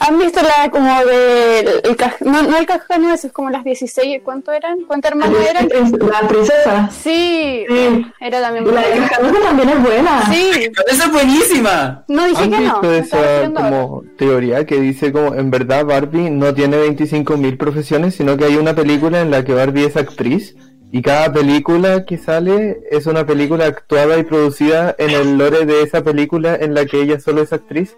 ¿Han 0.00 0.18
visto 0.18 0.40
la 0.42 0.68
como 0.68 1.04
de... 1.04 1.60
El, 1.84 1.94
ca- 1.96 2.16
no, 2.22 2.42
no 2.42 2.56
el 2.58 2.66
cajano, 2.66 3.14
eso 3.14 3.28
es 3.28 3.32
como 3.32 3.50
las 3.50 3.62
16, 3.62 4.20
¿cuánto 4.24 4.50
eran? 4.50 4.78
¿Cuántas 4.88 5.12
hermanas 5.12 5.36
eran? 5.48 5.68
La 6.00 6.26
princesa. 6.26 6.90
Sí, 6.90 7.64
Sí. 7.68 8.06
era 8.18 8.40
también 8.40 8.64
La 8.74 8.80
de 8.80 8.88
buena. 8.90 9.08
Cascanueces 9.08 9.42
también 9.44 9.68
es 9.68 9.82
buena. 9.82 10.22
Sí, 10.32 10.50
esa 10.90 11.04
es 11.04 11.12
buenísima. 11.12 12.04
no 12.08 12.24
dije 12.26 12.42
¿Han 12.42 12.50
que 12.50 12.58
no. 12.58 12.80
visto 12.80 12.92
esa 12.94 13.50
como 13.54 14.02
teoría 14.18 14.66
que 14.66 14.80
dice 14.80 15.12
como 15.12 15.34
en 15.36 15.52
verdad 15.52 15.84
Barbie 15.84 16.30
no 16.30 16.52
tiene 16.52 16.78
25.000 16.84 17.56
profesiones, 17.56 18.16
sino 18.16 18.36
que 18.36 18.46
hay 18.46 18.56
una 18.56 18.74
película 18.74 19.20
en 19.20 19.30
la 19.30 19.44
que 19.44 19.54
Barbie 19.54 19.84
es 19.86 19.96
actriz 19.96 20.56
y 20.94 21.00
cada 21.00 21.32
película 21.32 22.04
que 22.04 22.18
sale 22.18 22.82
es 22.90 23.06
una 23.06 23.24
película 23.24 23.64
actuada 23.64 24.18
y 24.18 24.24
producida 24.24 24.94
en 24.98 25.08
el 25.08 25.38
lore 25.38 25.64
de 25.64 25.82
esa 25.82 26.04
película 26.04 26.54
en 26.54 26.74
la 26.74 26.84
que 26.84 27.00
ella 27.00 27.18
solo 27.18 27.40
es 27.40 27.50
actriz? 27.54 27.96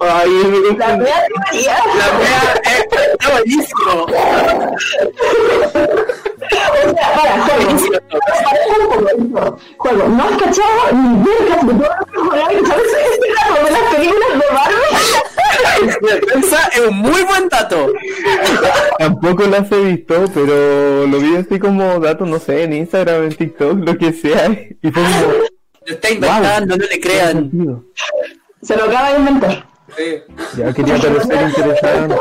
Ay, 0.00 0.30
La 0.78 0.96
teoría. 0.96 1.76
La 1.98 2.08
está 3.12 3.30
buenísimo. 3.30 4.06
Para, 6.38 7.56
juego. 9.78 10.08
No 10.08 10.24
has 10.24 10.36
cachado 10.36 10.92
ni 10.92 11.24
vergas 11.24 11.66
de 11.66 11.74
todo 11.74 11.88
lo 11.98 12.06
que 12.06 12.18
jugáis, 12.18 12.68
¿sabes? 12.68 12.86
Este 13.12 13.28
caso 13.34 13.64
de 13.64 13.70
las 13.70 13.94
películas 13.94 14.28
de. 14.34 14.46
Esa 16.38 16.66
es 16.68 16.80
un 16.80 16.96
muy 16.96 17.22
buen 17.22 17.48
dato. 17.48 17.92
Tampoco 18.98 19.44
las 19.44 19.70
he 19.72 19.80
visto, 19.84 20.24
pero 20.32 21.06
lo 21.06 21.18
vi 21.18 21.36
así 21.36 21.58
como 21.58 21.98
dato, 22.00 22.26
no 22.26 22.38
sé, 22.38 22.64
en 22.64 22.72
Instagram, 22.74 23.24
en 23.24 23.34
TikTok, 23.34 23.78
lo 23.86 23.96
que 23.96 24.12
sea, 24.12 24.50
y 24.50 24.90
fue 24.90 25.02
como... 25.02 25.32
Lo 25.86 25.94
está 25.94 26.10
inventando, 26.10 26.76
no 26.76 26.84
le 26.84 27.00
crean. 27.00 27.50
Se 28.62 28.76
lo 28.76 28.84
acaba 28.84 29.12
de 29.12 29.18
inventar. 29.18 29.75
Sí. 29.96 30.22
Ya 30.58 30.72
quería 30.72 30.96
parecer 30.98 31.48
interesante. 31.48 32.16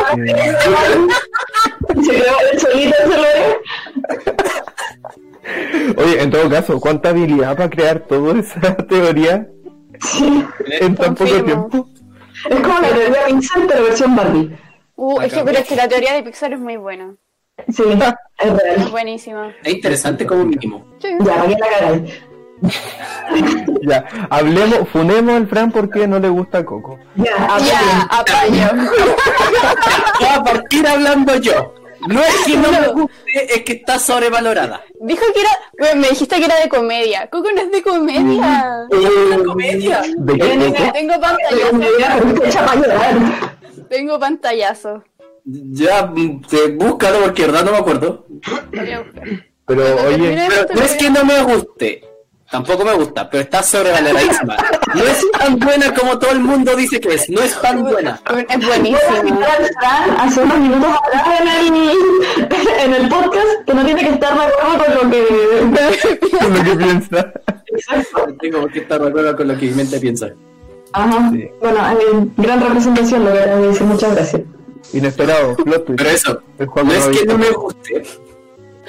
Oye, 5.98 6.22
en 6.22 6.32
todo 6.32 6.50
caso, 6.50 6.80
¿cuánta 6.80 7.10
habilidad 7.10 7.56
para 7.56 7.70
crear 7.70 8.00
toda 8.02 8.40
esa 8.40 8.76
teoría 8.88 9.48
en 10.82 10.96
tan 10.96 11.16
poco 11.16 11.30
Confirmo. 11.32 11.68
tiempo? 11.70 11.90
Es 12.50 12.60
como 12.60 12.80
la 12.80 12.90
teoría 12.90 13.20
de 13.26 13.32
Vincent, 13.32 13.66
pero 13.68 13.84
versión 13.84 14.16
Barbie. 14.16 14.58
Uh, 14.96 15.22
es 15.22 15.34
que, 15.34 15.44
pero 15.44 15.58
es 15.60 15.68
que 15.68 15.76
la 15.76 15.88
teoría 15.88 16.14
de 16.14 16.24
Pixar 16.24 16.54
es 16.54 16.60
muy 16.60 16.78
buena. 16.78 17.16
Sí, 17.70 17.84
es 17.88 18.48
Es 18.48 18.54
real. 18.64 18.90
buenísima. 18.92 19.54
Es 19.64 19.74
interesante 19.74 20.26
como 20.26 20.46
mínimo. 20.46 20.86
Sí. 21.00 21.10
Ya, 21.20 21.36
¿para 21.36 21.48
qué 21.48 21.56
la 21.60 21.68
cagáis? 21.80 22.14
Ya, 23.82 24.06
hablemos, 24.32 24.90
funemos 24.90 25.36
al 25.36 25.48
Fran 25.48 25.72
porque 25.72 26.08
no 26.08 26.20
le 26.20 26.30
gusta 26.30 26.66
Coco. 26.66 26.98
Ya, 27.16 27.58
Ya, 27.60 28.02
apaño. 28.10 28.70
Voy 30.20 30.30
a 30.30 30.44
partir 30.44 30.88
hablando 30.88 31.36
yo. 31.38 31.74
No 32.08 32.20
es 32.22 32.36
que 32.46 32.58
no 32.58 32.72
me 32.72 32.88
guste, 32.90 33.56
es 33.56 33.62
que 33.64 33.74
está 33.74 34.00
sobrevalorada. 34.00 34.82
Dijo 35.02 35.24
que 35.34 35.42
era. 35.42 35.50
bueno, 35.80 36.02
me 36.02 36.10
dijiste 36.10 36.38
que 36.38 36.46
era 36.46 36.60
de 36.60 36.70
comedia. 36.70 37.30
Coco 37.30 37.50
no 37.54 37.62
es 37.62 37.72
de 37.72 37.82
comedia. 37.84 38.88
Una 38.90 39.44
comedia. 39.46 40.02
¿De 40.18 40.34
qué 40.38 40.92
Tengo, 40.94 41.14
pantallazo. 41.20 41.80
Tengo 43.90 44.20
pantallazo. 44.20 45.04
Ya, 45.46 46.12
te- 46.50 46.70
búscalo 46.72 47.20
porque 47.20 47.44
de 47.44 47.48
verdad 47.52 47.66
no 47.66 47.72
me 47.72 47.78
acuerdo. 47.78 48.26
Pero 49.68 49.96
oye, 50.08 50.38
Pero 50.50 50.68
no 50.76 50.82
es 50.82 50.94
que 50.94 51.10
no 51.10 51.24
me 51.24 51.42
guste. 51.44 52.04
Tampoco 52.56 52.86
me 52.86 52.94
gusta, 52.94 53.30
pero 53.30 53.44
está 53.44 53.62
sobrevaloradísima. 53.62 54.56
No 54.96 55.04
es 55.04 55.32
tan 55.38 55.60
buena 55.60 55.94
como 55.94 56.18
todo 56.18 56.32
el 56.32 56.40
mundo 56.40 56.74
dice 56.74 57.02
que 57.02 57.16
es. 57.16 57.30
No 57.30 57.42
es 57.42 57.60
tan 57.60 57.84
buena. 57.84 58.18
Es 58.48 58.66
buenísima. 58.66 58.98
hace 60.20 60.42
unos 60.42 60.58
minutos 60.60 60.90
atrás 61.06 61.42
en 61.68 61.76
el, 61.76 61.98
en 62.80 62.94
el 62.94 63.10
podcast 63.10 63.48
que 63.68 63.74
no 63.74 63.84
tiene 63.84 64.04
que 64.04 64.10
estar 64.12 64.38
de 64.38 64.46
acuerdo 64.46 64.86
con 64.86 65.04
lo 65.04 65.12
que. 65.12 66.50
lo 66.50 66.64
que 66.64 66.76
piensa. 66.78 67.34
No 68.26 68.34
tengo 68.36 68.62
por 68.62 68.72
qué 68.72 68.80
estar 68.80 69.02
de 69.02 69.10
acuerdo 69.10 69.36
con 69.36 69.48
lo 69.50 69.58
que 69.58 69.66
mi 69.66 69.74
mente 69.74 70.00
piensa. 70.00 70.30
Ajá. 70.94 71.30
Sí. 71.34 71.50
Bueno, 71.60 71.80
eh, 71.92 72.28
gran 72.38 72.62
representación 72.62 73.26
lo 73.26 73.34
que 73.34 73.40
decir. 73.40 73.86
Muchas 73.86 74.16
gracias. 74.16 74.42
Inesperado, 74.94 75.58
plot 75.58 75.86
twist. 75.88 75.98
Pero 75.98 76.10
eso, 76.10 76.42
no 76.58 76.94
es 76.94 77.08
que 77.08 77.26
no 77.26 77.38
me 77.38 77.50
guste. 77.50 78.04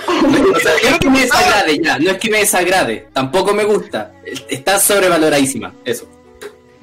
No, 0.07 0.57
o 0.57 0.61
sea, 0.61 0.72
no 0.82 0.88
es 0.88 0.99
que 0.99 1.11
me 1.11 1.20
desagrade 1.22 1.78
ya, 1.82 1.99
no 1.99 2.11
es 2.11 2.18
que 2.18 2.30
me 2.30 2.38
desagrade. 2.38 3.09
Tampoco 3.12 3.55
me 3.55 3.64
gusta. 3.64 4.12
Está 4.49 4.78
sobrevaloradísima, 4.78 5.74
eso. 5.84 6.09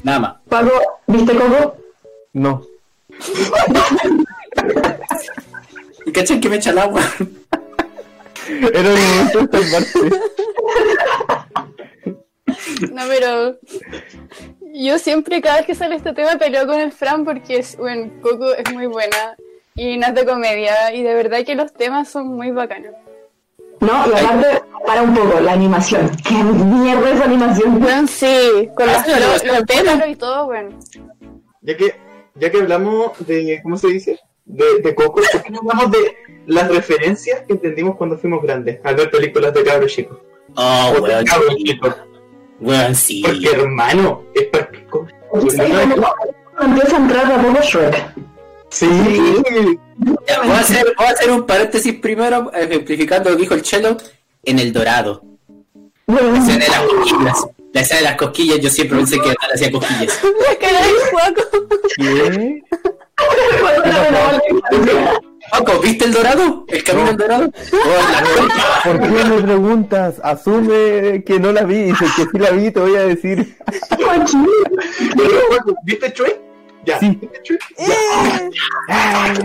Nada 0.03 0.19
más. 0.19 0.35
Paco, 0.49 0.71
¿viste 1.07 1.35
Coco? 1.35 1.77
No. 2.33 2.65
¿Cachai 6.13 6.39
que 6.39 6.49
me 6.49 6.57
echa 6.57 6.71
el 6.71 6.79
agua? 6.79 7.01
Era 8.47 8.79
el 8.79 8.97
momento 8.97 9.57
de 9.57 9.63
salvarse. 9.63 9.99
No, 12.91 13.01
pero 13.07 13.57
yo 14.73 14.99
siempre, 14.99 15.41
cada 15.41 15.57
vez 15.57 15.65
que 15.65 15.75
sale 15.75 15.95
este 15.95 16.13
tema, 16.13 16.37
peleo 16.37 16.67
con 16.67 16.79
el 16.79 16.91
Fran 16.91 17.23
porque 17.23 17.59
es, 17.59 17.77
bueno, 17.77 18.11
Coco 18.21 18.53
es 18.53 18.71
muy 18.73 18.87
buena 18.87 19.35
y 19.75 19.97
no 19.97 20.07
es 20.07 20.15
de 20.15 20.25
comedia 20.25 20.93
y 20.93 21.03
de 21.03 21.13
verdad 21.13 21.45
que 21.45 21.55
los 21.55 21.73
temas 21.73 22.09
son 22.09 22.27
muy 22.27 22.51
bacanos. 22.51 22.93
No, 23.79 24.07
y 24.07 24.11
aparte, 24.17 24.61
para 24.85 25.01
un 25.01 25.13
poco, 25.15 25.39
la 25.39 25.53
animación. 25.53 26.09
¿Qué 26.27 26.35
mierda 26.35 27.11
es 27.11 27.21
animación? 27.21 27.79
Bueno, 27.79 28.07
sí, 28.07 28.69
con 28.75 28.89
Ah, 28.89 29.03
los, 29.07 30.07
y 30.07 30.15
todo, 30.15 30.45
bueno. 30.45 30.69
Ya 31.61 31.77
que, 31.77 31.95
ya 32.35 32.51
que 32.51 32.57
hablamos 32.61 33.11
de, 33.25 33.59
¿cómo 33.63 33.77
se 33.77 33.87
dice? 33.87 34.19
De, 34.45 34.79
de 34.83 34.93
Coco, 34.95 35.21
¿por 35.31 35.41
qué 35.43 35.49
no 35.51 35.59
hablamos 35.59 35.91
de 35.91 36.15
las 36.47 36.67
referencias 36.69 37.41
que 37.47 37.53
entendimos 37.53 37.95
cuando 37.95 38.17
fuimos 38.17 38.41
grandes 38.43 38.79
al 38.83 38.95
ver 38.95 39.09
películas 39.09 39.53
de 39.53 39.63
cabros 39.63 39.91
chicos? 39.93 40.17
Oh, 40.55 40.89
O 40.91 40.95
de 40.95 41.01
weón. 41.01 41.25
cabros 41.25 41.55
chicos. 41.57 41.95
Weón, 42.59 42.93
sí. 42.95 43.23
Porque 43.25 43.49
hermano, 43.51 44.23
es 44.33 44.43
práctico. 44.47 45.07
Empieza 45.33 46.97
a 46.97 46.99
entrar 46.99 47.31
a 47.31 47.41
poco 47.41 47.61
Shrek. 47.61 48.13
Sí. 48.69 48.87
Ya, 50.27 50.41
voy, 50.41 50.51
a 50.51 50.59
hacer, 50.59 50.93
voy 50.97 51.05
a 51.05 51.09
hacer 51.09 51.31
un 51.31 51.45
paréntesis 51.45 51.93
primero, 51.99 52.51
ejemplificando 52.53 53.29
lo 53.29 53.35
que 53.35 53.41
dijo 53.41 53.53
el 53.53 53.61
Chelo, 53.61 53.97
en 54.43 54.59
el 54.59 54.73
dorado. 54.73 55.23
La 56.07 56.19
escena 56.37 56.65
de 56.65 56.71
las 56.71 56.81
cosquillas. 56.81 57.47
La 57.73 57.81
escena 57.81 57.99
de 57.99 58.05
las 58.05 58.17
cosquillas, 58.17 58.59
yo 58.59 58.69
siempre 58.69 58.97
pensé 58.97 59.19
que 59.19 59.29
Natal 59.29 59.51
hacía 59.53 59.71
cosquillas. 59.71 60.19
La 60.23 60.55
cara 60.57 60.81
del 60.85 60.95
Juaco. 61.11 61.41
¿Qué? 61.97 62.63
Paco, 65.51 65.79
¿viste 65.81 66.05
el 66.05 66.13
dorado? 66.13 66.65
¿El 66.67 66.83
camino 66.83 67.09
al 67.09 67.17
dorado? 67.17 67.51
Oh, 67.73 68.83
¿Por 68.83 69.01
qué 69.01 69.07
me 69.07 69.41
preguntas? 69.41 70.15
Asume 70.23 71.23
que 71.23 71.39
no 71.39 71.51
la 71.51 71.63
vi. 71.63 71.83
Dice 71.83 72.05
que 72.15 72.23
sí 72.23 72.39
la 72.39 72.49
vi, 72.51 72.71
te 72.71 72.79
voy 72.79 72.95
a 72.95 73.03
decir. 73.03 73.55
¿Viste 75.85 76.09
Shrek? 76.09 76.52
Ya. 76.85 76.99
Sí. 76.99 77.17
¿Viste 77.21 77.41
Shrek? 77.43 77.61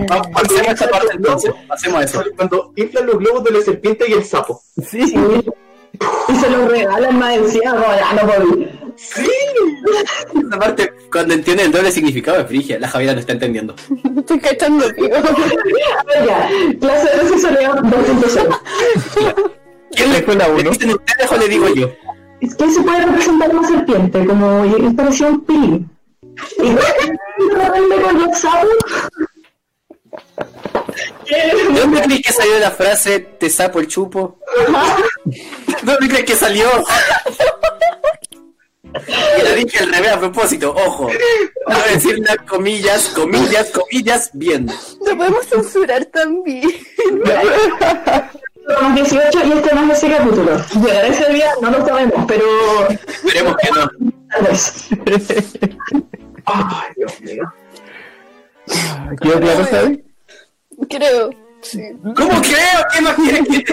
Vamos, 0.08 0.26
Pasemos 0.32 0.68
esta 0.68 0.88
parte 0.88 1.08
entonces. 1.14 1.54
Pasemos 1.68 2.00
a 2.00 2.04
eso. 2.04 2.24
Cuando 2.36 2.72
inflan 2.76 3.06
los 3.06 3.18
globos 3.18 3.44
de 3.44 3.50
la 3.52 3.60
serpiente 3.60 4.04
y 4.08 4.12
el 4.12 4.24
sapo. 4.24 4.60
Sí. 4.90 5.14
y 6.28 6.34
se 6.36 6.50
lo 6.50 6.68
regalan 6.68 7.18
más 7.18 7.36
encima, 7.36 7.74
ya 7.96 8.12
no 8.14 8.32
podía. 8.32 8.68
Sí. 8.96 9.28
Parte, 10.58 10.92
cuando 11.10 11.34
entiende 11.34 11.62
el 11.64 11.72
doble 11.72 11.92
significado 11.92 12.38
de 12.38 12.46
frigia, 12.46 12.78
la 12.80 12.88
Javiera 12.88 13.14
no 13.14 13.20
está 13.20 13.32
entendiendo. 13.32 13.74
Estoy 14.16 14.40
cachando, 14.40 14.92
tío. 14.92 15.14
A 15.14 16.04
ver, 16.04 16.26
ya, 16.26 16.50
clase 16.80 17.16
de 17.16 17.22
asesoría 17.22 17.70
2.0. 17.70 19.52
¿Quién 19.92 20.12
le 20.12 20.22
Fue 20.22 20.34
la 20.34 20.48
uno. 20.48 20.58
¿Le 20.58 20.70
dicen 20.70 20.90
ustedes 20.90 21.32
o 21.32 21.36
le 21.36 21.48
digo 21.48 21.68
yo? 21.68 21.90
Es 22.40 22.54
que 22.54 22.70
se 22.70 22.82
puede 22.82 23.06
representar 23.06 23.54
una 23.56 23.68
serpiente, 23.68 24.26
como 24.26 24.64
parecía 24.96 25.28
un 25.28 25.44
pilín. 25.44 25.90
Y 26.58 27.54
rebelde 27.54 28.02
con 28.02 28.22
los 28.22 28.38
sapos. 28.38 28.70
¿De 31.30 31.80
dónde 31.80 32.02
crees 32.02 32.22
que 32.22 32.32
salió 32.32 32.58
la 32.58 32.70
frase 32.70 33.20
te 33.20 33.50
sapo 33.50 33.80
el 33.80 33.88
chupo? 33.88 34.38
¿De 35.24 35.42
dónde 35.82 36.08
crees 36.08 36.24
que 36.24 36.34
salió? 36.34 36.68
Y 39.38 39.42
la 39.42 39.54
dije 39.54 39.78
al 39.78 39.92
revés 39.92 40.12
a 40.12 40.18
propósito, 40.18 40.74
ojo. 40.74 41.04
Voy 41.04 41.76
a 41.76 41.92
decir 41.92 42.18
las 42.20 42.38
comillas, 42.48 43.08
comillas, 43.14 43.70
comillas, 43.70 44.30
bien. 44.32 44.70
Lo 45.04 45.16
podemos 45.16 45.46
censurar 45.46 46.04
también. 46.06 46.70
Más 48.82 48.94
18 48.94 49.46
y 49.46 49.52
este 49.52 49.74
no 49.74 49.92
es 49.92 49.98
ese 49.98 50.14
capítulo. 50.14 50.64
Llegará 50.74 51.06
ese 51.06 51.32
día, 51.32 51.52
no 51.62 51.70
lo 51.70 51.86
sabemos, 51.86 52.24
pero 52.26 52.44
Esperemos 52.90 53.56
que 53.56 53.70
no. 53.70 53.90
Ay, 56.44 56.92
Dios 56.96 57.20
mío. 57.20 57.52
¿Quedó 59.20 59.40
claro, 59.40 59.64
Sabi? 59.66 60.04
Creo. 60.88 61.30
Sí. 61.60 61.82
¿Cómo 62.02 62.40
creo? 62.40 62.80
¿Qué 62.92 63.00
más 63.00 63.16
que 63.16 63.42
te 63.42 63.64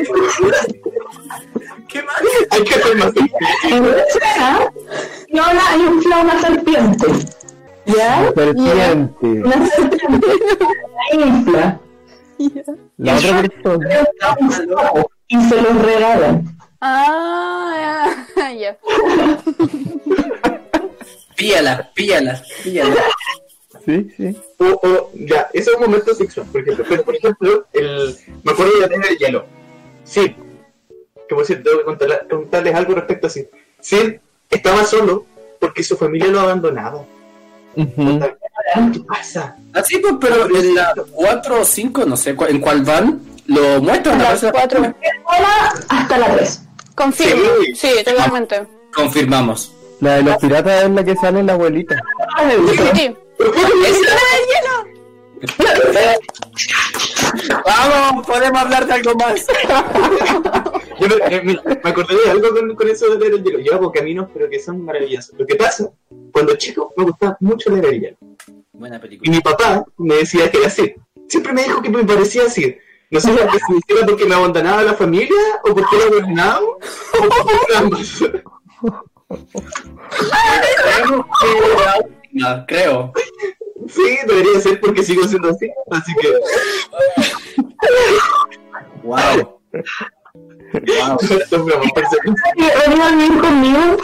¿Qué 1.88 2.02
más? 2.02 2.16
Hay 2.50 2.64
que 2.64 2.76
hacer 2.76 2.98
más. 2.98 3.14
Escena, 4.08 4.72
Fiona 5.30 5.70
hay 5.70 5.82
un 5.82 5.98
una 5.98 6.42
serpiente. 6.42 7.08
¿Ya? 7.86 8.32
Serpiente. 8.34 9.28
Una 9.28 9.68
serpiente. 9.68 10.28
La 10.96 11.26
infla. 11.26 11.80
La 12.98 13.16
otra 13.16 13.42
persona. 13.44 14.92
Y 15.28 15.42
se 15.44 15.62
los 15.62 15.82
regalan. 15.82 16.58
Ah, 16.82 18.26
ya. 18.60 18.78
Ya. 21.36 21.44
Píala, 21.46 21.92
píala, 21.94 22.42
píala. 22.64 23.04
Sí, 23.86 24.08
sí. 24.18 24.38
O, 24.58 24.66
o, 24.66 25.12
ya, 25.14 25.48
ese 25.54 25.70
es 25.72 25.76
un 25.76 25.84
momento 25.84 26.16
sexual, 26.16 26.48
por 26.52 26.62
ejemplo. 26.62 26.86
Pero, 26.90 27.04
por 27.04 27.16
ejemplo, 27.16 27.66
el, 27.74 28.16
me 28.44 28.52
acuerdo 28.52 28.74
de 28.74 28.80
la 28.82 28.88
tienda 28.88 29.08
de 29.10 29.18
hielo. 29.18 29.46
Sí. 30.04 30.36
Que 31.28 31.36
por 31.36 31.46
cierto, 31.46 31.70
tengo 31.70 31.80
que 31.80 31.86
contarle- 32.06 32.28
contarles 32.30 32.76
algo 32.76 32.94
respecto 32.96 33.28
a 33.28 33.30
sí. 33.30 33.48
Sí, 33.82 34.20
estaba 34.50 34.84
solo 34.86 35.26
porque 35.60 35.84
su 35.84 35.98
familia 35.98 36.28
lo 36.30 36.40
abandonaba. 36.42 37.04
Ujú. 37.76 38.20
¿Qué 38.94 39.00
pasa? 39.08 39.56
Así 39.74 39.98
pues, 39.98 40.16
pero 40.22 40.46
en 40.56 40.76
la 40.76 40.94
4 41.12 41.62
o 41.62 41.66
5, 41.66 42.06
no 42.06 42.16
sé 42.18 42.36
en 42.48 42.62
cuál 42.62 42.84
van, 42.84 43.22
lo 43.48 43.82
muestran. 43.82 44.20
La 44.20 44.36
cuatro. 44.52 44.80
Hola, 44.82 45.74
hasta 45.90 46.18
la 46.18 46.36
3. 46.36 46.62
Confirmo. 46.96 47.42
Sí. 47.66 47.76
Sí, 47.76 48.04
totalmente. 48.04 48.66
Confirmamos. 48.94 49.74
La 50.06 50.18
de 50.18 50.22
los 50.24 50.38
piratas 50.38 50.84
es 50.84 50.90
la 50.92 51.04
que 51.04 51.16
sale 51.16 51.40
en 51.40 51.48
la 51.48 51.54
abuelita. 51.54 51.96
Sí. 52.96 53.16
Vamos, 57.66 58.28
podemos 58.28 58.62
hablar 58.62 58.86
de 58.86 58.94
algo 58.94 59.16
más. 59.16 59.48
Yo 61.00 61.08
me, 61.08 61.16
eh, 61.36 61.42
me 61.44 61.90
acordé 61.90 62.16
de 62.24 62.30
algo 62.30 62.50
con, 62.52 62.76
con 62.76 62.88
eso 62.88 63.10
de 63.10 63.18
leer 63.20 63.34
el 63.34 63.44
hielo. 63.44 63.60
Yo 63.60 63.74
hago 63.74 63.92
caminos, 63.92 64.30
pero 64.32 64.48
que 64.48 64.60
son 64.60 64.86
maravillosos. 64.86 65.34
Lo 65.40 65.48
que 65.48 65.56
pasa, 65.56 65.90
cuando 66.32 66.56
chico 66.56 66.94
me 66.96 67.06
gustaba 67.06 67.36
mucho 67.40 67.72
leer 67.72 67.86
el 67.86 68.02
hielo. 68.02 68.18
Buena 68.74 68.98
Y 68.98 69.00
película. 69.00 69.32
mi 69.32 69.42
papá 69.42 69.86
me 69.98 70.18
decía 70.18 70.52
que 70.52 70.60
era 70.60 70.68
así. 70.68 70.94
Siempre 71.28 71.52
me 71.52 71.64
dijo 71.64 71.82
que 71.82 71.90
me 71.90 72.04
parecía 72.04 72.44
así. 72.44 72.78
No 73.10 73.20
sé 73.20 73.32
si 73.34 73.40
era 73.96 74.06
porque 74.06 74.26
me 74.26 74.36
abandonaba 74.36 74.84
la 74.84 74.94
familia, 74.94 75.36
o 75.64 75.74
porque 75.74 75.96
era 75.96 76.10
gobernado, 76.10 76.78
o 76.78 77.44
por 77.44 77.76
ambas. 77.76 78.24
Creemos 79.28 81.26
que 81.42 81.84
la 81.84 81.98
última, 82.04 82.66
creo. 82.68 83.12
Sí, 83.88 84.18
debería 84.28 84.60
ser 84.60 84.80
porque 84.80 85.04
sigo 85.04 85.28
siendo 85.28 85.50
así. 85.50 85.70
Así 85.92 86.14
que, 86.22 86.34
Wow. 89.04 89.60
Wow. 90.74 91.18
vivir 93.12 93.40
conmigo. 93.40 93.98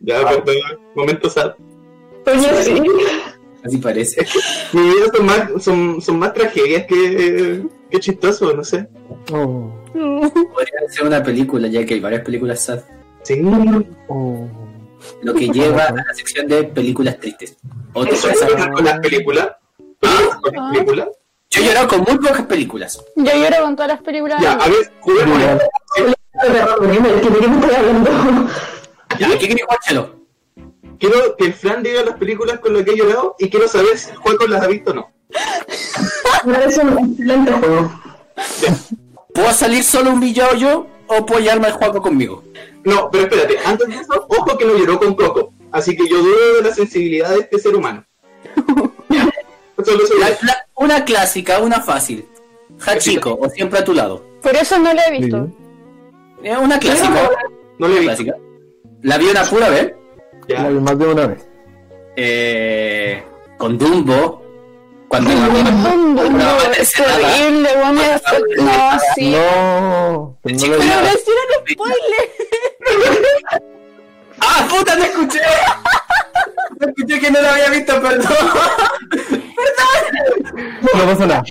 Ya, 0.00 0.28
perdón, 0.28 0.56
momento 0.94 1.30
sad. 1.30 1.54
Oye, 2.26 2.62
sí. 2.62 2.82
Así 3.64 3.78
parece. 3.78 4.26
Mi 4.72 4.82
vida 4.82 5.06
son 5.14 5.26
más, 5.26 5.62
son, 5.62 6.00
son 6.00 6.18
más 6.18 6.32
tragedias 6.34 6.86
que, 6.86 7.64
que 7.90 8.00
chistoso, 8.00 8.54
no 8.54 8.64
sé. 8.64 8.88
Oh. 9.32 9.72
Podría 10.54 10.88
ser 10.88 11.06
una 11.06 11.22
película, 11.22 11.68
ya 11.68 11.84
que 11.84 11.94
hay 11.94 12.00
varias 12.00 12.22
películas 12.22 12.60
sad. 12.60 12.80
Sí. 13.22 13.40
Oh. 14.08 14.48
Lo 15.22 15.34
que 15.34 15.48
lleva 15.52 15.84
a 15.84 15.92
la 15.92 16.14
sección 16.14 16.46
de 16.46 16.64
películas 16.64 17.18
tristes. 17.18 17.56
Otra 17.92 18.14
¿Eso 18.14 18.28
cosa. 18.28 18.46
es 18.46 18.66
con 18.68 18.84
las 18.84 19.00
películas? 19.00 19.48
¿Ah? 20.02 20.38
¿Con 20.40 20.52
las 20.54 20.72
películas? 20.72 21.08
Yo 21.50 21.62
he 21.62 21.66
llorado 21.66 21.88
con 21.88 22.00
muy 22.02 22.18
pocas 22.18 22.42
películas. 22.42 23.04
Yo 23.16 23.32
lloro 23.32 23.62
con 23.62 23.74
todas 23.76 23.88
las 23.88 24.02
películas. 24.02 24.42
Ya, 24.42 24.52
a 24.52 24.68
ver, 24.68 24.92
juguemos. 25.00 25.38
Ya, 29.18 29.28
¿qué 29.30 29.38
queréis 29.38 29.62
jugar, 29.62 29.78
Chelo? 29.80 30.18
Quiero 30.98 31.36
que 31.36 31.46
el 31.46 31.54
Fran 31.54 31.82
diga 31.82 32.02
las 32.02 32.16
películas 32.16 32.58
con 32.60 32.74
las 32.74 32.82
que 32.84 32.90
he 32.90 32.96
llorado 32.96 33.34
y 33.38 33.48
quiero 33.48 33.68
saber 33.68 33.96
si 33.96 34.10
el 34.10 34.16
juego 34.16 34.46
las 34.46 34.62
ha 34.62 34.66
visto 34.66 34.90
o 34.90 34.94
no. 34.94 35.12
Me 36.44 36.54
parece 36.58 36.80
un 36.80 36.98
excelente 36.98 37.52
juego. 37.52 37.92
¿Puedo 39.38 39.52
salir 39.52 39.84
solo 39.84 40.10
un 40.10 40.18
villado 40.20 40.54
yo 40.56 40.86
o 41.06 41.24
puedo 41.24 41.40
llevarme 41.40 41.68
al 41.68 41.74
juego 41.74 42.02
conmigo? 42.02 42.42
No, 42.84 43.08
pero 43.10 43.24
espérate, 43.24 43.56
antes 43.64 43.86
de 43.88 43.94
eso, 43.94 44.26
ojo 44.28 44.58
que 44.58 44.64
no 44.64 44.76
lloró 44.76 44.98
con 44.98 45.14
Coco. 45.14 45.52
Así 45.70 45.94
que 45.96 46.08
yo 46.08 46.18
dudo 46.18 46.54
de 46.56 46.62
la 46.68 46.74
sensibilidad 46.74 47.30
de 47.30 47.40
este 47.40 47.58
ser 47.58 47.76
humano. 47.76 48.04
La- 50.20 50.28
la- 50.42 50.66
una 50.74 51.04
clásica, 51.04 51.60
una 51.60 51.80
fácil. 51.80 52.26
Hachiko, 52.84 53.38
o 53.40 53.48
siempre 53.48 53.78
a 53.78 53.84
tu 53.84 53.92
lado. 53.94 54.24
Por 54.42 54.56
eso 54.56 54.76
no 54.78 54.92
la 54.92 55.04
he 55.06 55.18
visto. 55.20 55.48
Eh, 56.42 56.56
una 56.56 56.78
clásica. 56.80 57.30
no 57.78 57.86
le 57.88 58.00
vi. 58.00 58.06
clásica. 58.06 58.34
La 59.02 59.18
vi 59.18 59.26
una 59.26 59.44
pura 59.44 59.68
vez. 59.70 59.94
La 60.48 60.56
Ya. 60.62 60.68
vi 60.68 60.80
más 60.80 60.98
de 60.98 61.06
una 61.06 61.26
vez. 61.28 61.46
Eh, 62.16 63.22
con 63.56 63.78
Dumbo, 63.78 64.42
cuando 65.08 65.30
la 65.30 65.40
mamá 65.40 66.70
te 66.72 66.82
es 66.82 66.92
terrible, 66.92 67.68
bueno, 67.76 68.02
no, 68.58 68.98
sí. 69.14 69.30
No, 69.30 70.38
pero 70.42 70.56
no 70.56 70.66
lo 70.66 70.76
no 70.76 70.84
hicieron 70.84 71.48
spoiler. 71.70 72.26
¡Ah, 74.40 74.68
puta, 74.70 74.96
te 74.96 75.04
escuché! 75.04 75.40
Te 76.78 76.86
escuché 76.86 77.20
que 77.20 77.30
no 77.30 77.40
lo 77.40 77.48
había 77.48 77.70
visto, 77.70 78.00
perdón. 78.00 78.28
No 80.94 81.04
pasa 81.06 81.26
nada. 81.26 81.44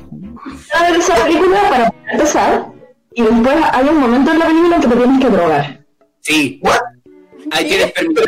a 0.73 0.83
ver 0.83 0.95
esa 0.95 1.15
película 1.15 1.69
para 1.69 1.93
empezar 2.11 2.67
y 3.13 3.23
después 3.23 3.55
hay 3.73 3.87
un 3.87 3.97
momento 3.97 4.31
en 4.31 4.39
la 4.39 4.45
película 4.45 4.75
en 4.75 4.81
que 4.81 4.87
te 4.87 4.95
tienes 4.95 5.19
que 5.21 5.29
drogar. 5.29 5.85
Sí, 6.21 6.59
¿What? 6.63 6.79
ahí 7.51 7.67
tienes 7.67 7.91
permiso. 7.91 8.25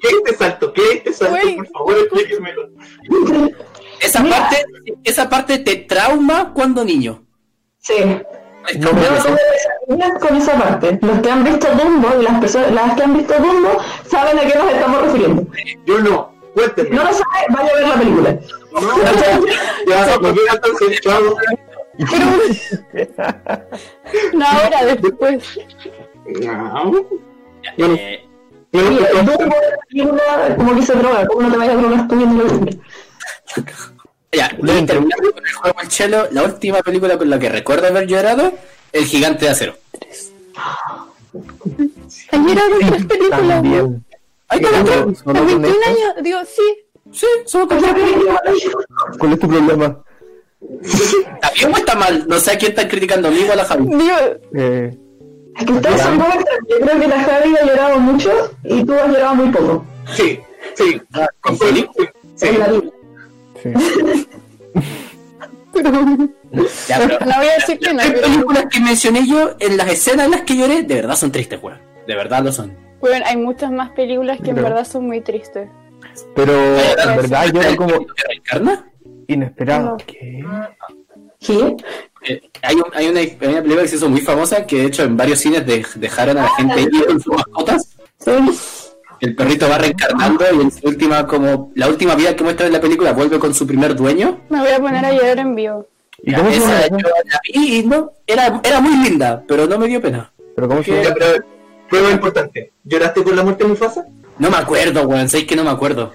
¿qué 0.00 0.08
es 0.08 0.14
este 0.24 0.36
salto? 0.36 0.72
¿Qué 0.72 0.82
es 0.82 0.94
este 0.96 1.12
salto? 1.12 1.56
Por 1.56 1.68
favor, 1.68 1.98
explíquemelo. 1.98 2.68
Esa 4.00 4.22
Mira. 4.22 4.38
parte, 4.38 4.64
esa 5.04 5.28
parte 5.28 5.58
te 5.58 5.76
trauma 5.76 6.52
cuando 6.54 6.84
niño. 6.84 7.22
Sí. 7.78 7.94
No, 8.78 8.90
Yo 8.90 8.90
pesadillas 8.90 10.18
con 10.20 10.36
esa 10.36 10.58
parte. 10.58 10.98
Los 11.00 11.20
que 11.20 11.30
han 11.30 11.44
visto 11.44 11.66
Dumbo 11.74 12.08
y 12.20 12.22
las 12.22 12.40
personas 12.40 12.72
las 12.72 12.94
que 12.94 13.02
han 13.02 13.16
visto 13.16 13.34
Dumbo 13.34 13.78
saben 14.06 14.38
a 14.38 14.42
qué 14.42 14.58
nos 14.58 14.72
estamos 14.72 15.02
refiriendo. 15.02 15.46
Yo 15.86 15.98
no. 16.00 16.32
Cuéntenme. 16.54 16.90
No 16.90 17.04
lo 17.04 17.12
sabe, 17.12 17.46
vaya 17.50 17.70
a 17.70 17.74
ver 17.74 17.88
la 17.88 17.94
película. 17.94 18.38
No, 18.72 18.80
ya, 19.88 20.18
me 20.18 20.34
queda 20.34 20.52
entonces, 20.54 21.00
chao. 21.00 21.36
No, 24.32 24.46
ahora 24.46 24.84
después. 24.96 25.60
No. 26.26 26.94
Eh, 27.76 28.28
que 28.72 28.78
todo. 28.78 29.22
Dumbo 29.22 29.32
es 29.32 29.46
una 29.46 29.56
película 29.88 30.56
como 30.56 30.74
que 30.76 30.82
se 30.82 30.94
droga, 30.94 31.26
¿cómo 31.26 31.42
no 31.42 31.50
te 31.52 31.58
vayas 31.58 31.74
a 31.74 31.78
drogar 31.78 32.08
tú 32.08 32.16
viendo 32.16 32.44
la 32.44 32.50
película? 32.50 32.84
Ya, 34.32 34.50
y 34.56 34.86
terminando 34.86 35.32
con 35.32 35.44
el 35.46 35.52
juego 35.54 35.80
del 35.80 35.88
chelo, 35.88 36.28
la 36.30 36.42
última 36.44 36.78
película 36.82 37.18
con 37.18 37.28
la 37.30 37.38
que 37.38 37.48
recuerdo 37.48 37.86
haber 37.88 38.06
llorado, 38.06 38.52
El 38.92 39.04
Gigante 39.04 39.44
de 39.46 39.50
Acero. 39.50 39.74
Ayer 42.32 42.58
era 42.58 42.90
tres 42.90 43.06
películas. 43.06 43.64
Ay, 44.48 44.60
Solo- 44.64 45.06
no, 45.06 45.14
solo 45.14 45.38
A 45.40 45.44
con 45.44 45.62
21 45.62 45.68
esto. 45.70 45.88
años, 45.88 46.14
digo, 46.22 46.38
sí. 46.44 46.76
Sí, 47.12 47.26
solo 47.46 47.66
con 47.68 47.78
Esa 47.78 47.92
película 47.94 48.40
¿Cuál 49.18 49.32
es 49.32 49.38
tu 49.40 49.48
problema? 49.48 49.98
¿Está 50.82 51.50
bien 51.54 51.74
o 51.74 51.76
está 51.76 51.94
mal? 51.96 52.24
No 52.28 52.38
sé 52.38 52.52
a 52.52 52.58
quién 52.58 52.70
están 52.72 52.88
criticando, 52.88 53.28
a 53.28 53.30
mí 53.30 53.44
o 53.48 53.52
a 53.52 53.56
la 53.56 53.64
Javi. 53.64 53.84
Digo, 53.86 54.16
Eh, 54.54 54.96
Es 55.58 55.64
que 55.66 55.72
ustedes 55.72 56.02
son 56.02 56.16
muy 56.18 56.26
extraños. 56.26 56.64
Yo 56.68 56.76
creo 56.80 57.00
que 57.00 57.08
la 57.08 57.20
Javi 57.24 57.56
ha 57.56 57.64
llorado 57.66 57.98
mucho 58.00 58.30
y 58.64 58.84
tú 58.84 58.92
has 58.92 59.08
llorado 59.08 59.34
muy 59.36 59.48
poco. 59.50 59.84
Sí, 60.14 60.40
sí. 60.74 61.00
¿Con 61.40 61.58
película? 61.58 62.12
Sí. 62.36 62.48
En 63.64 63.80
sí. 63.80 64.28
Ya, 66.88 66.98
pero 66.98 67.18
no 67.24 67.36
voy 67.38 67.46
a 67.46 67.54
decir 67.54 67.78
que 67.78 67.90
no, 67.90 67.98
las 67.98 68.06
pero 68.10 68.20
películas 68.22 68.64
que 68.70 68.80
mencioné 68.80 69.26
yo, 69.26 69.54
en 69.60 69.76
las 69.76 69.88
escenas 69.92 70.24
en 70.26 70.32
las 70.32 70.40
que 70.42 70.56
lloré, 70.56 70.82
de 70.82 70.94
verdad 70.96 71.14
son 71.16 71.30
tristes, 71.30 71.60
weón. 71.62 71.78
De 72.08 72.14
verdad 72.16 72.42
lo 72.42 72.52
son. 72.52 72.76
bueno, 73.00 73.24
hay 73.26 73.36
muchas 73.36 73.70
más 73.70 73.90
películas 73.90 74.38
que 74.42 74.50
en 74.50 74.56
Pero- 74.56 74.68
verdad 74.68 74.84
son 74.84 75.06
muy 75.06 75.20
tristes. 75.20 75.68
Pero 76.34 76.52
en 76.52 77.16
verdad 77.16 77.46
yo 77.54 77.60
era 77.62 77.76
como 77.76 78.04
¿Que 78.06 78.22
reencarna? 78.28 78.84
inesperado. 79.28 79.90
No. 79.90 79.96
¿Qué? 79.98 80.44
¿Sí? 81.38 81.76
Eh, 82.28 82.42
hay, 82.62 82.74
un- 82.74 82.84
hay, 82.92 83.08
una, 83.08 83.20
hay 83.20 83.36
una 83.40 83.62
película 83.62 83.82
que 83.82 83.88
se 83.88 83.96
hizo 83.96 84.08
muy 84.10 84.20
famosa 84.20 84.66
que 84.66 84.78
de 84.78 84.84
hecho 84.86 85.04
en 85.04 85.16
varios 85.16 85.38
cines 85.38 85.64
de- 85.64 85.86
dejaron 85.94 86.36
a 86.38 86.42
la 86.42 86.48
gente 86.56 86.80
ir 86.82 87.06
con 87.06 87.20
sus 87.20 87.34
mascotas. 87.36 87.96
El 89.20 89.34
perrito 89.34 89.68
va 89.68 89.78
reencarnando 89.78 90.44
y 90.52 90.60
en 90.60 90.70
su 90.70 90.86
última, 90.86 91.26
como 91.26 91.72
la 91.74 91.88
última 91.88 92.14
vida 92.14 92.34
que 92.34 92.42
muestra 92.42 92.66
en 92.66 92.72
la 92.72 92.80
película 92.80 93.12
vuelve 93.12 93.38
con 93.38 93.54
su 93.54 93.66
primer 93.66 93.94
dueño. 93.94 94.40
Me 94.48 94.60
voy 94.60 94.70
a 94.70 94.80
poner 94.80 95.04
a 95.04 95.12
llorar 95.12 95.38
en 95.38 95.54
vivo. 95.54 95.86
¿Y 96.22 96.34
cómo 96.34 96.48
Esa 96.48 96.88
yo 96.88 96.96
la 96.98 97.40
vi 97.52 97.78
y 97.78 97.82
no, 97.84 98.12
era, 98.26 98.60
era 98.62 98.80
muy 98.80 98.96
linda, 98.96 99.42
pero 99.46 99.66
no 99.66 99.78
me 99.78 99.88
dio 99.88 100.00
pena. 100.00 100.32
¿Pero 100.54 100.68
cómo 100.68 100.82
se 100.82 101.02
Ya, 101.02 101.14
pero, 101.14 101.44
prueba 101.88 102.10
importante. 102.10 102.72
¿Lloraste 102.84 103.22
por 103.22 103.34
la 103.34 103.42
muerte 103.42 103.64
de 103.64 103.70
Mufasa? 103.70 104.06
No 104.38 104.50
me 104.50 104.56
acuerdo, 104.56 105.02
weón, 105.02 105.28
sabéis 105.28 105.48
que 105.48 105.56
no 105.56 105.64
me 105.64 105.70
acuerdo. 105.70 106.12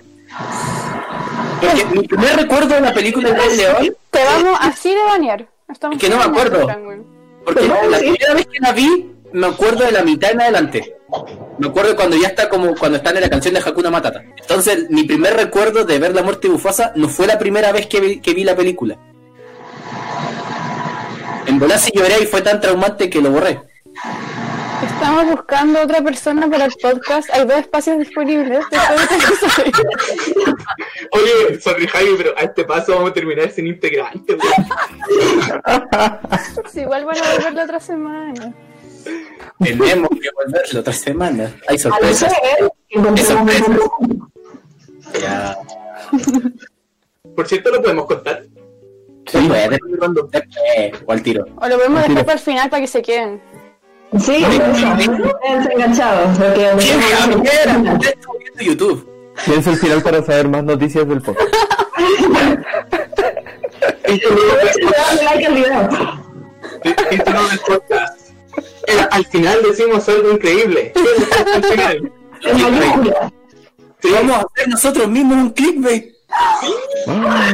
Porque 1.61 1.85
mi 1.85 2.07
primer 2.07 2.35
recuerdo 2.35 2.75
de 2.75 2.81
la 2.81 2.93
película 2.93 3.29
del 3.29 3.37
Rey 3.37 3.57
León, 3.57 3.95
Te 4.09 4.23
vamos 4.23 4.57
así 4.61 4.89
de 4.89 5.03
banear. 5.03 5.47
Estamos 5.69 5.97
Es 5.97 6.01
que 6.03 6.09
no 6.09 6.17
me 6.17 6.23
acuerdo. 6.23 6.67
Porque 7.43 7.67
la 7.67 7.97
primera 7.97 8.33
vez 8.33 8.47
que 8.47 8.59
la 8.59 8.71
vi, 8.71 9.14
me 9.35 9.47
acuerdo 9.47 9.85
de 9.85 9.91
la 9.91 10.01
mitad 10.01 10.31
en 10.31 10.41
adelante. 10.41 10.95
Me 11.59 11.67
acuerdo 11.67 11.95
cuando 11.95 12.15
ya 12.15 12.29
está 12.29 12.49
como 12.49 12.73
cuando 12.75 12.97
están 12.97 13.15
en 13.15 13.21
la 13.21 13.29
canción 13.29 13.53
de 13.53 13.59
Hakuna 13.59 13.91
Matata. 13.91 14.23
Entonces, 14.39 14.89
mi 14.89 15.03
primer 15.03 15.35
recuerdo 15.35 15.83
de 15.83 15.99
ver 15.99 16.15
la 16.15 16.23
muerte 16.23 16.47
de 16.47 16.53
Bufasa 16.53 16.93
no 16.95 17.09
fue 17.09 17.27
la 17.27 17.37
primera 17.37 17.73
vez 17.73 17.87
que 17.87 17.99
vi, 17.99 18.21
que 18.21 18.33
vi 18.33 18.45
la 18.45 18.55
película. 18.55 18.97
En 21.45 21.59
volar 21.59 21.79
sí 21.79 21.91
lloré 21.93 22.23
y 22.23 22.25
fue 22.25 22.41
tan 22.41 22.61
traumante 22.61 23.09
que 23.09 23.21
lo 23.21 23.31
borré. 23.31 23.59
Estamos 24.83 25.27
buscando 25.27 25.81
otra 25.81 26.01
persona 26.01 26.49
para 26.49 26.65
el 26.65 26.73
podcast. 26.81 27.29
Hay 27.33 27.45
dos 27.45 27.59
espacios 27.59 27.99
disponibles. 27.99 28.65
Oye, 31.11 31.61
sorry 31.61 31.87
Javi, 31.87 32.15
pero 32.17 32.33
a 32.37 32.41
este 32.41 32.63
paso 32.63 32.95
vamos 32.95 33.11
a 33.11 33.13
terminar 33.13 33.51
sin 33.51 33.67
integrante. 33.67 34.37
Sí, 36.71 36.81
igual 36.81 37.05
van 37.05 37.17
a 37.17 37.35
volver 37.35 37.53
la 37.53 37.63
otra 37.63 37.79
semana. 37.79 38.53
Tenemos 39.59 40.09
que 40.09 40.29
volver 40.35 40.73
la 40.73 40.79
otra 40.79 40.93
semana. 40.93 41.55
Hay 41.67 41.75
A 41.75 41.77
lo 41.77 41.79
sorpresas. 41.79 42.33
Eso, 43.15 43.37
un 43.37 43.55
Ya. 45.21 45.57
Por 47.35 47.47
cierto, 47.47 47.71
lo 47.71 47.81
podemos 47.81 48.05
contar. 48.05 48.43
Se 49.27 49.41
puede. 49.41 49.79
O 51.05 51.11
al 51.11 51.21
tiro. 51.21 51.45
O 51.59 51.67
lo 51.67 51.77
podemos 51.77 52.01
dejar 52.07 52.25
para 52.25 52.33
el 52.33 52.39
final 52.39 52.69
para 52.69 52.81
que 52.81 52.87
se 52.87 53.01
queden. 53.01 53.41
Sí, 54.19 54.45
enganchados. 55.73 56.37
¿Quién 56.53 57.01
Javier? 57.01 57.99
Ya 58.01 58.09
estoy 58.09 58.37
viendo 58.39 58.61
YouTube. 58.61 59.09
Piensa 59.45 59.71
el 59.71 59.77
final 59.77 60.01
para 60.01 60.23
saber 60.23 60.47
más 60.47 60.63
noticias 60.63 61.07
del 61.07 61.21
podcast. 61.21 61.53
Dale 64.07 65.23
like 65.23 65.45
al 65.45 65.53
video. 65.53 65.89
Título 67.09 67.47
del 67.49 67.59
podcast. 67.59 68.14
Eh, 68.87 69.07
Al 69.11 69.25
final 69.25 69.59
decimos 69.63 70.07
algo 70.09 70.31
increíble. 70.31 70.91
¿Qué 70.93 71.01
es 71.17 71.55
al 71.55 71.63
final? 71.63 72.11
Mayúscula. 72.43 73.33
Sí, 74.01 74.09
Vamos 74.11 74.35
a 74.37 74.39
hacer 74.41 74.67
nosotros 74.69 75.07
mismos 75.09 75.37
un 75.37 75.49
clickbait. 75.51 76.13
Ah. 77.07 77.53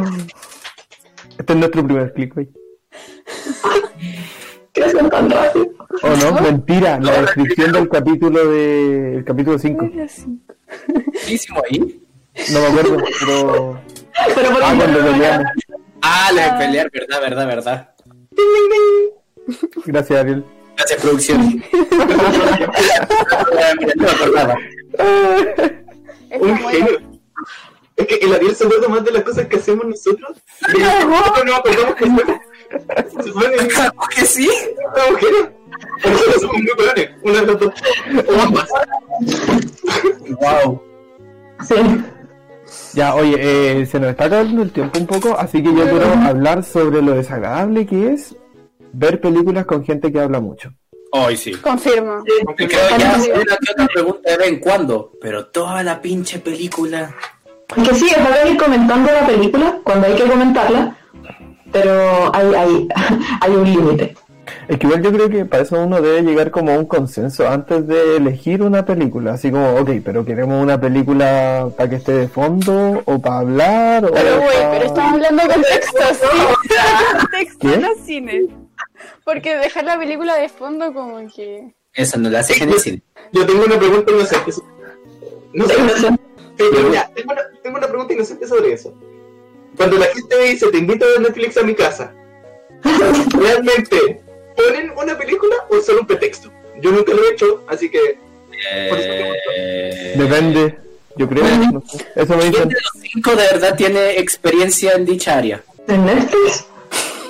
Este 1.37 1.53
es 1.53 1.59
nuestro 1.59 1.83
primer 1.85 2.13
clickbait. 2.13 2.49
Crecen 4.73 5.09
tan 5.09 5.29
rápido. 5.29 5.67
¿O 6.03 6.09
no? 6.09 6.41
Mentira, 6.41 6.97
la 6.99 7.21
descripción 7.21 7.71
del 7.73 7.89
capítulo 7.89 8.47
de... 8.47 9.17
El 9.17 9.25
capítulo 9.25 9.59
5. 9.59 9.89
¿Qué 11.25 11.33
hicimos 11.33 11.63
ahí? 11.69 12.01
No 12.53 12.61
me 12.61 12.67
acuerdo, 12.67 12.97
pero... 13.19 13.81
Pero 14.35 14.49
por 14.51 14.63
Ah, 14.63 14.73
cuando 14.77 14.99
peleamos. 14.99 15.47
Ah, 16.01 16.31
la 16.33 16.53
de 16.57 16.65
pelear, 16.65 16.89
verdad, 16.91 17.21
verdad, 17.21 17.47
verdad. 17.47 17.89
Gracias, 19.85 20.19
Ariel. 20.19 20.45
Gracias, 20.81 21.01
producción. 21.01 21.63
Mira, 23.49 23.73
no 23.95 24.03
me 24.03 24.09
acordaba. 24.11 24.55
Está 26.29 26.45
un 26.45 26.57
genio. 26.57 26.99
Es 27.97 28.07
que 28.07 28.15
el 28.15 28.33
Ariel 28.33 28.55
se 28.55 28.65
acuerda 28.65 28.87
más 28.87 29.03
de 29.03 29.11
las 29.11 29.23
cosas 29.23 29.45
que 29.47 29.57
hacemos 29.57 29.85
nosotros. 29.85 30.37
que 30.73 30.79
Nosotros 31.05 31.45
no 31.45 31.55
acordamos 31.55 31.95
que 31.95 32.03
hacemos. 32.05 32.23
Se 33.11 33.23
supone 33.29 33.57
que 33.57 33.67
Claro 33.67 33.91
que 34.15 34.25
sí. 34.25 34.49
somos 34.95 35.19
genios. 35.19 35.49
Nosotros 36.03 36.41
somos 36.41 36.55
muy 36.55 36.75
peores. 36.77 37.09
Una 37.21 37.41
de 37.41 37.47
las 37.47 37.59
dos. 37.59 37.73
O 38.27 38.41
ambas. 38.41 38.69
Wow. 40.29 40.81
Sí. 41.67 41.75
Ya, 42.93 43.13
oye, 43.15 43.35
eh, 43.81 43.85
se 43.85 43.99
nos 43.99 44.09
está 44.11 44.25
acabando 44.25 44.63
el 44.63 44.71
tiempo 44.71 44.97
un 44.97 45.05
poco, 45.05 45.37
así 45.37 45.61
que 45.61 45.73
yo 45.73 45.83
quiero 45.83 46.07
hablar 46.25 46.63
sobre 46.63 47.01
lo 47.01 47.11
desagradable 47.13 47.85
que 47.85 48.13
es 48.13 48.35
ver 48.93 49.19
películas 49.21 49.65
con 49.65 49.83
gente 49.85 50.11
que 50.11 50.19
habla 50.19 50.39
mucho. 50.39 50.73
Hoy 51.13 51.35
sí. 51.35 51.51
Confirmo. 51.53 52.23
Creo 52.55 52.55
que 52.55 52.67
ya 52.75 52.95
una 52.95 53.57
que 53.57 53.69
otra 53.71 53.87
pregunta 53.93 54.31
de 54.31 54.37
vez 54.37 54.47
en 54.47 54.59
cuando, 54.59 55.11
pero 55.21 55.47
toda 55.47 55.83
la 55.83 56.01
pinche 56.01 56.39
película. 56.39 57.13
Que 57.75 57.93
sí, 57.95 58.07
es 58.09 58.17
verdad 58.17 58.45
ir 58.49 58.57
comentando 58.57 59.11
la 59.11 59.25
película 59.27 59.79
cuando 59.83 60.07
hay 60.07 60.15
que 60.15 60.23
comentarla, 60.23 60.95
pero 61.71 62.33
hay, 62.35 62.53
hay, 62.53 62.87
hay 63.41 63.51
un 63.55 63.63
límite. 63.63 64.15
Es 64.67 64.77
que 64.79 64.87
igual 64.87 65.01
yo 65.01 65.11
creo 65.11 65.29
que 65.29 65.45
para 65.45 65.63
eso 65.63 65.79
uno 65.81 66.01
debe 66.01 66.21
llegar 66.23 66.51
como 66.51 66.71
a 66.71 66.77
un 66.79 66.85
consenso 66.85 67.47
antes 67.47 67.87
de 67.87 68.17
elegir 68.17 68.61
una 68.63 68.85
película, 68.85 69.33
así 69.33 69.51
como, 69.51 69.75
ok, 69.75 69.89
pero 70.03 70.25
queremos 70.25 70.61
una 70.61 70.79
película 70.79 71.67
para 71.77 71.89
que 71.89 71.95
esté 71.97 72.13
de 72.13 72.27
fondo 72.27 73.01
o 73.05 73.21
para 73.21 73.39
hablar 73.39 74.09
Pero, 74.13 74.37
güey, 74.41 74.57
pa- 74.61 74.71
pero 74.71 74.85
estamos 74.85 75.13
hablando 75.13 75.43
de 75.43 75.49
contexto, 75.53 75.99
sí. 76.13 76.37
contexto 77.19 77.67
¿Qué? 77.67 77.73
en 77.75 77.81
los 77.81 77.97
cines. 77.99 78.43
Porque 79.23 79.55
dejar 79.57 79.83
la 79.85 79.97
película 79.97 80.35
de 80.37 80.49
fondo 80.49 80.93
como 80.93 81.27
que... 81.33 81.73
Esa 81.93 82.17
no 82.17 82.29
la 82.29 82.39
haces 82.39 82.61
en 82.61 82.69
el 82.69 82.79
cine. 82.79 83.01
Yo 83.31 83.45
tengo 83.45 83.65
una 83.65 83.77
pregunta 83.77 84.11
inocente. 84.11 84.51
No 85.53 85.67
sé. 85.67 85.75
Pero 86.57 86.93
ya, 86.93 87.09
tengo 87.13 87.33
una, 87.33 87.41
tengo 87.63 87.77
una 87.77 87.87
pregunta 87.87 88.13
inocente 88.13 88.47
sobre 88.47 88.73
eso. 88.73 88.93
Cuando 89.75 89.97
la 89.97 90.05
gente 90.07 90.37
dice, 90.43 90.67
te 90.67 90.77
invito 90.77 91.05
a 91.05 91.09
ver 91.09 91.21
Netflix 91.21 91.57
a 91.57 91.63
mi 91.63 91.73
casa, 91.73 92.13
¿realmente 93.39 94.21
ponen 94.55 94.91
una 94.97 95.17
película 95.17 95.55
o 95.69 95.77
es 95.77 95.85
solo 95.85 96.01
un 96.01 96.07
pretexto? 96.07 96.51
Yo 96.81 96.91
nunca 96.91 97.13
lo 97.13 97.23
he 97.23 97.33
hecho, 97.33 97.63
así 97.67 97.89
que 97.89 98.17
Por 98.89 98.99
eso 98.99 99.07
te 99.07 99.33
Eh, 99.55 100.13
Depende, 100.17 100.77
yo 101.15 101.27
creo. 101.27 101.43
no 101.71 101.83
sé. 101.85 102.05
Eso 102.15 102.37
me 102.37 102.51
¿Quién 102.51 102.69
de 102.69 102.75
los 102.75 102.91
cinco 103.01 103.31
de 103.31 103.43
verdad 103.43 103.75
tiene 103.75 104.19
experiencia 104.19 104.93
en 104.93 105.05
dicha 105.05 105.37
área? 105.37 105.63
¿En 105.87 106.05
Netflix? 106.05 106.65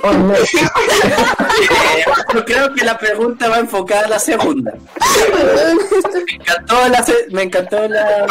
¿O 0.03 0.11
en 0.11 0.27
Netflix? 0.27 0.63
Eh, 0.63 2.03
yo 2.33 2.45
creo 2.45 2.73
que 2.73 2.83
la 2.85 2.97
pregunta 2.97 3.49
va 3.49 3.59
enfocada 3.59 4.05
a 4.05 4.09
la 4.09 4.19
segunda. 4.19 4.73
Me 6.25 6.33
encantó 6.35 6.87
la... 6.89 7.03
se- 7.03 7.27
Me 7.31 7.43
encantó 7.43 7.87
la... 7.87 8.27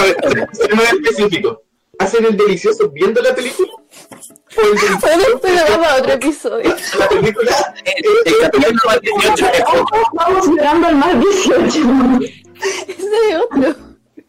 Ser 0.53 0.75
más 0.75 0.93
específico. 0.93 1.63
¿Hacen 1.99 2.25
el 2.25 2.37
delicioso 2.37 2.89
viendo 2.91 3.21
la 3.21 3.35
película? 3.35 3.69
¿O 4.57 4.61
el 4.63 4.75
delicioso 4.75 4.99
Bueno, 5.03 5.25
pero 5.43 5.63
vamos 5.71 5.87
a 5.87 5.97
otro 5.97 6.13
episodio. 6.13 6.75
la 6.99 7.09
película? 7.09 7.75
El, 7.85 8.33
el 8.33 8.39
capítulo 8.41 8.81
va 8.89 8.99
18 8.99 9.47
es 9.47 9.65
Vamos 10.15 10.49
esperando 10.49 10.87
al 10.89 10.97
más 10.97 11.21
18. 11.21 11.79
Ese 12.89 12.97
es 12.97 13.39
otro. 13.39 13.75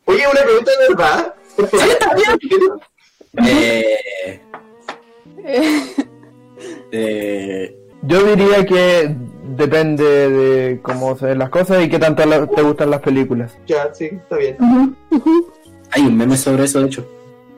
Oye, 0.06 0.28
una 0.28 0.42
pregunta 0.42 0.72
de 0.72 0.78
verdad. 0.90 1.34
Eh, 5.44 5.96
eh, 6.92 7.76
Yo 8.04 8.24
diría 8.24 8.66
que 8.66 9.16
depende 9.56 10.30
de 10.30 10.82
cómo 10.82 11.18
se 11.18 11.28
ven 11.28 11.40
las 11.40 11.50
cosas 11.50 11.84
y 11.84 11.90
qué 11.90 12.00
tanto 12.00 12.24
te 12.48 12.62
gustan 12.62 12.90
las 12.90 13.02
películas. 13.02 13.58
Ya, 13.68 13.94
sí, 13.94 14.06
está 14.06 14.38
bien. 14.38 14.58
hay 15.92 16.02
un 16.04 16.18
meme 16.18 16.38
sobre 16.38 16.64
eso, 16.66 16.80
de 16.80 16.88
hecho. 16.88 17.08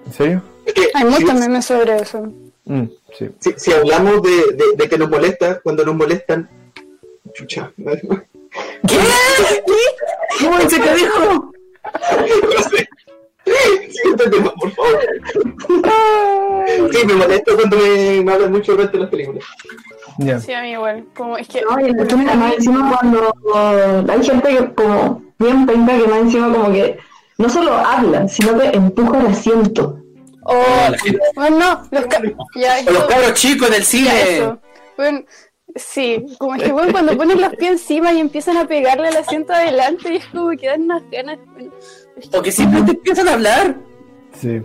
¿En 0.06 0.14
serio? 0.14 0.42
Es 0.66 0.74
que, 0.74 0.90
Hay 0.94 1.06
muchos 1.06 1.34
memes 1.34 1.66
sobre 1.66 1.98
eso. 1.98 2.32
Mm, 2.66 2.84
sí. 3.18 3.30
si, 3.40 3.54
si 3.58 3.74
hablamos 3.74 4.22
de, 4.22 4.54
de, 4.54 4.64
de 4.78 4.90
que 4.90 4.98
nos 4.98 5.10
molesta, 5.10 5.60
cuando 5.62 5.86
nos 5.86 5.96
molestan, 5.96 6.50
chucha, 7.34 7.72
no 7.78 7.92
¿Cómo 10.40 10.60
es 10.60 10.74
que 10.74 10.80
te 10.80 10.96
dijo? 10.96 11.52
sé. 12.70 12.88
Siguiente 13.46 14.30
tema, 14.30 14.54
por 14.56 14.72
favor. 14.72 15.00
Sí, 16.92 17.06
me 17.06 17.14
molesta 17.16 17.56
cuando 17.56 17.78
me, 17.78 18.22
me 18.22 18.32
hablan 18.32 18.52
mucho 18.52 18.72
durante 18.74 18.98
las 18.98 19.10
películas. 19.10 19.44
Ya. 20.20 20.40
Sí, 20.40 20.54
a 20.54 20.62
mí 20.62 20.72
igual. 20.72 21.06
Como 21.16 21.38
es 21.38 21.48
que. 21.48 21.62
No, 21.62 21.80
y 21.80 21.90
es 21.90 22.08
que 22.08 22.16
más 22.16 22.54
encima 22.54 22.98
cuando 23.00 23.34
hay 24.12 24.24
gente 24.24 24.50
que 24.50 24.74
como 24.74 25.22
bien 25.40 25.66
penca 25.66 25.98
que 25.98 26.08
más 26.08 26.20
encima 26.20 26.52
como 26.54 26.72
que 26.72 26.98
no 27.38 27.50
solo 27.50 27.74
habla, 27.74 28.28
sino 28.28 28.58
que 28.58 28.68
empuja 28.68 29.20
el 29.20 29.28
asiento. 29.28 30.00
Oh, 30.46 30.64
gente. 31.04 31.20
bueno, 31.36 31.58
no, 31.58 31.88
los, 31.92 32.06
ca- 32.08 32.22
ya, 32.56 32.76
O 32.88 32.92
los 32.92 33.04
cabros 33.06 33.34
chicos 33.34 33.70
del 33.70 33.84
cine. 33.84 34.58
Bueno, 34.98 35.24
sí, 35.76 36.24
como 36.38 36.56
es 36.56 36.64
que 36.64 36.72
bueno, 36.72 36.92
cuando 36.92 37.18
ponen 37.18 37.40
los 37.42 37.56
pies 37.56 37.72
encima 37.72 38.12
y 38.14 38.20
empiezan 38.20 38.58
a 38.58 38.66
pegarle 38.68 39.08
al 39.08 39.18
asiento 39.18 39.54
adelante 39.54 40.14
y 40.14 40.18
es 40.18 40.26
como 40.28 40.52
que 40.52 40.68
dan 40.68 40.84
unas 40.84 41.04
ganas. 41.10 41.40
bueno, 41.54 41.72
es 42.18 42.30
que- 42.30 42.38
O 42.38 42.42
que 42.42 42.52
simplemente 42.52 42.92
empiezan 42.94 43.28
a 43.28 43.34
hablar. 43.34 43.76
Sí. 44.40 44.62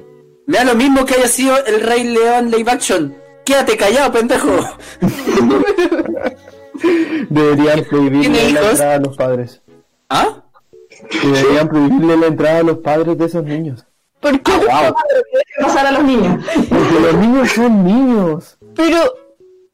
Me 0.47 0.59
da 0.59 0.65
lo 0.65 0.75
mismo 0.75 1.05
que 1.05 1.15
haya 1.15 1.29
sido 1.29 1.57
el 1.67 1.81
Rey 1.83 2.05
León 2.05 2.51
live 2.51 2.71
action. 2.71 3.15
Quédate 3.45 3.77
callado, 3.77 4.13
pendejo. 4.13 4.51
Deberían 7.29 7.85
prohibirle 7.85 8.29
¿Tiene 8.39 8.53
la 8.53 8.71
entrada 8.71 8.95
a 8.95 8.99
los 8.99 9.17
padres. 9.17 9.63
¿Ah? 10.09 10.43
Deberían 11.23 11.69
prohibirle 11.69 12.17
la 12.17 12.27
entrada 12.27 12.59
a 12.59 12.63
los 12.63 12.79
padres 12.79 13.19
de 13.19 13.25
esos 13.27 13.45
niños. 13.45 13.85
¿Por 14.21 14.41
qué? 14.43 14.53
Wow. 14.53 14.95
¿Qué 15.57 15.63
pasar 15.63 15.87
a 15.87 15.93
los 15.93 16.05
niños? 16.05 16.45
Porque 16.69 17.01
los 17.01 17.15
niños 17.15 17.51
son 17.53 17.85
niños. 17.85 18.59
Pero, 18.75 18.99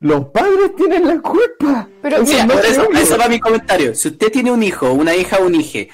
Los 0.00 0.26
padres 0.26 0.74
tienen 0.76 1.06
la 1.06 1.18
culpa. 1.20 1.88
pero, 2.02 2.22
mira, 2.22 2.46
por 2.46 2.64
eso, 2.64 2.86
eso 2.92 3.16
va 3.18 3.28
mi 3.28 3.40
comentario. 3.40 3.94
Si 3.94 4.08
usted 4.08 4.30
tiene 4.30 4.50
un 4.50 4.62
hijo, 4.62 4.92
una 4.92 5.14
hija 5.14 5.38
o 5.38 5.46
un 5.46 5.54
hije 5.54 5.88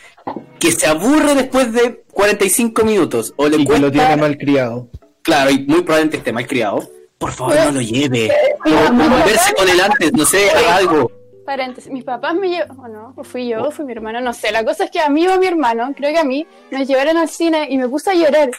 que 0.59 0.73
se 0.73 0.87
aburre 0.87 1.35
después 1.35 1.73
de 1.73 2.03
45 2.13 2.85
minutos 2.85 3.33
o 3.37 3.49
le 3.49 3.57
Y 3.59 3.67
que 3.67 3.79
lo 3.79 3.91
tiene 3.91 4.17
mal 4.17 4.37
criado. 4.37 4.89
claro, 5.23 5.51
y 5.51 5.59
muy 5.67 5.83
probablemente 5.83 6.19
esté 6.19 6.33
mal 6.33 6.47
criado, 6.47 6.89
por 7.19 7.33
favor 7.33 7.55
no 7.67 7.73
lo 7.73 7.81
lleve. 7.81 8.31
mira, 8.65 8.89
O 8.89 8.93
mis 8.93 9.09
verse 9.09 9.53
papás- 9.53 9.55
con 9.57 9.69
él 9.69 9.81
antes, 9.81 10.13
no 10.13 10.25
sé, 10.25 10.51
haga 10.51 10.77
algo. 10.77 11.11
paréntesis, 11.47 11.91
mis 11.91 12.05
papás 12.05 12.35
me 12.35 12.49
llevaron, 12.49 12.79
o 12.81 12.89
no, 12.89 13.13
o 13.17 13.25
fui 13.25 13.49
yo, 13.49 13.63
o 13.65 13.71
fue 13.71 13.85
mi 13.85 13.93
hermano, 13.93 14.21
no 14.21 14.33
sé. 14.33 14.53
La 14.53 14.65
cosa 14.65 14.85
es 14.85 14.91
que 14.91 15.01
a 15.01 15.09
mí 15.09 15.27
o 15.27 15.33
a 15.33 15.39
mi 15.39 15.47
hermano, 15.47 15.93
creo 15.97 16.13
que 16.13 16.19
a 16.19 16.25
mí, 16.25 16.47
nos 16.71 16.87
llevaron 16.87 17.17
al 17.17 17.29
cine 17.29 17.67
y 17.71 17.77
me 17.77 17.89
puse 17.89 18.11
a 18.11 18.15
llorar. 18.15 18.51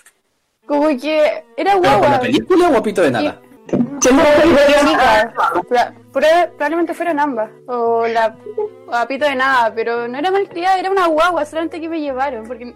Como 0.66 0.88
que 1.00 1.18
era 1.26 1.44
¿Pero 1.56 1.72
con 1.74 1.82
guagua. 1.82 2.10
la 2.10 2.20
película 2.20 2.68
o 2.68 2.72
guapito 2.72 3.02
de 3.02 3.12
nada? 3.12 3.42
Probablemente 6.12 6.94
fueron 6.94 7.20
ambas. 7.20 7.50
O 7.68 8.08
la 8.08 8.36
o 8.88 8.96
a 8.96 9.08
pito 9.08 9.26
de 9.26 9.36
nada, 9.36 9.74
pero 9.74 10.08
no 10.08 10.18
era 10.18 10.32
malcriada, 10.32 10.80
era 10.80 10.92
una 10.92 11.08
guagua, 11.08 11.46
solamente 11.46 11.80
que 11.80 11.90
me 11.90 12.02
llevaron. 12.02 12.46
porque 12.46 12.74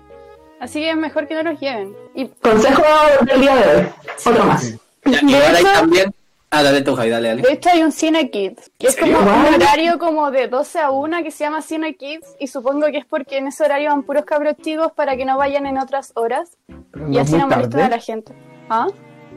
Así 0.59 0.79
que 0.79 0.91
es 0.91 0.95
mejor 0.97 1.27
que 1.27 1.36
no 1.36 1.43
los 1.43 1.59
lleven. 1.59 1.95
Y 2.13 2.27
Consejo 2.27 2.83
del 3.21 3.41
día 3.41 3.55
de 3.55 3.75
hoy. 3.75 3.88
Otro 4.25 4.45
más. 4.45 4.73
Ya, 5.05 5.19
de 5.19 5.25
igual 5.25 5.55
hay 5.55 5.63
también. 5.63 6.15
Ah, 6.51 6.63
dale 6.63 6.81
tú, 6.81 6.95
Javi, 6.95 7.09
dale, 7.09 7.27
dale. 7.29 7.41
de 7.41 7.51
hecho 7.51 7.69
hay 7.69 7.83
un 7.83 7.91
Cine 7.91 8.29
Kids, 8.29 8.71
que 8.77 8.88
es 8.88 8.95
como 8.95 9.17
un 9.17 9.55
horario 9.55 9.99
como 9.99 10.31
de 10.31 10.47
12 10.47 10.79
a 10.79 10.89
1 10.89 11.23
que 11.23 11.31
se 11.31 11.43
llama 11.43 11.61
Cine 11.61 11.95
Kids 11.95 12.36
y 12.39 12.47
supongo 12.47 12.86
que 12.88 12.99
es 12.99 13.05
porque 13.05 13.38
en 13.38 13.47
ese 13.47 13.65
horario 13.65 13.89
van 13.89 14.03
puros 14.03 14.23
cabros 14.23 14.55
chicos 14.61 14.93
para 14.93 15.17
que 15.17 15.25
no 15.25 15.38
vayan 15.38 15.65
en 15.65 15.77
otras 15.77 16.13
horas 16.15 16.57
Pero 16.91 17.09
y 17.09 17.15
no 17.15 17.19
así 17.19 17.36
no 17.36 17.47
molestan 17.47 17.81
a 17.81 17.89
la 17.89 17.99
gente. 17.99 18.33
¿Ah? 18.69 18.88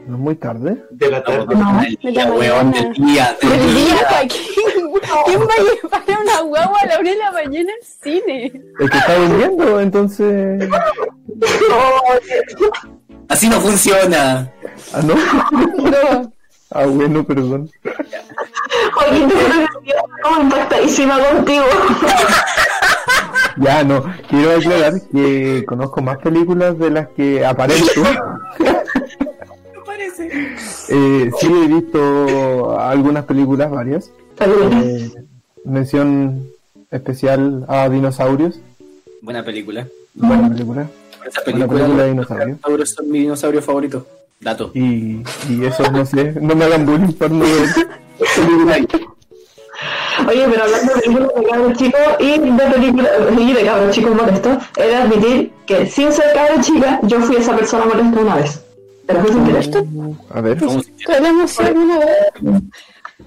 No 0.09 0.15
es 0.15 0.21
muy 0.21 0.35
tarde. 0.37 0.83
De 0.89 1.11
la 1.11 1.19
No, 1.19 1.23
tarde. 1.23 1.55
No. 1.55 1.81
de 1.81 2.11
día, 2.11 2.25
la 2.25 2.31
weón, 2.33 2.71
del 2.71 2.93
día, 2.93 3.37
del 3.39 3.51
El 3.51 3.75
día, 3.75 3.83
día. 3.93 4.27
¿quién, 4.27 4.91
¿quién 5.25 5.41
va 5.41 5.53
a 5.53 5.57
llevar 5.59 6.17
a 6.17 6.21
una 6.21 6.41
guagua 6.41 6.79
a 6.81 6.85
la 6.87 6.99
una 6.99 7.09
de 7.11 7.17
la 7.17 7.31
mañana 7.31 7.71
al 7.79 7.85
cine? 7.85 8.51
El 8.79 8.89
que 8.89 8.97
está 8.97 9.15
durmiendo, 9.15 9.79
entonces. 9.79 10.67
Así 13.27 13.47
no 13.49 13.59
funciona. 13.61 14.51
Ah, 14.93 15.01
no. 15.03 15.13
No. 15.91 16.33
Ah, 16.71 16.85
bueno, 16.85 17.23
perdón. 17.23 17.69
Joaquín, 18.93 19.27
te 19.27 19.35
estoy 19.41 19.65
como 20.23 20.41
impactadísima 20.41 21.19
contigo. 21.19 21.65
Ya, 23.57 23.83
no. 23.83 24.03
Quiero 24.29 24.55
aclarar 24.57 24.93
que 25.11 25.65
conozco 25.67 26.01
más 26.01 26.17
películas 26.19 26.77
de 26.79 26.89
las 26.91 27.07
que 27.09 27.45
aparezco. 27.45 28.01
Eh, 30.19 31.31
sí, 31.39 31.47
he 31.47 31.67
visto 31.67 32.79
algunas 32.79 33.25
películas, 33.25 33.69
varias. 33.71 34.11
Eh, 34.39 35.11
mención 35.65 36.47
especial 36.91 37.65
a 37.67 37.89
dinosaurios. 37.89 38.59
Buena 39.21 39.43
película. 39.43 39.87
Buena 40.13 40.49
película. 40.49 40.89
Esa 41.27 41.41
Buena 41.43 41.67
película, 41.67 41.67
película 41.79 42.03
de 42.03 42.09
dinosaurios. 42.09 42.47
dinosaurios 42.47 42.89
son 42.89 43.11
mi 43.11 43.19
dinosaurio 43.19 43.61
favorito. 43.61 44.05
Dato. 44.41 44.71
Y, 44.73 45.21
y 45.49 45.65
eso, 45.65 45.91
no 45.91 46.05
sé, 46.05 46.33
no 46.41 46.55
me 46.55 46.65
hagan 46.65 46.85
bullying 46.85 47.11
por 47.13 47.29
no. 47.29 47.43
Oye, 50.27 50.45
pero 50.49 50.63
hablando 50.63 50.93
de 50.93 51.01
películas 51.01 51.35
de 51.35 51.43
cabros 51.49 51.77
chicos 51.77 51.99
y 52.19 52.39
de 52.39 52.63
películas 52.73 53.11
y 53.39 53.53
de 53.53 53.65
cabros 53.65 53.95
chicos 53.95 54.15
molestos, 54.15 54.57
he 54.77 54.87
de 54.87 54.95
admitir 54.95 55.51
que 55.65 55.85
sin 55.87 56.11
ser 56.11 56.33
cabro 56.33 56.61
chica, 56.61 56.99
yo 57.03 57.19
fui 57.21 57.37
esa 57.37 57.55
persona 57.55 57.85
molesta 57.85 58.19
una 58.19 58.35
vez. 58.35 58.61
Pero 59.09 59.27
sin 59.27 59.43
querer. 59.43 59.85
A 60.29 60.41
ver. 60.41 60.57
¿Cómo 60.59 60.83
se 60.83 60.91
Toda 61.03 61.19
la 61.19 61.29
emoción 61.29 61.77
una 61.77 61.97
vez. 61.97 62.61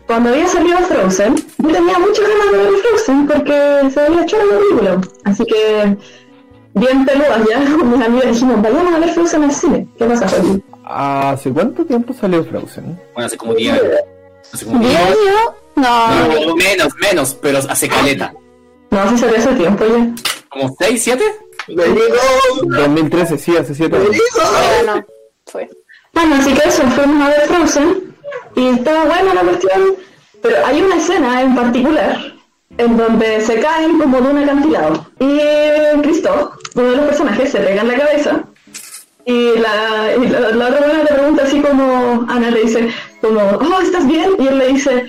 Cuando 0.07 0.30
había 0.30 0.47
salido 0.47 0.78
Frozen, 0.78 1.35
yo 1.37 1.68
tenía 1.68 1.99
muchas 1.99 2.28
ganas 2.28 2.53
de 2.53 2.59
ver 2.59 2.72
Frozen 2.83 3.26
porque 3.26 3.91
se 3.93 4.01
había 4.01 4.22
hecho 4.22 4.37
la 4.39 4.59
película. 4.59 5.01
Así 5.24 5.45
que, 5.45 5.97
bien 6.74 7.05
peludas 7.05 7.43
ya, 7.51 7.64
con 7.78 7.91
mis 7.91 8.07
amigas 8.07 8.26
dijimos, 8.28 8.62
vayamos 8.62 8.95
a 8.95 8.99
ver 9.01 9.09
Frozen 9.11 9.43
al 9.43 9.53
cine. 9.53 9.89
¿Qué 9.99 10.05
pasa, 10.05 10.28
Joaquín? 10.28 10.64
¿Hace 10.85 11.51
cuánto 11.51 11.85
tiempo 11.85 12.14
salió 12.14 12.45
Frozen? 12.45 13.01
Bueno, 13.14 13.26
hace 13.26 13.37
como 13.37 13.55
10 13.55 13.72
años. 13.72 13.95
Hace 14.53 14.66
como 14.66 14.78
10 14.78 14.91
¿Diez 14.93 15.03
años. 15.05 15.41
No. 15.74 16.45
No, 16.47 16.57
menos, 16.57 16.93
menos, 17.01 17.35
pero 17.43 17.59
hace 17.59 17.89
caleta. 17.89 18.33
No, 18.91 19.11
sí 19.11 19.18
salió 19.18 19.37
hace 19.37 19.55
tiempo 19.55 19.85
ya. 19.85 20.14
¿Como 20.49 20.76
6, 20.78 21.03
7? 21.03 21.24
¡Me 21.68 21.85
digo! 21.85 22.76
2013, 22.76 23.39
sí, 23.39 23.57
hace 23.57 23.74
7 23.74 23.97
años. 23.97 24.16
Bueno, 26.12 26.34
así 26.36 26.53
que 26.53 26.68
eso, 26.68 26.82
fuimos 26.88 27.22
a 27.22 27.28
ver 27.28 27.40
Frozen 27.42 28.14
y 28.57 28.68
estaba 28.68 29.05
buena 29.05 29.34
la 29.34 29.42
cuestión, 29.42 29.94
pero 30.42 30.57
hay 30.66 30.82
una 30.82 30.96
escena 30.96 31.42
en 31.42 31.55
particular 31.55 32.18
en 32.78 32.96
donde 32.96 33.40
se 33.42 33.61
caen 33.61 33.98
como 33.98 34.20
de 34.20 34.30
un 34.30 34.38
acantilado 34.38 35.07
y 35.18 35.38
Cristo, 36.03 36.53
uno 36.74 36.90
de 36.90 36.96
los 36.96 37.07
personajes, 37.07 37.50
se 37.50 37.61
pega 37.61 37.82
en 37.82 37.88
la 37.88 37.98
cabeza 37.98 38.44
y 39.24 39.53
la, 39.59 40.68
otra 40.68 40.80
buena 40.80 41.05
le 41.05 41.14
pregunta 41.14 41.42
así 41.44 41.61
como, 41.61 42.26
Ana 42.28 42.50
le 42.50 42.62
dice 42.62 42.88
como, 43.20 43.40
oh, 43.40 43.80
¿estás 43.80 44.07
bien? 44.07 44.30
Y 44.38 44.48
él 44.48 44.59
le 44.59 44.68
dice, 44.68 45.07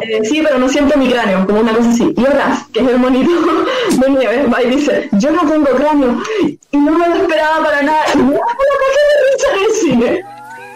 eh, 0.00 0.20
sí, 0.24 0.40
pero 0.42 0.58
no 0.58 0.68
siento 0.68 0.96
mi 0.96 1.08
cráneo, 1.08 1.46
como 1.46 1.60
una 1.60 1.74
cosa 1.74 1.90
así. 1.90 2.14
Y 2.16 2.24
Horaz, 2.24 2.66
que 2.72 2.80
es 2.80 2.88
el 2.88 2.98
monito 2.98 3.30
de 3.90 4.10
nieve, 4.10 4.46
va 4.46 4.62
y 4.62 4.70
dice, 4.70 5.08
yo 5.12 5.30
no 5.30 5.48
tengo 5.48 5.66
cráneo 5.66 6.22
y 6.70 6.76
no 6.76 6.92
me 6.98 7.08
lo 7.08 7.14
esperaba 7.16 7.64
para 7.64 7.82
nada 7.82 8.04
y 8.14 8.18
me 8.18 8.32
da 8.32 8.40
una 8.40 8.46
caja 8.82 9.02
de 9.08 9.16
risa 9.32 9.48
en 9.54 9.64
el 9.64 9.72
cine. 9.72 10.24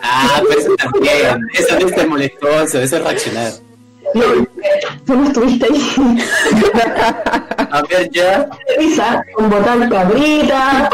Ah, 0.02 0.42
pero 0.46 0.60
eso 0.60 0.76
también. 0.76 1.48
Eso 1.54 1.80
no 1.80 1.86
es 1.88 1.94
ser 1.94 2.08
molestoso, 2.08 2.80
eso 2.80 2.96
es 2.96 3.02
reaccionar. 3.02 3.52
No, 4.14 4.22
tú 5.04 5.14
no 5.14 5.24
estuviste 5.24 5.66
ahí. 5.66 6.18
A 7.70 7.82
ver, 7.82 8.08
ya. 8.10 8.48
Risa, 8.78 9.22
con 9.34 9.50
botar 9.50 9.88
cabrita, 9.88 10.90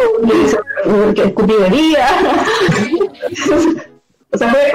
con 0.85 1.15
que 1.15 1.23
escupidería. 1.25 2.09
o 4.31 4.39
sea, 4.39 4.51
fue... 4.51 4.73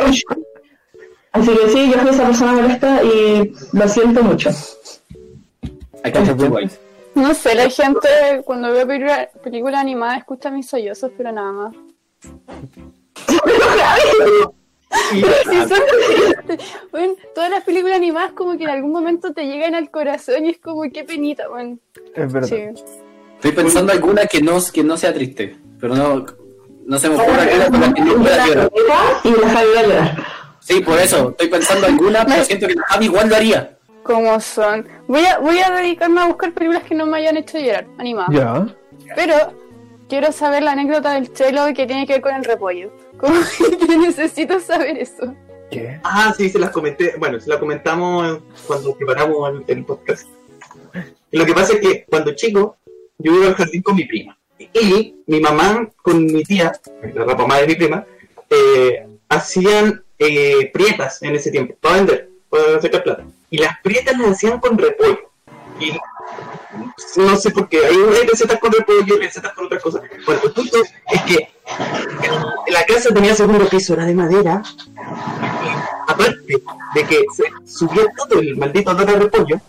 Así 1.37 1.49
que 1.55 1.69
sí, 1.69 1.91
yo 1.91 1.99
fui 1.99 2.09
esa 2.11 2.25
persona 2.25 2.53
molesta 2.53 3.03
y 3.03 3.53
lo 3.73 3.87
siento 3.87 4.23
mucho. 4.23 4.49
Guay. 6.49 6.69
No 7.15 7.33
sé, 7.33 7.55
la 7.55 7.69
gente 7.69 8.07
cuando 8.45 8.71
ve 8.71 8.85
película, 8.85 9.29
película 9.43 9.79
animada 9.79 10.17
escucha 10.17 10.49
mis 10.51 10.67
sollozos, 10.67 11.11
pero 11.17 11.31
nada 11.31 11.51
más. 11.51 11.75
Sí, 15.11 15.21
son- 15.67 16.57
Bueno, 16.91 17.13
todas 17.35 17.49
las 17.49 17.63
películas 17.63 17.97
animadas 17.97 18.31
como 18.33 18.57
que 18.57 18.63
en 18.63 18.69
algún 18.69 18.91
momento 18.91 19.33
te 19.33 19.45
llegan 19.45 19.75
al 19.75 19.91
corazón 19.91 20.45
y 20.45 20.49
es 20.49 20.59
como 20.59 20.83
qué 20.91 21.03
penita, 21.03 21.47
bueno. 21.49 21.77
Es 22.15 22.31
verdad. 22.31 22.47
Sí. 22.47 22.63
Estoy 23.35 23.51
pensando 23.51 23.91
alguna 23.91 24.25
que 24.25 24.41
no, 24.41 24.57
que 24.73 24.83
no 24.83 24.97
sea 24.97 25.13
triste, 25.13 25.55
pero 25.79 25.95
no, 25.95 26.25
no 26.85 26.97
se 26.99 27.09
me 27.09 27.15
ocurre 27.15 27.41
alguna 27.41 27.69
con 27.69 27.81
la 27.81 27.93
que 27.93 28.01
no 28.01 28.15
pueda 28.15 28.47
llorar. 28.47 28.71
Y 29.23 29.29
la 29.31 30.17
Sí, 30.67 30.81
por 30.81 30.99
eso, 30.99 31.29
estoy 31.29 31.47
pensando 31.47 31.87
alguna, 31.87 32.25
pero 32.25 32.43
siento 32.43 32.67
que 32.67 32.75
la 32.75 32.83
Javi 32.87 33.05
igual 33.05 33.29
lo 33.29 33.37
haría. 33.37 33.77
¿Cómo 34.03 34.37
son? 34.41 34.85
Voy 35.07 35.23
a, 35.23 35.39
voy 35.39 35.59
a 35.59 35.71
dedicarme 35.71 36.19
a 36.19 36.25
buscar 36.25 36.51
películas 36.51 36.83
que 36.83 36.93
no 36.93 37.05
me 37.05 37.19
hayan 37.19 37.37
hecho 37.37 37.57
llorar, 37.57 37.87
animadas. 37.97 38.35
Ya. 38.35 38.75
Pero 39.15 39.53
quiero 40.09 40.33
saber 40.33 40.63
la 40.63 40.73
anécdota 40.73 41.13
del 41.13 41.31
chelo 41.31 41.67
que 41.73 41.87
tiene 41.87 42.05
que 42.05 42.13
ver 42.13 42.21
con 42.21 42.35
el 42.35 42.43
repollo. 42.43 42.91
Como 43.17 43.33
que 43.87 43.97
necesito 43.97 44.59
saber 44.59 44.97
eso. 44.97 45.33
¿Qué? 45.71 46.01
Ah, 46.03 46.33
sí, 46.35 46.49
se 46.49 46.59
las 46.59 46.71
comenté. 46.71 47.13
Bueno, 47.17 47.39
se 47.39 47.49
las 47.49 47.59
comentamos 47.59 48.39
cuando 48.67 48.93
preparamos 48.93 49.49
el, 49.49 49.63
el 49.67 49.85
podcast. 49.85 50.27
Y 51.31 51.37
lo 51.37 51.45
que 51.45 51.53
pasa 51.53 51.75
es 51.75 51.79
que 51.79 52.05
cuando 52.09 52.35
chico, 52.35 52.75
yo 53.19 53.33
iba 53.33 53.47
al 53.47 53.55
jardín 53.55 53.81
con 53.81 53.95
mi 53.95 54.03
prima. 54.03 54.37
Y 54.59 55.15
mi 55.27 55.39
mamá 55.39 55.89
con 56.01 56.25
mi 56.25 56.43
tía, 56.43 56.73
la 57.13 57.35
mamá 57.35 57.57
de 57.59 57.67
mi 57.67 57.75
prima, 57.75 58.05
eh, 58.49 59.07
hacían 59.29 60.03
eh, 60.19 60.69
prietas 60.73 61.21
en 61.21 61.35
ese 61.35 61.51
tiempo, 61.51 61.75
para 61.79 61.97
vender, 61.97 62.29
para 62.49 62.81
sacar 62.81 63.03
plata. 63.03 63.23
Y 63.49 63.57
las 63.57 63.79
prietas 63.81 64.17
las 64.17 64.31
hacían 64.31 64.59
con 64.59 64.77
repollo. 64.77 65.31
Y 65.79 65.91
no 67.19 67.35
sé 67.37 67.51
por 67.51 67.69
qué, 67.69 67.85
hay 67.85 68.27
recetas 68.29 68.59
con 68.59 68.71
repollo 68.71 69.15
y 69.15 69.19
recetas 69.19 69.53
con 69.53 69.65
otras 69.65 69.81
cosas. 69.81 70.01
Bueno, 70.25 70.41
el 70.43 70.51
punto 70.51 70.77
es 70.79 71.21
que 71.23 71.49
la 72.69 72.85
casa 72.85 73.13
tenía 73.13 73.35
segundo 73.35 73.67
piso, 73.69 73.93
era 73.93 74.05
de 74.05 74.13
madera, 74.13 74.63
aparte 76.07 76.61
de 76.95 77.03
que 77.03 77.25
se 77.35 77.43
subía 77.65 78.05
todo 78.15 78.39
el 78.39 78.57
maldito 78.57 78.91
olor 78.91 79.09
a 79.09 79.13
repollo, 79.13 79.61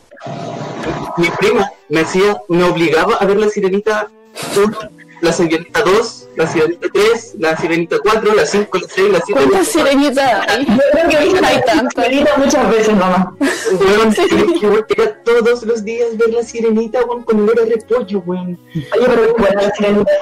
mi 1.16 1.28
prima 1.30 1.70
me 1.88 2.00
hacía, 2.00 2.40
me 2.48 2.64
obligaba 2.64 3.16
a 3.16 3.24
ver 3.26 3.38
la 3.38 3.48
sirenita 3.48 4.08
1, 4.56 4.78
la 5.20 5.32
sirenita 5.32 5.82
2, 5.82 6.17
la 6.38 6.46
sirenita 6.46 6.88
3, 6.92 7.34
la 7.40 7.56
sirenita 7.56 7.96
4, 7.98 8.34
la 8.34 8.46
5, 8.46 8.78
la 8.78 8.88
6, 8.88 9.10
la 9.10 9.20
7, 9.20 9.40
la 9.40 9.46
¿Cuántas 9.48 9.68
sirenitas 9.68 10.48
hay? 10.48 10.66
Yo 10.66 10.76
creo 10.92 11.08
que 11.08 11.16
he 11.16 11.24
visto 11.24 11.44
Hay 11.44 11.60
tantas. 11.66 12.04
Sirenita 12.04 12.36
muchas 12.36 12.70
veces, 12.70 12.96
mamá. 12.96 13.36
Weón, 13.80 14.14
yo 14.60 14.86
quería 14.86 15.22
todos 15.24 15.64
los 15.64 15.84
días 15.84 16.16
ver 16.16 16.32
la 16.32 16.44
sirenita 16.44 17.04
weón, 17.04 17.24
con 17.24 17.40
olor 17.40 17.60
a 17.60 17.64
repollo, 17.64 18.22
weón. 18.24 18.56
Oye, 18.72 19.06
pero 19.06 19.34
qué 19.34 19.42
buena 19.42 19.62
la 19.62 19.70
sirenita. 19.72 20.12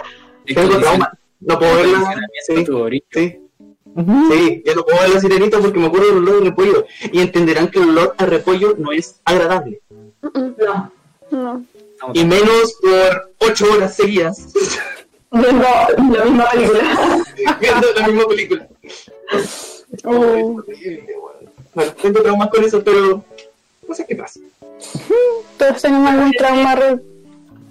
Tengo 0.46 0.78
trauma, 0.78 1.18
no 1.40 1.58
puedo 1.58 1.76
verla. 1.76 2.14
Sí, 2.46 2.64
sí. 3.10 3.40
Sí, 4.30 4.62
ya 4.64 4.74
no 4.74 4.84
puedo 4.84 5.00
ver 5.00 5.10
la 5.10 5.20
sirenita 5.20 5.58
porque 5.58 5.78
me 5.78 5.86
acuerdo 5.86 6.06
del 6.06 6.16
olor 6.16 6.38
de 6.38 6.48
repollo. 6.48 6.86
Y 7.12 7.20
entenderán 7.20 7.68
que 7.68 7.78
el 7.78 7.90
olor 7.90 8.14
a 8.16 8.24
repollo 8.24 8.74
no 8.78 8.90
es 8.90 9.20
agradable. 9.26 9.82
No. 10.22 10.92
No. 11.30 11.66
Y 12.14 12.24
menos 12.24 12.74
por 12.80 13.32
ocho 13.38 13.66
horas 13.72 13.96
seguidas 13.96 14.52
Viendo 15.40 16.18
la 16.18 16.24
misma 16.24 16.50
película. 16.50 16.80
viendo 17.60 17.86
la 17.94 18.06
misma 18.08 18.28
película. 18.28 18.68
Oh. 20.04 20.62
Bueno, 21.74 21.92
tengo 22.00 22.22
traumas 22.22 22.50
con 22.50 22.64
eso, 22.64 22.82
pero 22.82 23.24
no 23.88 23.94
sé 23.94 24.06
qué 24.06 24.16
pasa. 24.16 24.40
Todos 25.58 25.82
tenemos 25.82 26.10
algún 26.10 26.32
trauma 26.32 26.76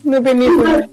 de 0.03 0.21
película. 0.21 0.89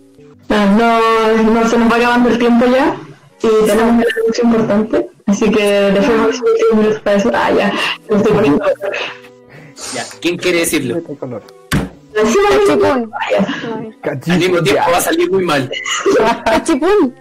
No, 0.49 1.43
no 1.43 1.69
se 1.69 1.79
nos 1.79 1.93
va 1.93 1.97
acabando 1.97 2.29
el 2.31 2.39
tiempo 2.39 2.67
ya. 2.67 2.97
Y 3.43 3.67
tenemos 3.67 3.95
una 3.95 4.05
anuncio 4.21 4.45
importante. 4.45 5.11
Así 5.27 5.51
que 5.51 5.63
dejemos 5.63 6.27
los 6.27 6.41
últimos 6.41 6.75
minutos 6.75 7.01
para 7.01 7.17
eso. 7.17 7.31
Ah, 7.35 7.51
ya. 7.51 7.73
Estoy 8.09 8.33
poniendo. 8.33 8.65
Ya, 9.95 10.05
¿quién 10.21 10.37
quiere 10.37 10.61
decirlo? 10.61 11.03
Cachipún. 12.15 13.11
Al 14.31 14.39
mismo 14.39 14.63
tiempo 14.63 14.91
va 14.93 14.97
a 14.99 15.01
salir 15.01 15.31
muy 15.31 15.45
mal. 15.45 15.71
Cachipún. 16.45 17.15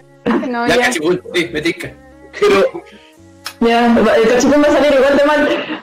No, 0.48 0.66
Ya, 0.68 0.76
ya. 0.76 0.82
cachipún, 0.86 1.20
sí, 1.34 1.50
me 1.52 1.60
tinca. 1.62 1.92
Pero 2.38 2.82
Ya, 3.60 3.86
el 4.16 4.28
cachipún 4.28 4.62
va 4.62 4.68
a 4.68 4.72
salir 4.72 4.92
igual 4.98 5.16
de 5.16 5.24
mal. 5.24 5.82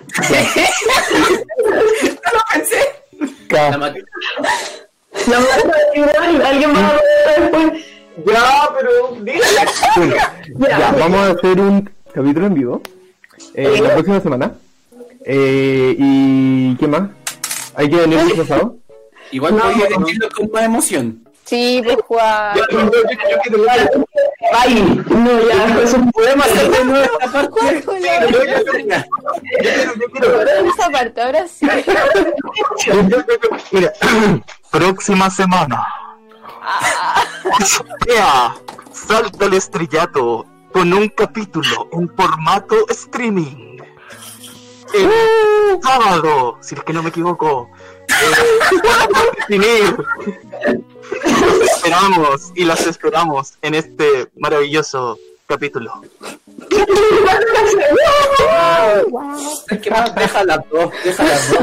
No 1.66 2.32
lo 2.34 2.42
pensé. 2.54 2.82
La 3.50 3.78
máquina. 3.78 4.06
La 5.28 5.38
igual, 5.96 6.42
alguien 6.46 6.74
va 6.76 6.88
a 6.88 6.94
ver 6.94 7.02
después. 7.52 7.86
ya, 8.26 8.70
pero. 8.80 8.92
Bueno, 9.16 10.16
Ya. 10.16 10.80
ya, 10.80 10.92
vamos 10.92 11.20
a 11.20 11.32
hacer 11.32 11.60
un 11.60 11.90
capítulo 12.14 12.48
en 12.48 12.54
vivo 12.54 12.82
eh, 13.56 13.80
la 13.82 13.94
próxima 13.94 14.20
semana. 14.22 14.54
Eh, 15.26 15.96
¿Y 15.98 16.76
qué 16.78 16.88
más? 16.88 17.10
¿Hay 17.76 17.90
que 17.90 17.96
venir 17.98 18.24
disfrazado? 18.26 18.78
Igual 19.32 19.56
No, 19.56 19.64
podía 19.64 19.90
no. 19.90 20.00
decirlo 20.06 20.30
con 20.36 20.52
más 20.52 20.64
emoción. 20.64 21.24
Sí, 21.46 21.82
pues 21.84 21.98
Juan. 22.08 22.56
Yo, 22.58 22.64
yo. 22.70 23.66
Ay, 24.54 25.04
no, 25.08 25.48
ya, 25.48 25.82
eso 25.82 25.98
Podemos 26.14 26.46
hacer 26.46 26.70
de 26.70 26.86
nuevo 26.86 27.20
esta 27.20 27.50
parte. 27.50 27.84
Esa 30.68 30.90
parte, 30.92 31.22
ahora 31.22 31.48
sí. 31.48 31.68
Mira, 33.72 33.94
próxima 34.72 35.30
semana. 35.30 35.88
Ya, 38.08 38.56
salta 38.92 39.46
el 39.46 39.54
estrellato 39.56 40.46
con 40.72 40.94
un 40.94 41.10
capítulo 41.10 41.88
en 41.94 42.10
formato 42.16 42.76
streaming. 42.90 43.78
El 44.94 45.12
sábado, 45.82 46.58
si 46.62 46.76
es 46.76 46.84
que 46.84 46.94
no 46.94 47.02
me 47.04 47.10
equivoco. 47.10 47.70
Los 51.20 51.62
esperamos 51.72 52.52
y 52.56 52.66
las 52.66 52.86
esperamos 52.86 53.54
en 53.62 53.76
este 53.76 54.28
maravilloso 54.38 55.18
capítulo. 55.48 56.02
Es 59.70 59.80
que 59.80 59.90
más, 59.90 60.16
deja 60.16 60.44
las 60.44 60.70
dos, 60.70 60.92
deja 61.04 61.24
las 61.24 61.52
dos. 61.52 61.60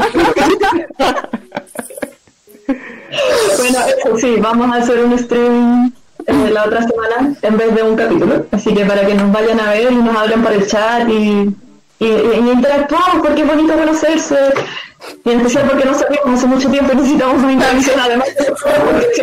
Bueno, 3.57 3.79
eso 3.87 4.17
sí, 4.17 4.35
vamos 4.39 4.71
a 4.71 4.75
hacer 4.79 5.03
un 5.05 5.17
stream 5.17 5.93
eh, 6.25 6.49
la 6.51 6.65
otra 6.65 6.81
semana 6.85 7.33
en 7.41 7.57
vez 7.57 7.73
de 7.73 7.83
un 7.83 7.95
capítulo. 7.95 8.45
Así 8.51 8.73
que 8.73 8.85
para 8.85 9.05
que 9.05 9.13
nos 9.13 9.31
vayan 9.31 9.59
a 9.59 9.71
ver 9.71 9.91
y 9.91 9.95
nos 9.95 10.15
hablen 10.15 10.43
por 10.43 10.51
el 10.51 10.67
chat 10.67 11.07
y, 11.09 11.55
y, 11.99 12.05
y 12.05 12.51
interactuamos, 12.51 13.25
porque 13.25 13.41
es 13.41 13.47
bonito 13.47 13.73
conocerse. 13.73 14.53
Y 15.23 15.29
en 15.29 15.37
especial 15.39 15.67
porque 15.69 15.85
no 15.85 15.93
sabemos 15.93 16.33
hace 16.39 16.47
mucho 16.47 16.69
tiempo 16.71 16.93
necesitamos 16.95 17.43
una 17.43 17.53
interacción 17.53 17.99
además. 17.99 18.27
si 19.13 19.21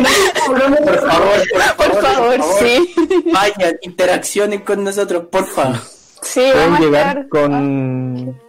Por 0.49 0.99
favor, 0.99 1.77
por 1.77 2.01
favor, 2.01 2.35
sí. 2.59 2.95
Vayan, 3.33 3.75
interaccionen 3.81 4.61
con 4.61 4.83
nosotros, 4.83 5.25
por 5.31 5.45
favor. 5.45 5.75
Sí, 6.21 6.39
Pueden 6.51 6.57
vamos 6.71 6.79
a 6.79 6.83
llegar 6.83 7.07
estar. 7.17 7.29
con, 7.29 8.41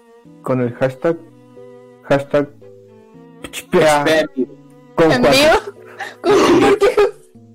con 0.43 0.61
el 0.62 0.74
hashtag 0.74 1.16
hashtag 2.09 2.49
Pichpea 3.43 4.05
con. 4.95 5.09
¿Por 5.22 5.31
qué? 5.31 5.49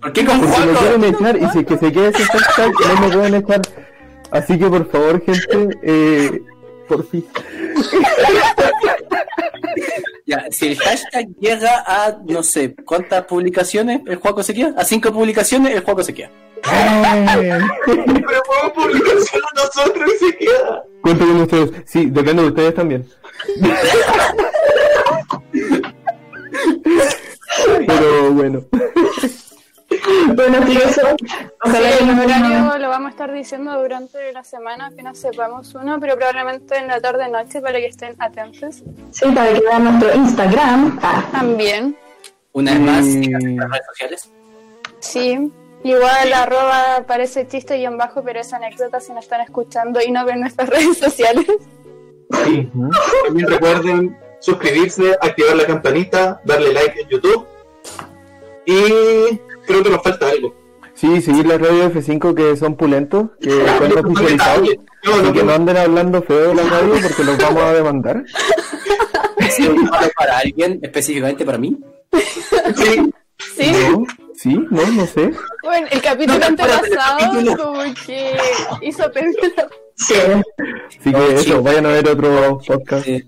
¿Por 0.01 0.13
qué 0.13 0.25
con 0.25 0.41
Porque 0.41 0.57
me 0.67 0.73
quieren 0.77 1.03
echar 1.05 1.37
y 1.37 1.47
si 1.49 1.63
que 1.63 1.77
se 1.77 1.91
quede 1.91 2.09
ese 2.09 2.23
hashtag 2.25 2.71
no 2.71 3.01
me 3.07 3.13
pueden 3.15 3.35
echar. 3.35 3.61
Así 4.31 4.59
que 4.59 4.67
por 4.67 4.89
favor, 4.91 5.23
gente, 5.25 5.77
eh, 5.83 6.41
por 6.91 7.07
fin. 7.07 7.25
Ya, 10.25 10.45
si 10.49 10.67
el 10.67 10.77
hashtag 10.77 11.27
llega 11.39 11.83
a, 11.85 12.17
no 12.25 12.43
sé, 12.43 12.75
¿cuántas 12.85 13.25
publicaciones 13.25 14.01
el 14.05 14.17
Juaco 14.17 14.43
se 14.43 14.53
queda? 14.53 14.73
A 14.77 14.83
cinco 14.85 15.11
publicaciones, 15.11 15.73
el 15.75 15.81
Juaco 15.81 16.03
se 16.03 16.13
queda. 16.13 16.29
Pero 16.63 18.41
podemos 18.43 18.71
publicar 18.73 19.17
solo 19.29 19.47
nosotros 19.55 20.11
y 20.15 20.19
se 20.25 20.37
queda. 20.37 20.83
Cuento 21.01 21.25
con 21.25 21.41
ustedes. 21.41 21.71
Sí, 21.85 22.05
depende 22.11 22.43
de 22.43 22.49
ustedes 22.49 22.75
también. 22.75 23.05
Pero 27.87 28.31
bueno. 28.31 28.63
bueno, 30.35 30.65
que 30.65 30.73
eso. 30.73 31.01
Ojalá 31.63 31.91
Sí, 31.91 31.97
el 32.03 32.15
no 32.15 32.23
horario 32.23 32.77
lo 32.79 32.89
vamos 32.89 33.07
a 33.07 33.11
estar 33.11 33.31
diciendo 33.33 33.79
durante 33.81 34.31
la 34.33 34.43
semana, 34.43 34.87
apenas 34.87 35.17
sepamos 35.17 35.73
uno, 35.75 35.99
pero 35.99 36.15
probablemente 36.15 36.77
en 36.77 36.87
la 36.87 36.99
tarde-noche 36.99 37.61
para 37.61 37.79
que 37.79 37.87
estén 37.87 38.15
atentos. 38.19 38.83
Sí, 39.11 39.25
para 39.33 39.53
que 39.53 39.59
vean 39.61 39.83
nuestro 39.83 40.13
Instagram. 40.15 40.99
Ah, 41.01 41.23
También, 41.31 41.95
Una 42.53 42.71
vez 42.73 42.81
más, 42.81 43.05
Mm. 43.05 43.23
en 43.23 43.57
las 43.57 43.69
redes 43.69 43.85
sociales. 43.87 44.31
sí. 44.99 45.51
Igual 45.83 46.31
arroba 46.33 47.05
parece 47.07 47.47
chiste 47.47 47.75
y 47.79 47.85
en 47.85 47.97
bajo, 47.97 48.21
pero 48.23 48.39
es 48.39 48.53
anécdota 48.53 48.99
si 48.99 49.13
nos 49.13 49.23
están 49.23 49.41
escuchando 49.41 49.99
y 49.99 50.11
no 50.11 50.23
ven 50.25 50.41
nuestras 50.41 50.69
redes 50.69 50.95
sociales. 50.99 51.47
Sí. 52.45 52.69
También 53.25 53.47
recuerden 53.49 54.17
suscribirse, 54.41 55.17
activar 55.19 55.55
la 55.55 55.65
campanita, 55.65 56.39
darle 56.45 56.71
like 56.73 57.01
en 57.01 57.09
YouTube. 57.09 57.47
Y 58.67 59.41
creo 59.65 59.83
que 59.83 59.89
nos 59.89 60.01
falta 60.03 60.29
algo. 60.29 60.55
Sí, 60.93 61.21
seguir 61.21 61.45
la 61.47 61.57
radio 61.57 61.89
F5 61.91 62.35
que 62.35 62.55
son 62.57 62.75
pulentos, 62.75 63.29
que 63.39 63.49
oficializados. 63.53 64.69
No, 65.05 65.21
no, 65.21 65.29
Y 65.29 65.33
que 65.33 65.39
no 65.39 65.45
no. 65.45 65.53
anden 65.53 65.77
hablando 65.77 66.21
feo 66.21 66.49
de 66.49 66.55
la 66.55 66.63
radio 66.63 66.93
porque 67.01 67.23
los 67.23 67.37
vamos 67.37 67.63
a 67.63 67.73
demandar. 67.73 68.23
¿Es 69.37 69.59
un 69.59 69.85
regalo 69.85 70.11
para 70.15 70.37
alguien, 70.39 70.79
específicamente 70.83 71.45
para 71.45 71.57
mí? 71.57 71.77
Sí, 72.75 73.11
Sí, 73.57 73.71
¿No? 73.89 74.05
¿Sí? 74.35 74.55
No, 74.69 74.85
no 74.91 75.05
sé. 75.07 75.31
bueno, 75.63 75.87
el 75.89 76.01
capítulo 76.01 76.37
No, 76.39 76.45
antepasado 76.45 77.17
capítulo. 77.19 77.57
como 77.57 77.81
que 78.05 78.37
hizo 78.81 79.11
pensar. 79.11 79.67
sí. 79.95 80.13
Así 80.87 80.99
que 80.99 81.11
No, 81.11 81.23
eso, 81.25 81.63
vayan 81.63 81.85
a 81.87 81.89
ver 81.89 82.07
otro 82.09 82.59
podcast 82.65 83.05
Sí, 83.05 83.23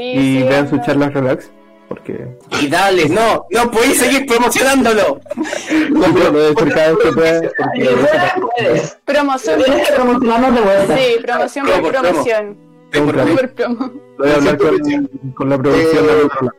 y 0.00 0.38
sí, 0.40 0.42
vean 0.48 0.68
sus 0.68 0.78
no. 0.78 0.84
charlas 0.84 1.12
relax. 1.14 1.50
Porque 1.94 2.26
y 2.60 2.68
dale, 2.68 3.08
no, 3.08 3.46
no 3.50 3.70
podéis 3.70 3.98
seguir 3.98 4.26
promocionándolo. 4.26 5.20
no, 5.90 6.14
pero 6.14 6.30
lo 6.32 6.38
de 6.40 6.46
vez 6.48 6.56
que 6.56 6.90
Porque 6.90 7.12
puedes. 7.14 8.98
Promoción. 9.04 9.62
Tienes 9.62 9.88
que 9.88 9.94
promocionarnos 9.94 10.54
de 10.54 10.60
vuelta. 10.60 10.96
Sí, 10.98 11.16
promoción 11.22 11.66
por 11.66 11.74
Promo, 11.74 11.88
promo. 11.90 12.02
promoción. 12.08 12.56
Por 12.92 13.54
promo. 13.54 13.92
voy 14.18 14.28
a 14.30 14.34
hablar 14.34 14.58
con, 14.58 15.32
con 15.34 15.48
la 15.50 15.58
producción 15.58 16.04
Eh, 16.04 16.22
otro 16.24 16.40
lado. 16.42 16.52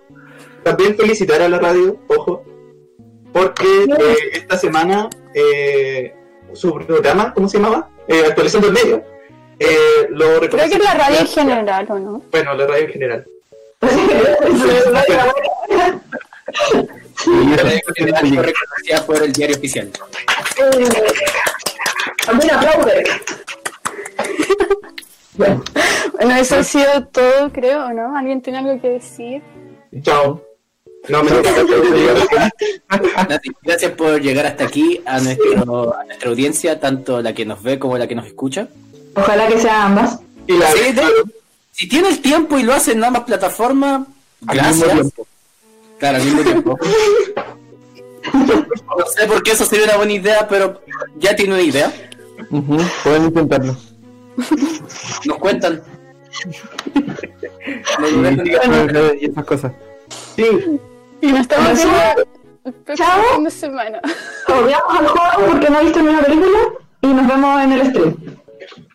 también 0.64 0.96
felicitar 0.98 1.42
a 1.42 1.50
la 1.50 1.60
radio, 1.60 1.98
ojo, 2.08 2.44
porque 3.34 3.66
eh, 4.00 4.16
esta 4.34 4.58
semana 4.58 5.10
eh, 5.34 6.14
su 6.54 6.74
programa, 6.74 7.34
¿cómo 7.34 7.48
se 7.50 7.58
llamaba? 7.58 7.90
Eh, 8.08 8.24
Actualizando 8.28 8.68
el 8.68 8.74
medio. 8.74 9.04
Eh, 9.60 10.08
lo 10.10 10.40
Creo 10.40 10.50
que 10.50 10.76
es 10.76 10.84
la 10.84 10.94
radio 10.94 11.20
en 11.20 11.28
general, 11.28 11.86
¿o 11.90 12.00
no? 12.00 12.22
Bueno, 12.32 12.54
la 12.56 12.68
radio 12.68 12.86
en 12.86 12.92
general. 12.92 13.26
Reconocida 18.06 19.06
por 19.06 19.22
el 19.24 19.32
diario 19.34 19.58
oficial. 19.58 19.90
También 22.26 22.52
aplaude. 22.54 23.04
Bueno, 25.34 25.64
Bueno, 26.14 26.36
eso 26.38 26.56
ha 26.58 26.64
sido 26.64 27.06
todo, 27.12 27.52
creo, 27.52 27.86
¿o 27.88 27.94
no? 27.94 28.16
¿Alguien 28.18 28.42
tiene 28.42 28.60
algo 28.60 28.80
que 28.82 28.90
decir? 28.90 29.42
Chao. 30.02 30.42
No, 31.08 31.22
me 31.24 31.30
Gracias 33.64 33.92
por 33.92 34.20
llegar 34.22 34.48
hasta 34.48 34.64
aquí 34.64 35.02
a, 35.06 35.20
nuestro, 35.20 35.96
a 35.96 36.04
nuestra 36.06 36.30
audiencia, 36.30 36.80
tanto 36.80 37.22
la 37.22 37.34
que 37.34 37.46
nos 37.46 37.62
ve 37.62 37.78
como 37.78 37.96
la 37.98 38.08
que 38.08 38.16
nos 38.16 38.26
escucha. 38.26 38.68
ojalá 39.16 39.48
que 39.48 39.60
sean 39.60 39.82
ambas. 39.98 40.20
Y 40.48 40.58
la 40.58 40.72
Sí, 40.72 40.92
de- 40.94 41.04
si 41.76 41.90
tiene 41.90 42.08
el 42.10 42.22
tiempo 42.22 42.58
y 42.58 42.64
lo 42.64 42.74
hace 42.74 42.94
en 42.94 43.04
ambas 43.04 43.24
plataformas, 43.24 44.08
al 44.48 44.62
mismo 44.62 44.86
gracias. 44.86 45.12
Claro, 46.00 46.18
al 46.18 46.24
mismo 46.24 46.42
tiempo. 46.42 46.80
No 48.34 49.06
sé 49.16 49.28
por 49.28 49.44
qué 49.44 49.52
eso 49.52 49.66
sería 49.66 49.86
una 49.86 49.98
buena 49.98 50.14
idea, 50.14 50.48
pero 50.48 50.82
ya 51.18 51.36
tiene 51.36 51.54
una 51.54 51.62
idea. 51.62 51.94
Ujú, 52.50 52.78
Pueden 53.04 53.26
intentarlo. 53.26 53.76
Nos 55.26 55.38
cuentan. 55.38 55.84
Y, 58.00 59.26
y 59.26 59.30
esas 59.30 59.46
cosas. 59.46 59.72
Sí, 60.36 60.44
Y 61.22 61.28
nos 61.32 61.42
estamos 61.42 61.76
viendo 61.76 62.96
Chao. 62.96 63.42
de 63.44 63.52
semana. 63.52 64.02
Volvamos 64.48 65.00
al 65.00 65.08
juego 65.08 65.52
porque 65.52 65.70
no 65.70 65.80
he 65.80 65.84
visto 65.84 66.00
ninguna 66.02 66.22
película 66.24 66.60
y 67.02 67.08
nos 67.08 67.28
vemos 67.28 67.62
en 67.64 67.72
el 67.74 67.90
stream. 67.90 68.16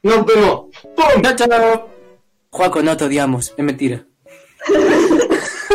nos 0.03 0.27
vemos. 0.27 0.61
¡Pum! 0.97 1.23
Chao, 1.23 1.35
chao. 1.49 1.89
Juaco, 2.51 2.83
no 2.83 2.97
te 2.97 3.05
odiamos. 3.05 3.55
Es 3.57 3.65
mentira. 3.65 4.07